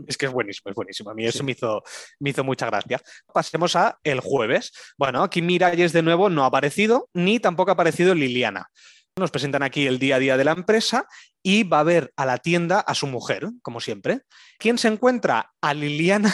[0.07, 1.11] Es que es buenísimo, es buenísimo.
[1.11, 1.43] A mí eso Sí.
[1.45, 1.83] me hizo,
[2.21, 3.01] me hizo mucha gracia.
[3.35, 4.71] Pasemos a el jueves.
[4.97, 8.71] Bueno, aquí Miralles de nuevo no ha aparecido, ni tampoco ha aparecido Liliana.
[9.17, 11.09] Nos presentan aquí el día a día de la empresa
[11.43, 14.21] y va a ver a la tienda a su mujer, como siempre.
[14.61, 15.51] ¿Quién se encuentra?
[15.61, 16.33] A Liliana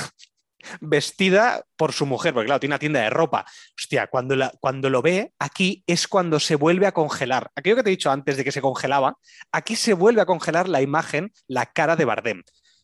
[0.80, 3.44] vestida por su mujer, porque claro, tiene una tienda de ropa.
[3.78, 7.50] Hostia, cuando, la- cuando lo ve, aquí es cuando se vuelve a congelar.
[7.54, 9.18] Aquello que te he dicho antes de que se congelaba,
[9.52, 12.42] aquí se vuelve a congelar la imagen, la cara de Bardem.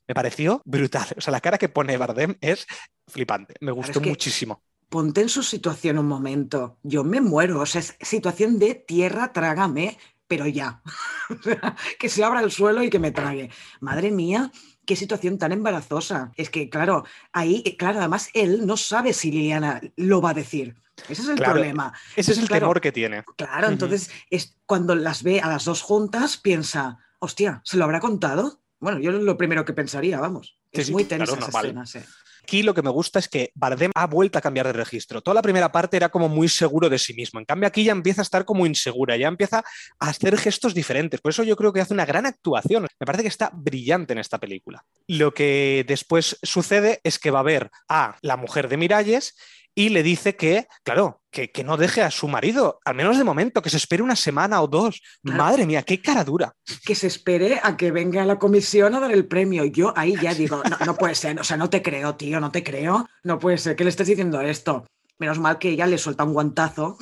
[0.08, 1.06] Me pareció brutal.
[1.16, 2.66] O sea, la cara que pone Bardem es
[3.08, 3.54] flipante.
[3.60, 4.62] Me gustó es que- muchísimo.
[4.88, 6.78] Ponte en su situación un momento.
[6.82, 7.60] Yo me muero.
[7.60, 9.96] O sea, es situación de tierra, trágame,
[10.32, 10.80] pero ya.
[11.98, 13.50] Que se abra el suelo y que me trague.
[13.80, 14.50] Madre mía,
[14.86, 16.32] qué situación tan embarazosa.
[16.36, 17.04] Es que, claro,
[17.34, 20.74] ahí, eh, claro, además él no sabe si Liliana lo va a decir.
[21.06, 21.92] Ese es el Claro, problema.
[22.16, 22.60] Ese es el Claro.
[22.60, 23.24] temor que tiene.
[23.36, 28.00] Claro, entonces es cuando las ve a las dos juntas, piensa, hostia, ¿se lo habrá
[28.00, 28.62] contado?
[28.80, 30.56] Bueno, yo es lo primero que pensaría, vamos.
[30.72, 31.98] Sí, es muy tensa claro, esa escena, sí.
[32.42, 35.22] Aquí lo que me gusta es que Bardem ha vuelto a cambiar de registro.
[35.22, 37.38] Toda la primera parte era como muy seguro de sí mismo.
[37.38, 39.64] En cambio, aquí ya empieza a estar como insegura, ya empieza
[39.98, 41.20] a hacer gestos diferentes.
[41.20, 42.86] Por eso yo creo que hace una gran actuación.
[42.98, 44.84] Me parece que está brillante en esta película.
[45.06, 49.36] Lo que después sucede es que va a ver a la mujer de Miralles
[49.74, 53.24] y le dice que, claro, que, que no deje a su marido, al menos de
[53.24, 55.00] momento, que se espere una semana o dos.
[55.22, 55.38] Claro.
[55.38, 56.54] Madre mía, qué cara dura.
[56.84, 59.64] Que se espere a que venga la comisión a dar el premio.
[59.64, 62.50] Yo ahí ya digo, no, no puede ser, o sea, no te creo, tío, no
[62.50, 63.08] te creo.
[63.24, 64.86] No puede ser que le estés diciendo esto.
[65.18, 66.98] Menos mal que ella le suelta un guantazo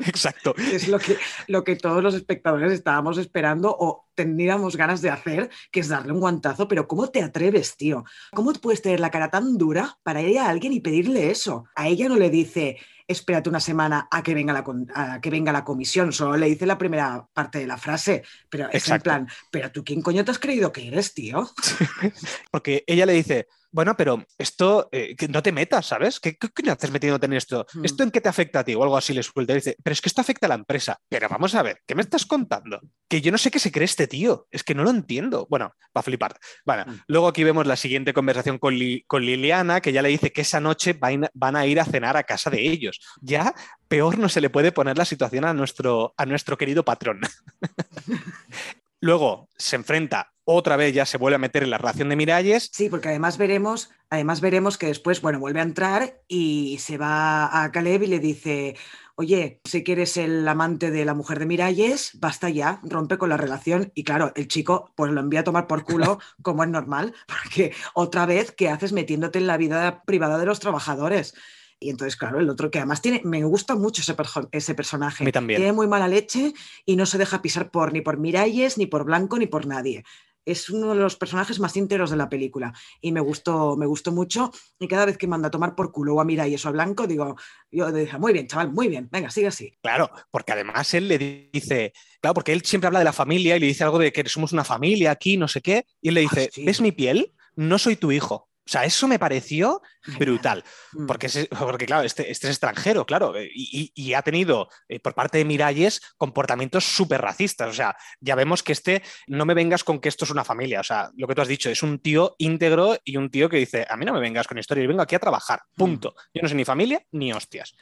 [0.06, 0.54] Exacto.
[0.56, 1.16] es lo que,
[1.46, 6.12] lo que todos los espectadores estábamos esperando o teníamos ganas de hacer, que es darle
[6.12, 8.04] un guantazo, pero ¿cómo te atreves, tío?
[8.32, 11.64] ¿Cómo puedes tener la cara tan dura para ir a alguien y pedirle eso?
[11.74, 14.64] A ella no le dice, espérate una semana a que venga la,
[14.94, 18.66] a que venga la comisión, solo le dice la primera parte de la frase, pero
[18.66, 19.04] es en Exacto.
[19.04, 21.50] plan, pero tú quién coño te has creído que eres, tío?
[22.50, 26.18] Porque ella le dice, bueno, pero esto, eh, que no te metas, ¿sabes?
[26.20, 27.66] ¿Qué, qué coño haces metiéndote en esto?
[27.72, 27.84] Hmm.
[27.84, 28.74] ¿Esto en qué te afecta a ti?
[28.74, 29.52] O algo así le suelta.
[29.52, 30.98] Y dice, pero es que esto afecta a la empresa.
[31.08, 32.80] Pero vamos a ver, ¿qué me estás contando?
[33.08, 34.46] Que yo no sé qué se cree este tío.
[34.50, 35.46] Es que no lo entiendo.
[35.50, 35.66] Bueno,
[35.96, 36.36] va a flipar.
[36.64, 37.00] Bueno, Hmm.
[37.08, 40.40] luego aquí vemos la siguiente conversación con, Li- con Liliana, que ya le dice que
[40.42, 43.00] esa noche van, van a ir a cenar a casa de ellos.
[43.20, 43.54] Ya
[43.88, 47.20] peor no se le puede poner la situación a nuestro, a nuestro querido patrón.
[49.00, 52.70] Luego se enfrenta otra vez, ya se vuelve a meter en la relación de Miralles
[52.72, 57.62] Sí, porque además veremos, además veremos que después, bueno, vuelve a entrar y se va
[57.62, 58.76] a Caleb y le dice,
[59.14, 63.28] oye, sé que eres el amante de la mujer de Miralles, basta ya, rompe con
[63.28, 63.92] la relación.
[63.94, 67.72] Y claro, el chico pues lo envía a tomar por culo, como es normal, porque
[67.94, 71.34] otra vez, ¿qué haces metiéndote en la vida privada de los trabajadores?
[71.82, 74.14] Y entonces, claro, el otro que además tiene, me gusta mucho ese,
[74.52, 75.24] ese personaje.
[75.24, 75.58] A mí también.
[75.58, 76.52] Tiene muy mala leche
[76.84, 80.04] y no se deja pisar por ni por Miralles, ni por Blanco, ni por nadie.
[80.44, 84.12] Es uno de los personajes más íntegros de la película y me gustó, me gustó
[84.12, 84.50] mucho.
[84.78, 87.06] Y cada vez que manda a tomar por culo o a Miralles o a Blanco,
[87.06, 87.36] digo,
[87.70, 89.72] yo decía, muy bien, chaval, muy bien, venga, sigue así.
[89.82, 93.60] Claro, porque además él le dice, claro, porque él siempre habla de la familia y
[93.60, 96.22] le dice algo de que somos una familia aquí, no sé qué, y él le
[96.22, 96.64] dice, Ah, sí.
[96.64, 97.32] ¿ves mi piel?
[97.54, 98.49] No soy tu hijo.
[98.66, 99.80] O sea, eso me pareció
[100.18, 100.62] brutal,
[100.92, 101.06] Mm.
[101.06, 104.68] porque, es- porque claro, este, este es extranjero, claro, eh, y, y- y ha tenido
[104.88, 107.68] eh, por parte de Miralles comportamientos súper racistas.
[107.68, 110.80] O sea, ya vemos que este, no me vengas con que esto es una familia.
[110.80, 113.56] O sea, lo que tú has dicho, es un tío íntegro y un tío que
[113.56, 115.76] dice, a mí no me vengas con historia, yo vengo aquí a trabajar, Mm.
[115.78, 116.14] punto.
[116.34, 117.74] Yo no soy ni familia ni hostias.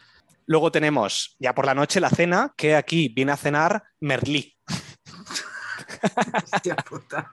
[0.46, 4.56] Luego tenemos ya por la noche la cena, que aquí viene a cenar Merlí.
[6.52, 7.32] Hostia puta.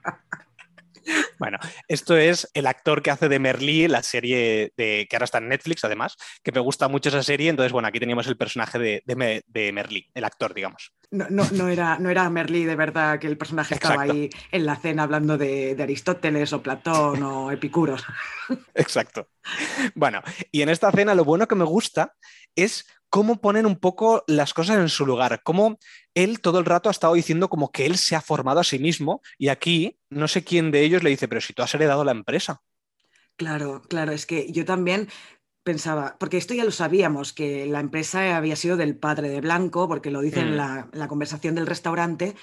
[1.39, 1.57] Bueno,
[1.87, 5.49] esto es el actor que hace de Merlí, la serie de, que ahora está en
[5.49, 7.49] Netflix, además, que me gusta mucho esa serie.
[7.49, 10.93] Entonces, bueno, aquí teníamos el personaje de, de, Me- de Merlí, el actor, digamos.
[11.11, 14.65] No, no, no era, no era Merlí de verdad que el personaje estaba ahí en
[14.65, 18.03] la cena hablando de, de Aristóteles o Platón o Epicuros.
[18.73, 19.29] Exacto.
[19.93, 20.21] Bueno,
[20.51, 22.15] y en esta cena lo bueno que me gusta
[22.55, 25.77] es cómo ponen un poco las cosas en su lugar, cómo
[26.13, 28.79] él todo el rato ha estado diciendo como que él se ha formado a sí
[28.79, 32.03] mismo y aquí no sé quién de ellos le dice, pero si tú has heredado
[32.03, 32.61] la empresa.
[33.37, 35.09] Claro, claro, es que yo también
[35.63, 39.87] pensaba, porque esto ya lo sabíamos, que la empresa había sido del padre de Blanco,
[39.87, 40.47] porque lo dice Mm.
[40.47, 42.35] en, la, en la conversación del restaurante,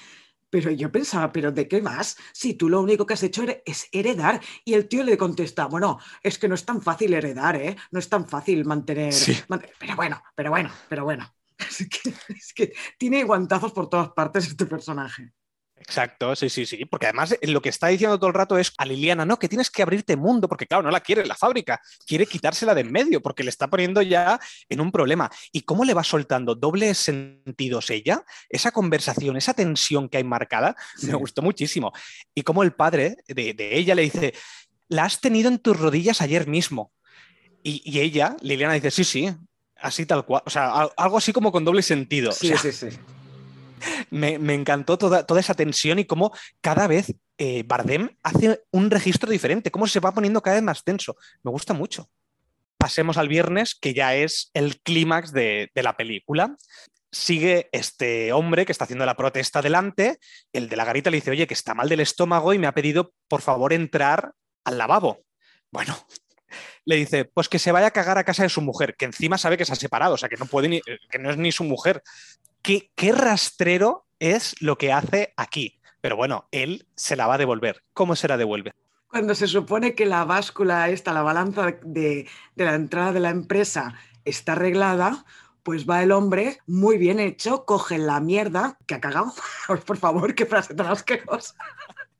[0.53, 2.15] pero yo pensaba, ¿pero de qué más?
[2.31, 4.39] Si tú lo único que has hecho es heredar.
[4.63, 7.75] Y el tío le contesta, bueno, es que no es tan fácil heredar, ¿eh?
[7.89, 9.11] No es tan fácil mantener...
[9.11, 9.35] Sí.
[9.47, 11.25] man- Pero bueno, pero bueno, pero bueno.
[11.57, 15.31] Es que, es que tiene guantazos por todas partes este personaje.
[15.85, 18.71] Exacto, sí, sí, sí, porque además eh, lo que está diciendo todo el rato es
[18.77, 21.81] a Liliana, no, que tienes que abrirte mundo, porque claro, no la quiere la fábrica,
[22.07, 24.39] quiere quitársela de en medio, porque le está poniendo ya
[24.69, 25.29] en un problema.
[25.51, 28.23] ¿Y cómo le va soltando dobles sentidos ella?
[28.49, 31.07] Esa conversación, esa tensión que hay marcada, Sí.
[31.07, 31.91] me gustó muchísimo.
[32.33, 34.33] Y cómo el padre de, de ella le dice,
[34.87, 36.93] la has tenido en tus rodillas ayer mismo.
[37.61, 39.35] Y, y ella, Liliana, dice, sí, sí,
[39.77, 42.29] así tal cual, o sea, al- algo así como con doble sentido.
[42.29, 42.87] O Sí, sea, sí, sí.
[44.09, 46.31] Me, encantó toda, toda esa tensión y cómo
[46.61, 50.83] cada vez eh, Bardem hace un registro diferente, cómo se va poniendo cada vez más
[50.83, 51.15] tenso.
[51.43, 52.09] Me gusta mucho.
[52.77, 56.55] Pasemos al viernes, que ya es el clímax de, de la película.
[57.11, 60.19] Sigue este hombre que está haciendo la protesta delante.
[60.51, 62.73] El de la garita le dice, oye, que está mal del estómago y me ha
[62.73, 64.33] pedido, por favor, entrar
[64.63, 65.23] al lavabo.
[65.71, 65.95] Bueno,
[66.85, 69.37] le dice, pues que se vaya a cagar a casa de su mujer, que encima
[69.37, 71.51] sabe que se ha separado, o sea, que no puede ni, que no es ni
[71.51, 72.01] su mujer.
[72.63, 75.79] ¿Qué, qué rastrero es lo que hace aquí?
[76.01, 77.83] Pero bueno, él se la va a devolver.
[77.93, 78.73] ¿Cómo se la devuelve?
[79.07, 83.29] Cuando se supone que la báscula esta, la balanza de, de la entrada de la
[83.29, 83.93] empresa
[84.25, 85.25] está arreglada,
[85.61, 89.33] Pues va el hombre, muy bien hecho, coge la mierda que ha cagado.
[89.85, 91.55] Por favor, qué frase tan asquerosa.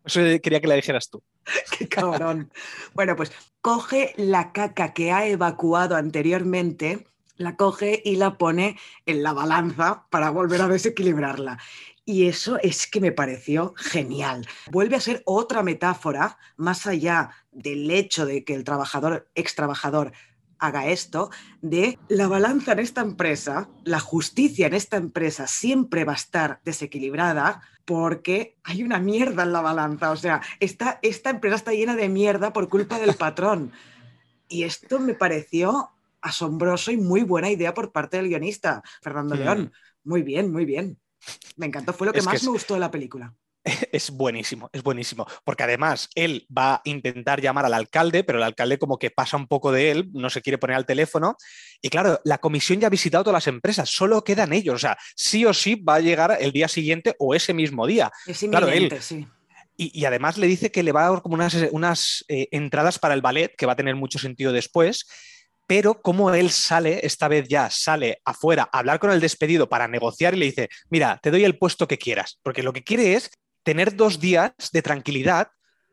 [0.05, 1.23] Eso quería que la dijeras tú.
[1.77, 2.51] Qué cabrón.
[2.93, 7.07] bueno, pues coge la caca que ha evacuado anteriormente,
[7.43, 11.59] la coge y la pone en la balanza para volver a desequilibrarla.
[12.05, 14.45] Y eso es que me pareció genial.
[14.71, 20.11] Vuelve a ser otra metáfora, más allá del hecho de que el trabajador, ex trabajador,
[20.59, 21.29] haga esto,
[21.61, 26.61] de la balanza en esta empresa, la justicia en esta empresa siempre va a estar
[26.63, 30.11] desequilibrada porque hay una mierda en la balanza.
[30.11, 33.73] O sea, esta, esta empresa está llena de mierda por culpa del patrón.
[34.47, 35.89] Y esto me pareció
[36.23, 39.71] asombroso y muy buena idea por parte del guionista, Fernando León.
[40.03, 40.97] Muy bien, muy bien.
[41.57, 43.33] Me encantó, fue lo que más me gustó de la película.
[43.93, 48.43] Es buenísimo, es buenísimo, porque además él va a intentar llamar al alcalde, pero el
[48.43, 51.37] alcalde como que pasa un poco de él, no se quiere poner al teléfono,
[51.81, 54.97] y claro, la comisión ya ha visitado todas las empresas, solo quedan ellos, o sea,
[55.15, 58.11] sí o sí va a llegar el día siguiente o ese mismo día.
[58.25, 59.27] Es claro, él, sí.
[59.75, 63.15] Y, además le dice que le va a dar como unas, unas eh, entradas para
[63.15, 65.07] el ballet, que va a tener mucho sentido después,
[65.67, 69.87] pero como él sale, esta vez ya sale afuera a hablar con el despedido para
[69.87, 73.13] negociar y le dice, mira, te doy el puesto que quieras, porque lo que quiere
[73.15, 73.31] es
[73.63, 75.49] tener dos días de tranquilidad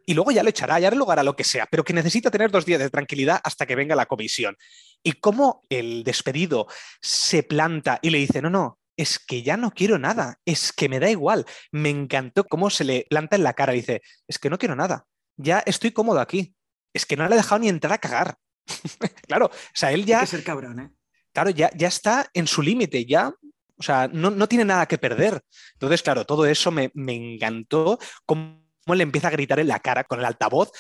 [0.07, 2.51] y luego ya lo echará, ya lo hará lo que sea, pero que necesita tener
[2.51, 4.57] dos días de tranquilidad hasta que venga la comisión.
[5.05, 6.67] Y cómo el despedido
[7.01, 10.89] se planta y le dice, no, no, es que ya no quiero nada, es que
[10.89, 11.47] me da igual.
[11.71, 14.75] Me encantó cómo se le planta en la cara, y dice, es que no quiero
[14.75, 15.07] nada,
[15.37, 16.55] ya estoy cómodo aquí,
[16.93, 18.37] es que no le he dejado ni entrar a cagar.
[19.27, 20.19] claro, o sea, él ya...
[20.21, 20.91] Hay que ser cabrón, ¿eh?
[21.33, 23.33] Claro, ya, ya está en su límite, ya
[23.81, 25.43] o sea, no, tiene nada que perder.
[25.73, 27.99] Entonces, claro, todo eso me, encantó.
[28.27, 30.71] Cómo le empieza a gritar en la cara con el altavoz.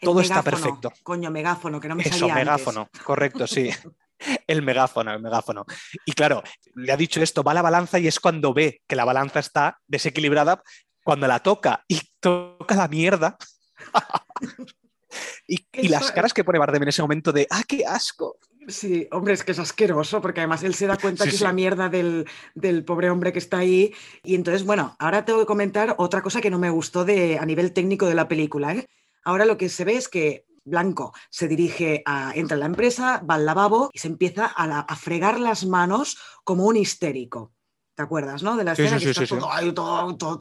[0.00, 0.90] todo está perfecto.
[1.02, 3.68] Coño, megáfono, que no me Eso, megáfono, correcto, sí.
[4.46, 5.66] el megáfono, el megáfono.
[6.06, 6.42] Y claro,
[6.74, 9.40] le ha dicho esto, va a la balanza y es cuando ve que la balanza
[9.40, 10.62] está desequilibrada,
[11.04, 13.36] cuando la toca y toca la mierda.
[15.46, 18.38] y, y, las caras que pone Bardem en ese momento de, ¡ah, qué asco!
[18.68, 21.52] Sí, hombre, es que es asqueroso, porque además él se da cuenta que es la
[21.52, 22.26] mierda del,
[22.84, 23.94] pobre hombre que está ahí.
[24.24, 27.46] Y entonces, bueno, ahora tengo que comentar otra cosa que no me gustó de, a
[27.46, 28.74] nivel técnico de la película.
[28.74, 28.86] ¿eh?
[29.24, 33.22] Ahora lo que se ve es que Blanco se dirige a, entra en la empresa,
[33.28, 37.52] va al lavabo y se empieza a, fregar las manos como un histérico.
[37.96, 38.58] ¿Te acuerdas, no?
[38.58, 39.26] De la escena que está
[39.74, 40.38] todo,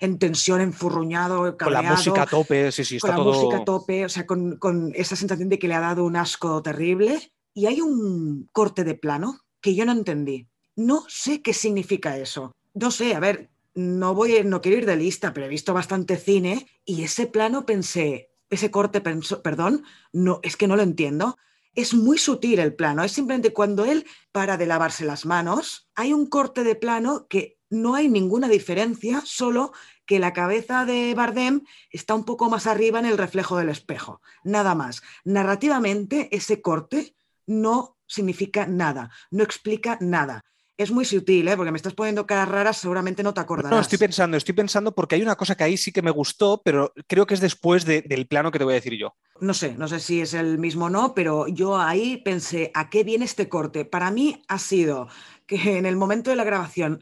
[0.00, 3.64] en tensión, enfurruñado, Con la música a tope, sí, sí, está con la música a
[3.64, 7.32] tope, o sea, con, con, esa sensación de que le ha dado un asco terrible
[7.54, 10.48] y hay un corte de plano que yo no entendí.
[10.76, 12.52] No sé qué significa eso.
[12.72, 16.16] No sé, a ver, no voy, no quiero ir de lista, pero he visto bastante
[16.16, 21.36] cine y ese plano pensé, ese corte, perdón, no, es que no lo entiendo.
[21.74, 26.12] Es muy sutil el plano, es simplemente cuando él para de lavarse las manos, hay
[26.12, 29.72] un corte de plano que no hay ninguna diferencia, solo
[30.04, 34.20] que la cabeza de Bardem está un poco más arriba en el reflejo del espejo,
[34.44, 35.02] nada más.
[35.24, 37.16] Narrativamente, ese corte
[37.46, 40.44] no significa nada, no explica nada.
[40.82, 41.56] Es muy sutil, ¿eh?
[41.56, 43.70] porque me estás poniendo caras raras, seguramente no te acordarás.
[43.70, 46.60] No, estoy pensando, estoy pensando porque hay una cosa que ahí sí que me gustó,
[46.64, 49.14] pero creo que es después del plano que te voy a decir yo.
[49.38, 52.90] No sé, no sé si es el mismo o no, pero yo ahí pensé, ¿a
[52.90, 53.84] qué viene este corte?
[53.84, 55.06] Para mí ha sido
[55.46, 56.98] que en el momento de la grabación,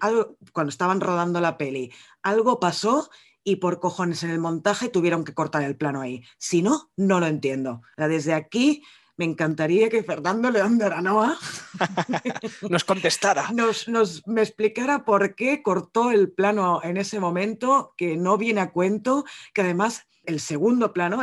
[0.52, 1.90] cuando estaban rodando la peli,
[2.23, 3.09] algo pasó
[3.43, 6.23] y por cojones en el montaje tuvieron que cortar el plano ahí.
[6.36, 7.81] Si no, no lo entiendo.
[7.97, 8.82] Desde aquí
[9.20, 11.36] me encantaría que Fernando León de Aranoa
[12.70, 13.51] nos contestara.
[13.52, 13.86] Nos,
[14.26, 19.26] me explicara por qué cortó el plano en ese momento, que no viene a cuento,
[19.52, 21.20] que además el segundo plano,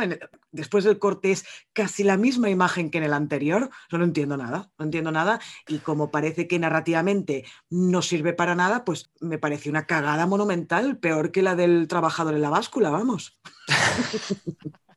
[0.52, 3.68] después del corte, es casi la misma imagen que en el anterior.
[3.90, 5.40] Yo no entiendo nada, no entiendo nada.
[5.66, 10.98] Y como parece que narrativamente no sirve para nada, pues me parece una cagada monumental,
[10.98, 13.40] peor que la del trabajador en la báscula, vamos.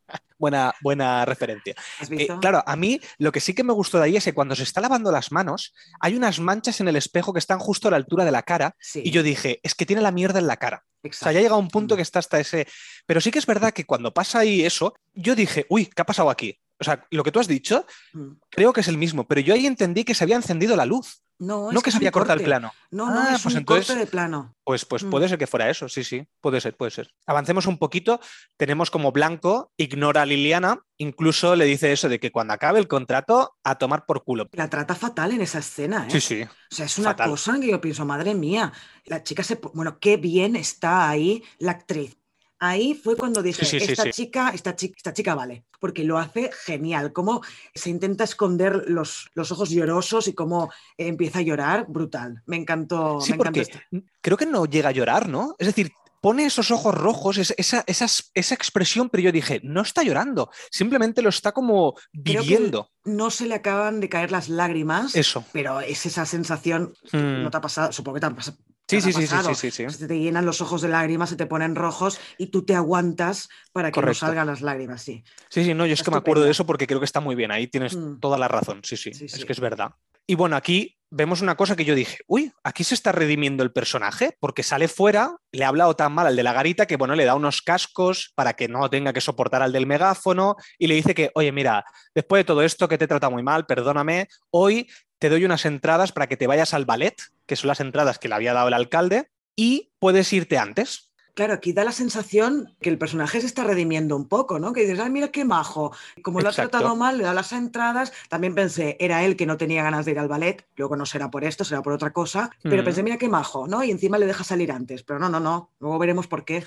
[0.42, 1.76] buena, buena referencia.
[2.10, 4.56] Eh, claro, a mí lo que sí que me gustó de ahí es que cuando
[4.56, 7.92] se está lavando las manos, hay unas manchas en el espejo que están justo a
[7.92, 8.76] la altura de la cara.
[8.96, 10.84] Y yo dije, es que tiene la mierda en la cara.
[11.04, 11.98] O sea, ya llega un punto mm.
[11.98, 12.68] que está hasta ese.
[13.06, 16.06] Pero sí que es verdad que cuando pasa ahí eso, yo dije, uy, ¿qué ha
[16.06, 16.60] pasado aquí?
[16.82, 18.32] O sea, lo que tú has dicho, mm.
[18.49, 21.22] creo que es el mismo, pero yo ahí entendí que se había encendido la luz.
[21.38, 22.72] No, no que, se había cortado el plano.
[22.91, 24.56] No, no, ah, es pues un corte de plano.
[24.64, 25.30] Pues, pues puede mm.
[25.30, 27.14] ser que fuera eso, sí, sí, puede ser, puede ser.
[27.26, 28.20] Avancemos un poquito.
[28.58, 32.88] Tenemos como Blanco, ignora a Liliana, incluso le dice eso de que cuando acabe el
[32.88, 34.49] contrato, a tomar por culo.
[34.52, 36.12] La trata fatal en esa escena, ¿eh?
[36.12, 36.44] Sí, sí.
[36.44, 38.72] O sea, es una cosa que yo pienso, madre mía,
[39.06, 39.60] la chica se.
[39.74, 42.20] Bueno, qué bien está ahí la actriz
[42.64, 44.12] Ahí fue cuando dije, Sí, sí, sí, esta, sí.
[44.12, 47.42] Chica, esta, chica, esta chica vale, porque lo hace genial, cómo
[47.74, 52.44] se intenta esconder los, los ojos llorosos y cómo empieza a llorar, brutal.
[52.46, 53.20] Me encantó.
[53.20, 53.80] Sí, me encantó esto.
[54.22, 55.56] creo que no llega a llorar, ¿no?
[55.58, 59.81] Es decir, pone esos ojos rojos, es- esa, esas- esa expresión, pero yo dije, no
[59.81, 62.89] está llorando, simplemente lo está como viviendo.
[63.03, 65.43] No se le acaban de caer las lágrimas, Eso.
[65.52, 67.43] pero es esa sensación, Mm.
[67.43, 68.57] no te ha pasado, supongo que te ha pasado.
[68.88, 69.26] Sí, sí, sí,
[69.56, 69.89] sí, sí.
[69.89, 73.48] Se te llenan los ojos de lágrimas, se te ponen rojos y tú te aguantas
[73.72, 75.23] para que no salgan las lágrimas, sí.
[75.49, 77.35] Sí, sí, no, yo es que me acuerdo de eso porque creo que está muy
[77.35, 77.52] bien.
[77.52, 78.19] Ahí tienes Mm.
[78.19, 78.81] toda la razón.
[78.84, 79.91] Sí, sí, es que es verdad.
[80.27, 83.72] Y bueno, aquí vemos una cosa que yo dije, uy, aquí se está redimiendo el
[83.72, 87.16] personaje porque sale fuera, le ha hablado tan mal al de la garita que, bueno,
[87.16, 90.96] le da unos cascos para que no tenga que soportar al del megáfono y le
[90.96, 91.86] dice que, oye, mira,
[92.16, 94.90] después de todo esto que te he tratado muy mal, perdóname, hoy
[95.20, 98.30] te doy unas entradas para que te vayas al ballet, que son las entradas que
[98.30, 101.11] le había dado el alcalde, y puedes irte antes.
[101.42, 104.74] Claro, aquí da la sensación que el personaje se está redimiendo un poco, ¿no?
[104.74, 105.92] Que dices, ay, mira qué majo.
[106.22, 108.14] Como lo ha tratado mal, le da las entradas.
[108.30, 110.64] También pensé, era él que no tenía ganas de ir al ballet.
[110.76, 112.52] Luego no será por esto, será por otra cosa.
[112.62, 112.86] Pero Mm.
[112.86, 113.84] pensé, mira qué majo, ¿no?
[113.84, 115.02] Y encima le deja salir antes.
[115.02, 115.72] Pero no, no, no.
[115.80, 116.64] Luego veremos por qué.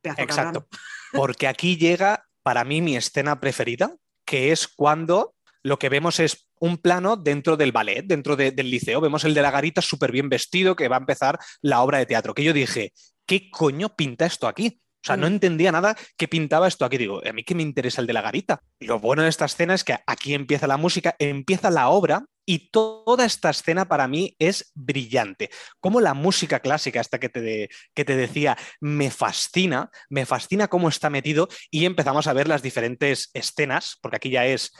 [0.00, 0.60] Pedazo Exacto.
[0.60, 0.66] cabrón.
[1.12, 3.94] Porque aquí llega para mí mi escena preferida,
[4.24, 8.70] que es cuando lo que vemos es un plano dentro del ballet, dentro de- del
[8.70, 9.00] liceo.
[9.00, 12.06] Vemos el de la garita súper bien vestido que va a empezar la obra de
[12.06, 12.34] teatro.
[12.34, 12.92] Que yo dije,
[13.26, 14.80] ¿qué coño pinta esto aquí?
[14.80, 15.32] O sea, no Mm.
[15.34, 16.96] entendía nada que pintaba esto aquí.
[16.96, 18.60] Digo, ¿a mí qué me interesa el de la garita?
[18.80, 22.70] Lo bueno de esta escena es que aquí empieza la música, empieza la obra y
[22.70, 25.50] toda esta escena para mí es brillante.
[25.80, 30.88] Como la música clásica, esta que te, que te decía, me fascina, me fascina cómo
[30.88, 34.72] está metido y empezamos a ver las diferentes escenas, porque aquí ya es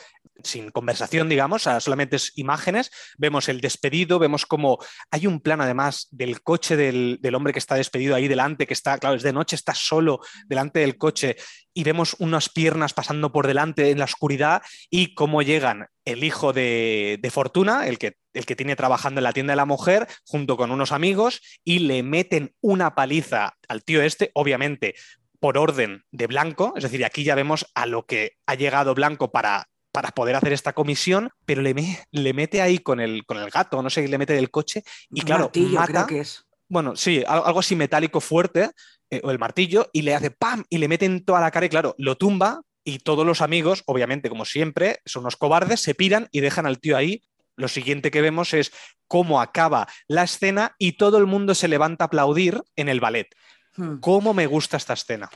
[0.43, 2.91] sin conversación, digamos, solamente es imágenes.
[3.19, 4.79] Vemos el despedido, vemos como
[5.11, 8.75] hay un plano además del coche del, del hombre que está despedido ahí delante, que
[8.75, 11.37] está, claro, es de noche, está solo delante del coche
[11.73, 16.53] y vemos unas piernas pasando por delante en la oscuridad y cómo llegan el hijo
[16.53, 20.07] de, de Fortuna, el que, el que tiene trabajando en la tienda de la mujer,
[20.27, 24.95] junto con unos amigos y le meten una paliza al tío este, obviamente
[25.41, 29.31] por orden de Blanco, es decir, aquí ya vemos a lo que ha llegado Blanco
[29.31, 33.37] para, para poder hacer esta comisión, pero le, me- le mete ahí con el, con
[33.39, 36.45] el gato, no sé, le mete del coche y claro, martillo, mata, creo que es.
[36.69, 38.71] bueno, sí, al- algo así metálico fuerte,
[39.11, 40.65] eh, o el martillo, y le hace ¡pam!
[40.71, 43.83] y le mete en toda la cara y claro, lo tumba y todos los amigos,
[43.87, 47.23] obviamente, como siempre, son unos cobardes, se piran y dejan al tío ahí.
[47.57, 48.73] Lo siguiente que vemos es
[49.07, 53.35] cómo acaba la escena y todo el mundo se levanta a aplaudir en el ballet.
[53.77, 53.99] Hmm.
[54.01, 55.31] ¿Cómo me gusta esta escena?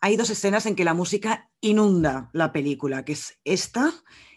[0.00, 3.92] Hay dos escenas en que la música inunda la película, que es esta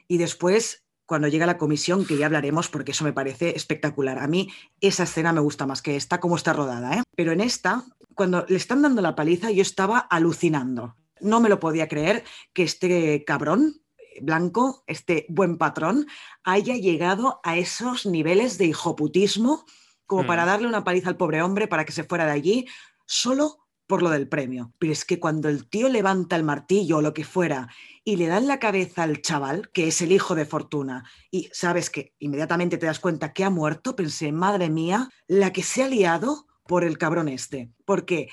[0.07, 4.19] y después cuando llega la comisión, que ya hablaremos porque eso me parece espectacular.
[4.19, 4.49] A mí
[4.81, 6.95] esa escena me gusta más que esta, cómo está rodada.
[6.95, 7.03] ¿eh?
[7.15, 10.95] Pero en esta, cuando le están dando la paliza, yo estaba alucinando.
[11.21, 12.23] No me lo podía creer
[12.53, 16.07] que este cabrón eh, blanco, este buen patrón,
[16.43, 19.65] haya llegado a esos niveles de hijoputismo
[20.05, 20.27] como Mm.
[20.27, 22.65] para darle una paliza al pobre hombre para que se fuera de allí
[23.05, 24.73] solo por lo del premio.
[24.79, 27.69] Pero es que cuando el tío levanta el martillo o lo que fuera
[28.03, 31.89] y le dan la cabeza al chaval, que es el hijo de Fortuna, y sabes
[31.89, 35.87] que inmediatamente te das cuenta que ha muerto, pensé, madre mía, la que se ha
[35.87, 37.71] liado por el cabrón este.
[37.85, 38.27] Porque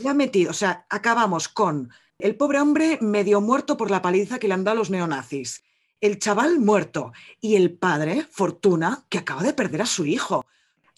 [0.00, 1.90] le ha metido, o sea, acabamos con
[2.22, 5.62] el pobre hombre medio muerto por la paliza que le han dado los neonazis.
[6.00, 10.46] El chaval muerto y el padre, Fortuna, que acaba de perder a su hijo.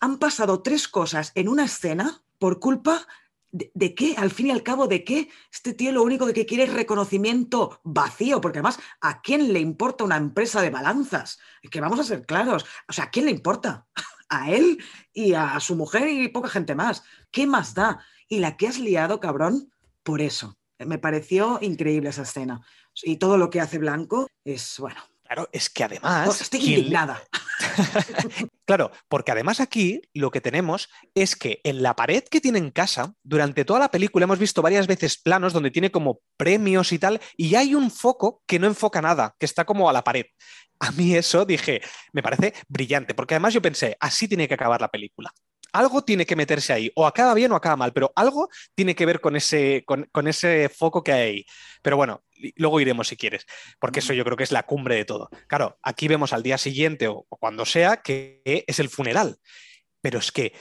[0.01, 3.07] Han pasado tres cosas en una escena por culpa
[3.51, 6.47] de, de qué, al fin y al cabo, de qué este tío lo único que
[6.47, 11.39] quiere es reconocimiento vacío, porque además, ¿a quién le importa una empresa de balanzas?
[11.71, 13.87] Que vamos a ser claros, o sea, ¿a quién le importa?
[14.35, 14.83] A él
[15.13, 17.03] y a su mujer y poca gente más.
[17.31, 18.03] ¿Qué más da?
[18.29, 19.71] Y la que has liado, cabrón,
[20.03, 20.57] por eso.
[20.87, 22.61] Me pareció increíble esa escena.
[23.03, 25.01] Y todo lo que hace Blanco es, bueno,
[25.33, 26.43] Claro, es que además...
[26.43, 27.23] estoy quien indignada.
[28.67, 32.71] Claro, porque además aquí lo que tenemos es que en la pared que tiene en
[32.71, 36.99] casa, durante toda la película hemos visto varias veces planos donde tiene como premios y
[36.99, 40.27] tal, y hay un foco que no enfoca nada, que está como a la pared.
[40.81, 41.81] A mí eso dije,
[42.13, 45.33] me parece brillante, porque además yo pensé, así tiene que acabar la película.
[45.73, 49.07] Algo tiene que meterse ahí, o acaba bien o acaba mal, pero algo tiene que
[49.07, 51.47] ver con ese, con, con ese foco que hay ahí.
[51.83, 52.25] Pero bueno,
[52.57, 53.47] luego iremos si quieres,
[53.81, 55.31] porque eso yo creo que es la cumbre de todo.
[55.49, 59.39] Claro, aquí vemos al día siguiente o, o cuando sea que es el funeral.
[60.01, 60.53] Pero es que,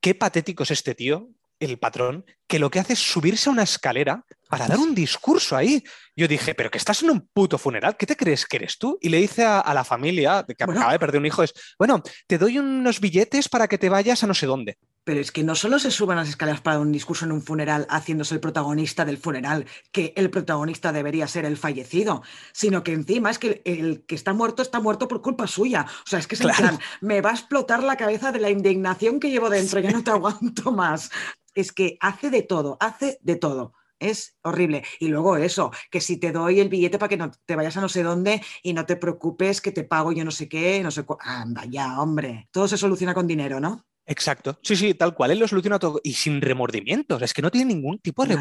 [0.00, 1.28] qué patético es este tío,
[1.60, 5.56] el patrón, que lo que hace es subirse a una escalera para dar un discurso
[5.56, 5.82] ahí.
[6.16, 8.98] Yo dije, pero que estás en un puto funeral, ¿qué te crees que eres tú?
[9.00, 10.80] Y le dice a, a la familia que Bueno.
[10.80, 14.24] acaba de perder un hijo, es, bueno, te doy unos billetes para que te vayas
[14.24, 14.78] a no sé dónde.
[15.04, 17.86] Pero es que no solo se suban las escaleras para un discurso en un funeral
[17.88, 22.22] haciéndose el protagonista del funeral, que el protagonista debería ser el fallecido,
[22.52, 25.86] sino que encima es que el, que está muerto está muerto por culpa suya.
[26.04, 29.18] O sea, es que es plan, me va a explotar la cabeza de la indignación
[29.18, 31.10] que llevo dentro, ya no te aguanto más.
[31.58, 33.72] Es que hace de todo, hace de todo.
[33.98, 34.84] Es horrible.
[35.00, 37.80] Y luego eso, que si te doy el billete para que no te vayas a
[37.80, 40.92] no sé dónde y no te preocupes que te pago yo no sé qué, no
[40.92, 41.18] sé cuál.
[41.22, 42.48] Anda, ya, hombre.
[42.52, 43.87] Todo se soluciona con dinero, ¿no?
[44.10, 44.58] Exacto.
[44.62, 45.32] Sí, sí, tal cual.
[45.32, 47.20] Él lo soluciona todo y sin remordimientos.
[47.20, 48.36] Es que no tiene ningún tipo de,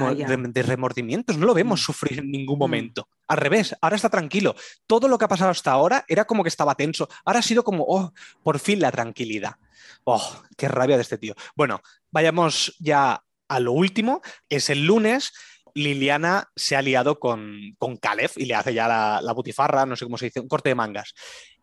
[0.64, 1.38] remordimientos.
[1.38, 1.84] No lo vemos mm.
[1.84, 2.60] sufrir en ningún mm.
[2.60, 3.10] momento.
[3.28, 4.56] Al revés, ahora está tranquilo.
[4.88, 7.10] Todo lo que ha pasado hasta ahora era como que estaba tenso.
[7.26, 8.14] Ahora ha sido como, oh,
[8.44, 9.56] por fin la tranquilidad.
[10.06, 11.36] Oh, qué rabia de este tío.
[11.54, 11.82] Bueno,
[12.12, 15.34] vayamos ya a lo último, es el lunes.
[15.78, 19.96] Liliana se ha liado con, con Caleb y le hace ya la, la, butifarra, no
[19.96, 21.14] sé cómo se dice, un corte de mangas.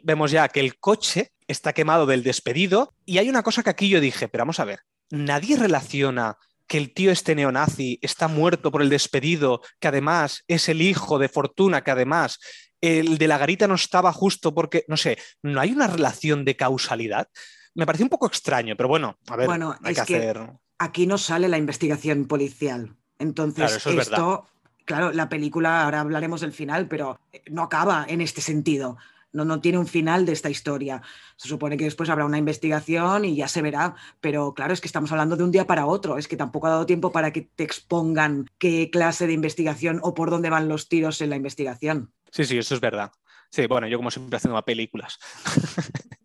[0.02, 3.88] Vemos ya que el coche está quemado del despedido y hay una cosa que aquí
[3.88, 4.80] yo dije, pero vamos a ver,
[5.10, 6.36] nadie relaciona
[6.66, 11.18] que el tío este neonazi está muerto por el despedido, que además es el hijo
[11.18, 12.38] de Fortuna, que además
[12.80, 16.56] el de la garita no estaba justo porque, no sé, no hay una relación de
[16.56, 17.28] causalidad.
[17.74, 19.48] Me parece un poco extraño, pero bueno, a ver,
[19.82, 22.96] hay que hacer aquí no sale la investigación policial.
[23.18, 24.46] Entonces, esto,
[24.84, 27.20] claro, la película, ahora hablaremos del final, pero
[27.50, 28.96] no acaba en este sentido.
[29.32, 31.02] No, no tiene un final de esta historia.
[31.36, 34.86] Se supone que después habrá una investigación y ya se verá, pero claro, es que
[34.86, 37.42] estamos hablando de un día para otro, es que tampoco ha dado tiempo para que
[37.42, 42.12] te expongan qué clase de investigación o por dónde van los tiros en la investigación.
[42.30, 43.10] Sí, sí, eso es verdad.
[43.50, 45.18] Sí, bueno, yo como siempre haciendo películas.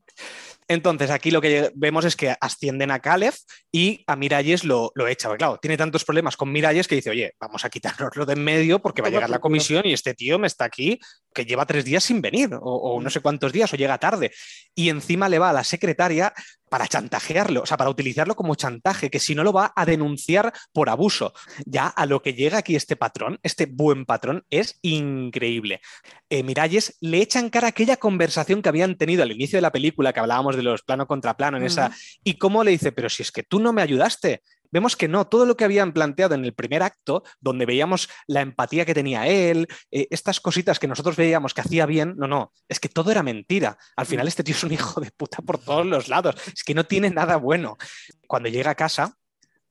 [0.70, 3.34] Entonces, aquí lo que vemos es que ascienden a Caleb
[3.72, 5.28] y a Miralles lo, lo echa.
[5.28, 8.44] Porque, claro, tiene tantos problemas con Miralles que dice, oye, vamos a quitárnoslo de en
[8.44, 11.00] medio porque va a llegar la comisión y este tío me está aquí
[11.34, 14.32] que lleva tres días sin venir o, no sé cuántos días o llega tarde.
[14.76, 16.34] Y encima le va a la secretaria
[16.70, 20.54] para chantajearlo, o sea, para utilizarlo como chantaje, que si no lo va a denunciar
[20.74, 21.34] por abuso.
[21.66, 25.82] Ya a lo que llega aquí este patrón, este buen patrón, es increíble.
[26.30, 29.72] Eh, Miralles le echa en cara aquella conversación que habían tenido al inicio de la
[29.72, 31.92] película, que hablábamos de los plano contra plano en esa,
[32.24, 35.28] y cómo le dice, pero si es que tú no me ayudaste, vemos que no,
[35.28, 39.28] todo lo que habían planteado en el primer acto, donde veíamos la empatía que tenía
[39.28, 43.12] él, eh, estas cositas que nosotros veíamos que hacía bien, no, no, es que todo
[43.12, 43.78] era mentira.
[43.96, 46.74] Al final este tío es un hijo de puta por todos los lados, es que
[46.74, 47.78] no tiene nada bueno.
[48.28, 49.18] Cuando llega a casa,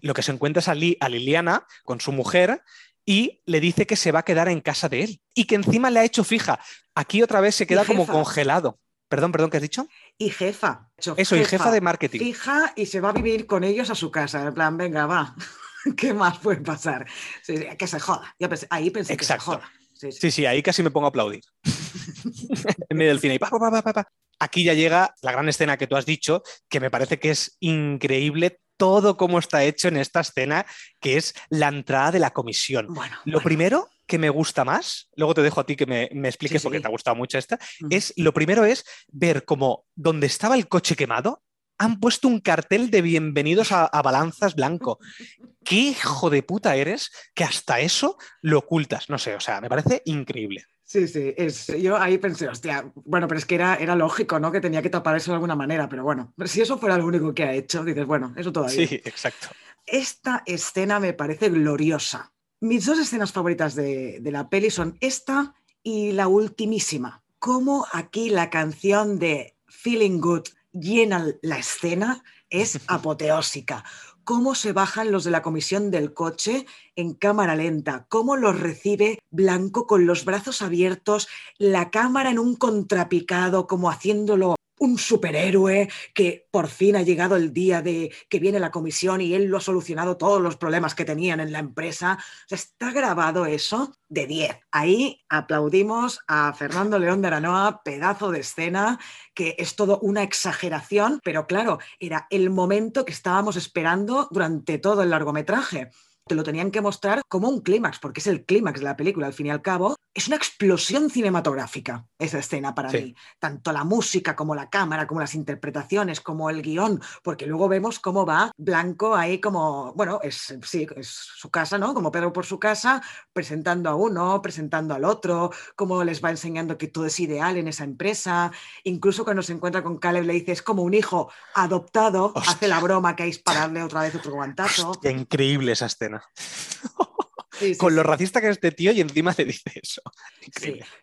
[0.01, 2.63] lo que se encuentra es a, Liliana con su mujer
[3.05, 5.91] y le dice que se va a quedar en casa de él y que encima
[5.91, 6.61] le ha hecho fija.
[6.95, 8.79] Aquí otra vez se queda como congelado.
[9.09, 9.89] Perdón, perdón, ¿qué has dicho?
[10.19, 10.91] Y jefa.
[10.97, 12.19] Eso, y jefa de marketing.
[12.19, 14.45] Fija y se va a vivir con ellos a su casa.
[14.45, 15.35] En plan, venga, va.
[15.97, 17.07] ¿Qué más puede pasar?
[17.47, 18.35] que se joda.
[18.71, 19.71] ahí pensé que se joda.
[19.95, 20.47] Sí sí.
[20.47, 21.43] ahí casi me pongo a aplaudir.
[22.89, 23.35] en medio del cine.
[23.35, 24.09] Y pa, pa, pa,
[24.41, 27.57] Aquí ya llega la gran escena que tú has dicho, que me parece que es
[27.61, 30.65] increíble todo cómo está hecho en esta escena,
[31.01, 32.87] que es la entrada de la comisión.
[32.95, 36.63] Bueno, Lo primero que me gusta más, luego te dejo a ti que me, expliques
[36.63, 37.59] porque te ha gustado mucho esta,
[37.91, 41.43] es lo primero es ver cómo donde estaba el coche quemado,
[41.77, 44.99] han puesto un cartel de bienvenidos a, Balanzas Blanco.
[45.65, 49.11] ¿Qué hijo de puta eres que hasta eso lo ocultas?
[49.11, 50.65] No sé, o sea, me parece increíble.
[50.83, 54.51] Sí, sí, es, yo ahí pensé, hostia, bueno, pero es que era, era lógico, ¿no?
[54.51, 57.35] Que tenía que tapar eso de alguna manera, pero bueno, si eso fuera lo único
[57.35, 58.89] que ha hecho, dices, bueno, eso todavía.
[58.89, 59.49] Sí, exacto.
[59.85, 62.33] Esta escena me parece gloriosa.
[62.61, 65.55] Mis dos escenas favoritas de, la peli son esta
[65.85, 67.23] y la ultimísima.
[67.39, 73.85] Cómo aquí la canción de Feeling Good llena la escena es apoteósica.
[74.25, 76.67] Cómo se bajan los de la comisión del coche
[76.97, 81.29] en cámara lenta, cómo los recibe Blanco con los brazos abiertos,
[81.59, 87.53] la cámara en un contrapicado, como haciéndolo un superhéroe que por fin ha llegado el
[87.53, 91.05] día de que viene la comisión y él lo ha solucionado todos los problemas que
[91.05, 92.19] tenían en la empresa.
[92.51, 94.61] está grabado eso de 10.
[94.73, 98.99] Ahí aplaudimos a Fernando León de Aranoa, pedazo de escena,
[99.35, 105.03] que es todo una exageración, pero claro, era el momento que estábamos esperando durante todo
[105.03, 105.91] el largometraje
[106.29, 109.27] te lo tenían que mostrar como un clímax, porque es el clímax de la película,
[109.27, 109.97] al fin y al cabo.
[110.15, 113.15] Es una explosión cinematográfica esa escena para mí.
[113.39, 118.01] Tanto la música como la cámara, como las interpretaciones, como el guion, porque luego vemos
[118.01, 121.95] cómo va Blanco ahí como, bueno, es, sí, es su casa, ¿no?
[121.95, 123.01] Como Pedro por su casa,
[123.33, 127.69] presentando a uno, presentando al otro, cómo les va enseñando que todo es ideal en
[127.69, 128.51] esa empresa.
[128.85, 132.81] Incluso cuando se encuentra con Caleb le dice, es como un hijo adoptado, hace la
[132.81, 134.99] broma que hay dispararle otra vez otro guantazo.
[135.01, 136.23] Qué increíble esa escena.
[137.77, 140.03] Con lo racista que es este tío y encima te dice eso.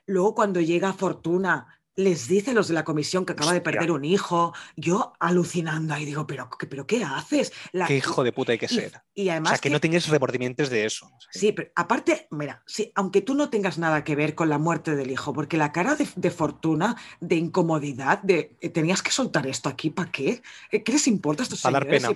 [0.06, 3.92] Luego cuando llega Fortuna les dice a los de la comisión que acaba de perder
[3.92, 7.54] un hijo, yo alucinando ahí digo, pero, pero ¿qué haces?
[7.88, 8.92] qué hijo de puta hay que ser.
[9.14, 11.10] Y además o sea, que, no tengas remordimientos de eso.
[11.32, 14.96] Sí, pero aparte, mira, sí, aunque tú no tengas nada que ver con la muerte
[14.96, 19.70] del hijo, porque la cara de, fortuna, de incomodidad, de eh, tenías que soltar esto
[19.70, 20.42] aquí, ¿para qué?
[20.70, 22.10] ¿Qué les importa a estos Para dar pena.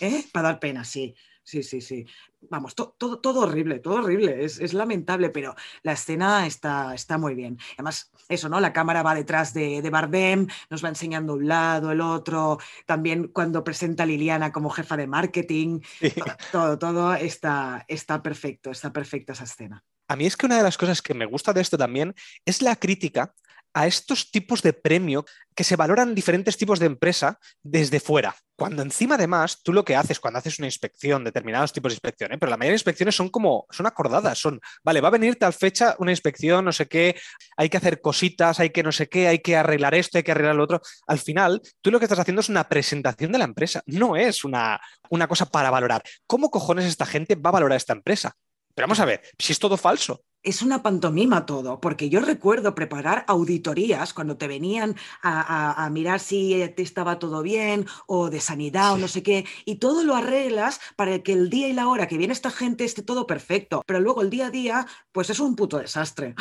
[0.00, 0.24] ¿Eh?
[0.32, 1.14] Para dar pena, sí.
[1.44, 2.06] Sí, sí, sí.
[2.48, 4.44] Vamos, todo, todo horrible, todo horrible.
[4.44, 7.58] Es, lamentable, pero la escena está, está muy bien.
[7.74, 8.60] Además, eso, ¿no?
[8.60, 12.58] La cámara va detrás de, de, Bardem, nos va enseñando un lado, el otro.
[12.86, 15.80] También cuando presenta a Liliana como jefa de marketing.
[16.52, 19.84] Todo, todo está, está perfecto, está perfecta esa escena.
[20.08, 22.14] A mí es que una de las cosas que me gusta de esto también
[22.44, 23.34] es la crítica
[23.74, 28.36] a estos tipos de premio que se valoran diferentes tipos de empresa desde fuera.
[28.56, 32.32] Cuando encima además tú lo que haces cuando haces una inspección, determinados tipos de inspección,
[32.32, 32.38] ¿eh?
[32.38, 35.52] pero la mayoría de inspecciones son como, son acordadas, son, vale, va a venir tal
[35.52, 37.16] fecha una inspección, no sé qué,
[37.56, 40.30] hay que hacer cositas, hay que no sé qué, hay que arreglar esto, hay que
[40.30, 40.80] arreglar lo otro.
[41.08, 44.44] Al final, tú lo que estás haciendo es una presentación de la empresa, no es
[44.44, 46.02] una, una cosa para valorar.
[46.26, 48.36] ¿Cómo cojones esta gente va a valorar esta empresa?
[48.74, 52.74] Pero vamos a ver, si es todo falso es una pantomima todo, porque yo recuerdo
[52.74, 58.92] preparar auditorías cuando te venían a, mirar si te estaba todo bien o de sanidad
[58.92, 62.06] o no sé qué, y todo lo arreglas para que el día y la hora
[62.06, 65.40] que viene esta gente esté todo perfecto, pero luego el día a día, pues es
[65.40, 66.34] un puto desastre.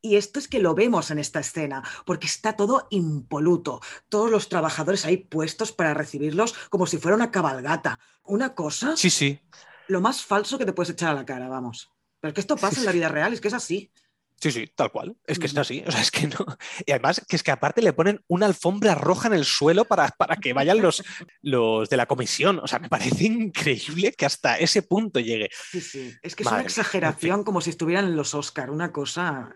[0.00, 3.80] Y esto es que lo vemos en esta escena, porque está todo impoluto.
[4.08, 8.00] Todos los trabajadores ahí puestos para recibirlos como si fuera una cabalgata.
[8.24, 8.96] Una cosa.
[8.96, 9.38] Sí, sí.
[9.86, 11.92] Lo más falso que te puedes echar a la cara, vamos.
[12.22, 13.92] Pero es que esto pasa en la vida real, es que es así.
[14.40, 15.16] Sí, sí, tal cual.
[15.24, 15.84] Es que es así.
[15.86, 16.44] O sea, es que no.
[16.84, 20.08] Y además, que es que aparte le ponen una alfombra roja en el suelo para,
[20.08, 21.04] para que vayan los,
[21.42, 22.58] los de la comisión.
[22.58, 25.48] O sea, me parece increíble que hasta ese punto llegue.
[25.70, 26.12] Sí, sí.
[26.22, 29.54] Es que es una exageración como si estuvieran en los Oscar, una cosa.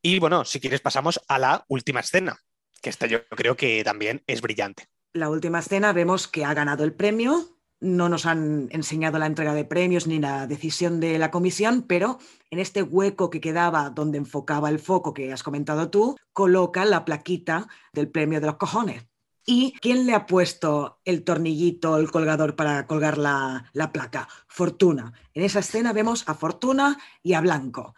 [0.00, 2.38] Y bueno, si quieres, pasamos a la última escena,
[2.80, 4.86] que esta yo creo que también es brillante.
[5.12, 9.54] La última escena vemos que ha ganado el premio, no nos han enseñado la entrega
[9.54, 12.18] de premios ni la decisión de la comisión, pero
[12.50, 17.04] en este hueco que quedaba donde enfocaba el foco que has comentado tú, coloca la
[17.04, 19.06] plaquita del premio de los cojones.
[19.46, 24.28] ¿Y quién le ha puesto el tornillito, el colgador para colgar la, la placa?
[24.46, 25.12] Fortuna.
[25.32, 27.94] En esa escena vemos a Fortuna y a Blanco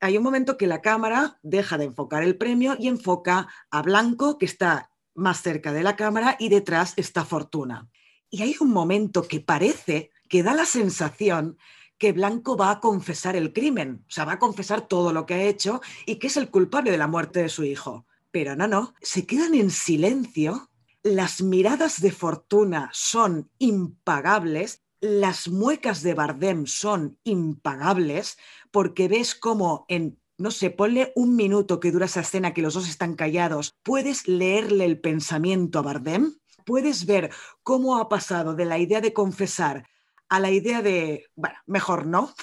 [0.00, 4.38] hay un momento que la cámara deja de enfocar el premio y enfoca a Blanco,
[4.38, 7.88] que está más cerca de la cámara, y detrás está Fortuna.
[8.30, 11.58] Y hay un momento que parece, que da la sensación
[11.98, 15.34] que Blanco va a confesar el crimen, o sea, va a confesar todo lo que
[15.34, 18.06] ha hecho y que es el culpable de la muerte de su hijo.
[18.30, 20.70] Pero no, no, se quedan en silencio,
[21.02, 28.36] las miradas de Fortuna son impagables, las muecas de Bardem son impagables,
[28.70, 32.74] porque ves cómo en no sé, ponle un minuto que dura esa escena que los
[32.74, 36.36] dos están callados, puedes leerle el pensamiento a Bardem
[36.68, 37.30] puedes ver
[37.62, 39.88] cómo ha pasado de la idea de confesar
[40.28, 42.34] a la idea de, bueno, mejor no,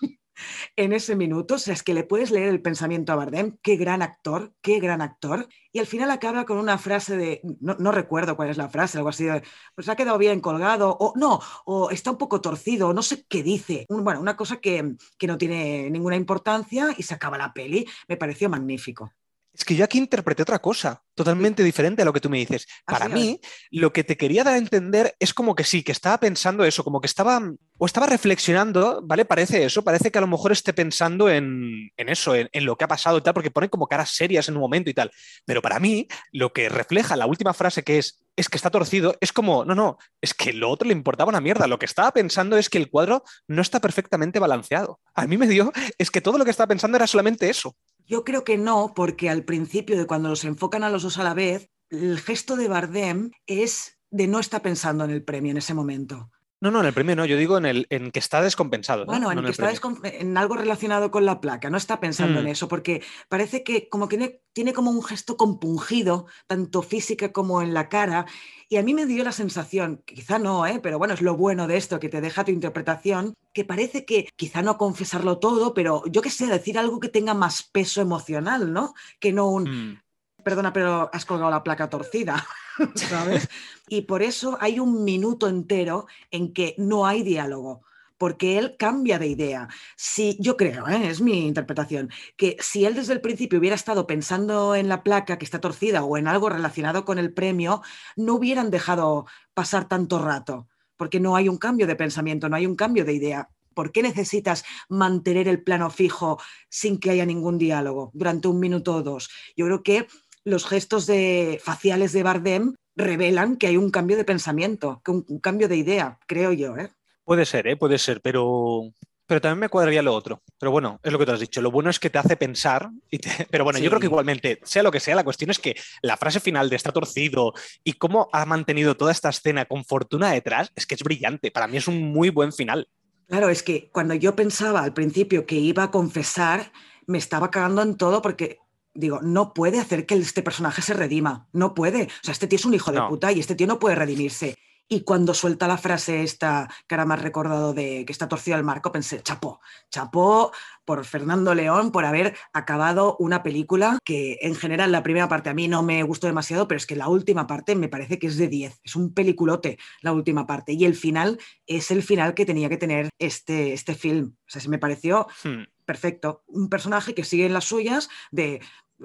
[0.76, 1.56] en ese minuto.
[1.56, 4.78] O sea, es que le puedes leer el pensamiento a Bardem, qué gran actor, qué
[4.78, 5.48] gran actor.
[5.72, 9.10] Y al final acaba con una frase de, no, recuerdo cuál es la frase, algo
[9.10, 9.42] así de,
[9.74, 13.42] pues ha quedado bien colgado, o no, o está un poco torcido, no sé qué
[13.42, 13.84] dice.
[13.88, 17.84] Bueno, una cosa que, que no tiene ninguna importancia y se acaba la peli.
[18.06, 19.10] Me pareció magnífico.
[19.54, 22.66] Es que yo aquí interpreté otra cosa, totalmente diferente a lo que tú me dices.
[22.86, 23.38] Para mí,
[23.70, 26.82] lo que te quería dar a entender es como que sí, que estaba pensando eso,
[26.82, 27.38] como que estaba,
[27.76, 29.26] o estaba reflexionando, ¿vale?
[29.26, 32.88] Parece eso, parece que a lo mejor esté pensando en, eso, en, lo que ha
[32.88, 35.10] pasado y tal, porque pone como caras serias en un momento y tal.
[35.44, 39.16] Pero para mí, lo que refleja la última frase que es, es que está torcido,
[39.20, 41.66] es como, no, no, es que lo otro le importaba una mierda.
[41.66, 44.98] Lo que estaba pensando es que el cuadro no está perfectamente balanceado.
[45.14, 47.76] A mí me dio, es que todo lo que estaba pensando era solamente eso.
[48.06, 51.24] Yo creo que no, porque al principio de cuando los enfocan a los dos a
[51.24, 55.58] la vez, el gesto de Bardem es de no estar pensando en el premio en
[55.58, 56.30] ese momento.
[56.62, 59.04] No, no, en el premio no, yo digo en, el, en que está descompensado.
[59.04, 59.72] Bueno, en, que está
[60.04, 62.50] en algo relacionado con la placa, no está pensando en mm.
[62.50, 67.74] eso, porque parece que como que tiene, como un gesto compungido, tanto física como en
[67.74, 68.26] la cara,
[68.68, 70.78] y a mí me dio la sensación, quizá no, ¿eh?
[70.80, 74.28] pero bueno, es lo bueno de esto, que te deja tu interpretación, que parece que
[74.36, 78.72] quizá no confesarlo todo, pero yo qué sé, decir algo que tenga más peso emocional,
[78.72, 78.94] ¿no?
[79.18, 79.64] Que no un...
[79.64, 80.01] Mm.
[80.44, 82.44] Perdona, pero has colgado la placa torcida.
[82.94, 83.48] ¿sabes?
[83.88, 87.82] Y por eso hay un minuto entero en que no hay diálogo
[88.22, 89.68] porque él cambia de idea.
[89.96, 91.08] Si yo creo, ¿eh?
[91.08, 95.38] es mi interpretación, que si él desde el principio hubiera estado pensando en la placa
[95.38, 97.82] que está torcida o en algo relacionado con el premio,
[98.14, 102.64] no hubieran dejado pasar tanto rato, porque no hay un cambio de pensamiento, no hay
[102.64, 103.48] un cambio de idea.
[103.74, 108.94] ¿Por qué necesitas mantener el plano fijo sin que haya ningún diálogo durante un minuto
[108.94, 109.30] o dos?
[109.56, 110.06] Yo creo que
[110.44, 115.24] los gestos de, faciales de Bardem revelan que hay un cambio de pensamiento, que un,
[115.28, 116.76] un cambio de idea, creo yo.
[116.76, 116.90] ¿eh?
[117.24, 117.76] Puede ser, ¿eh?
[117.76, 118.92] puede ser, pero
[119.32, 120.42] pero también me cuadraría lo otro.
[120.58, 121.62] Pero bueno, es lo que te has dicho.
[121.62, 122.90] Lo bueno es que te hace pensar.
[123.10, 123.18] Y
[123.50, 126.18] Pero bueno, yo creo que igualmente, sea lo que sea, la cuestión es que la
[126.18, 130.70] frase final de está torcido y cómo ha mantenido toda esta escena con fortuna detrás,
[130.76, 131.50] es que es brillante.
[131.50, 132.88] Para mí es un muy buen final.
[133.26, 136.70] Claro, es que cuando yo pensaba al principio que iba a confesar,
[137.06, 138.58] me estaba cagando en todo porque
[138.94, 142.04] digo, no puede hacer que este personaje se redima, no puede.
[142.04, 144.56] O sea, este tío es un hijo de puta y este tío no puede redimirse.
[144.88, 148.62] Y cuando suelta la frase esta, que ahora más recordado de que está torcido el
[148.62, 149.58] marco, pensé, chapó,
[149.90, 150.52] chapó
[150.84, 155.54] por Fernando León por haber acabado una película que en general la primera parte a
[155.54, 158.36] mí no me gustó demasiado, pero es que la última parte me parece que es
[158.36, 158.80] de 10.
[158.84, 160.74] Es un peliculote la última parte.
[160.74, 164.34] Y el final es el final que tenía que tener este, este film.
[164.46, 165.26] O sea, se me pareció...
[165.42, 165.64] Hmm.
[165.84, 166.44] perfecto.
[166.46, 168.60] Un personaje que sigue en las suyas de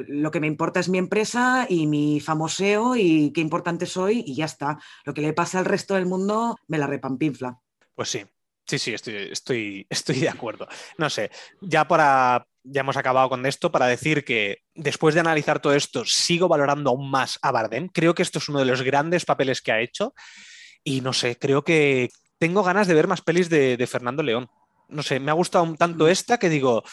[0.08, 4.36] lo que me importa es mi empresa y mi famoseo y qué importante soy y
[4.36, 4.80] ya está.
[5.06, 7.60] Lo que le pasa al resto del mundo me la repampinfla.
[7.96, 8.24] Pues sí,
[8.66, 10.68] sí, sí, estoy, estoy, estoy de acuerdo.
[10.98, 15.62] No sé, ya para ya hemos acabado con esto para decir que después de analizar
[15.62, 17.88] todo esto sigo valorando aún más a Bardem.
[17.88, 20.14] Creo que esto es uno de los grandes papeles que ha hecho
[20.84, 24.50] y no sé, creo que tengo ganas de ver más pelis de, Fernando León.
[24.90, 26.10] No sé, me ha gustado tanto mm.
[26.10, 26.84] esta que digo,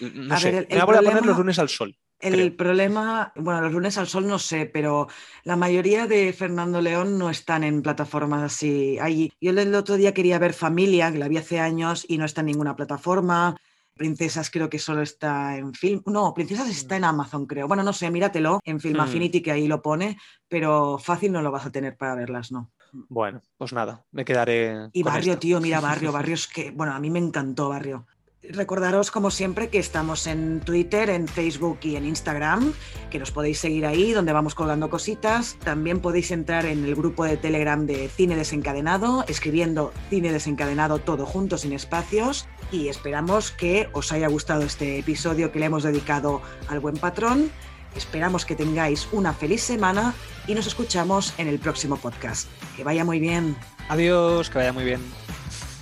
[0.00, 1.96] no sé, me voy a poner los lunes al sol.
[2.24, 5.08] El problema, bueno, los lunes al sol no sé, pero
[5.42, 8.98] la mayoría de Fernando León no están en plataformas así.
[9.40, 12.40] yo el otro día quería ver Familia, que la vi hace años y no está
[12.40, 13.56] en ninguna plataforma.
[13.94, 16.02] Princesas creo que solo está en film.
[16.06, 17.68] No, Princesas está en Amazon, creo.
[17.68, 19.00] Bueno, no sé, míratelo en Film hmm.
[19.00, 20.18] Affinity, que ahí lo pone,
[20.48, 22.72] pero fácil no lo vas a tener para verlas, ¿no?
[23.08, 24.88] Bueno, pues nada, me quedaré.
[24.92, 28.06] Y Barrio, tío, mira, Barrio, Barrio es que, bueno, a mí me encantó Barrio.
[28.50, 32.74] Recordaros, como siempre, que estamos en Twitter, en Facebook y en Instagram,
[33.10, 35.56] que nos podéis seguir ahí, donde vamos colgando cositas.
[35.64, 41.24] También podéis entrar en el grupo de Telegram de Cine Desencadenado, escribiendo Cine Desencadenado todo
[41.24, 42.46] junto, sin espacios.
[42.70, 47.50] Y esperamos que os haya gustado este episodio que le hemos dedicado al buen patrón.
[47.96, 50.14] Esperamos que tengáis una feliz semana
[50.46, 52.48] y nos escuchamos en el próximo podcast.
[52.76, 53.56] Que vaya muy bien.
[53.88, 55.00] Adiós, que vaya muy bien.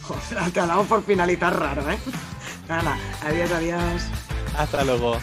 [0.03, 1.99] Joder, te ha dado por finalizar raro, ¿eh?
[2.73, 4.03] Nada, adiós, adiós.
[4.57, 5.21] Hasta luego.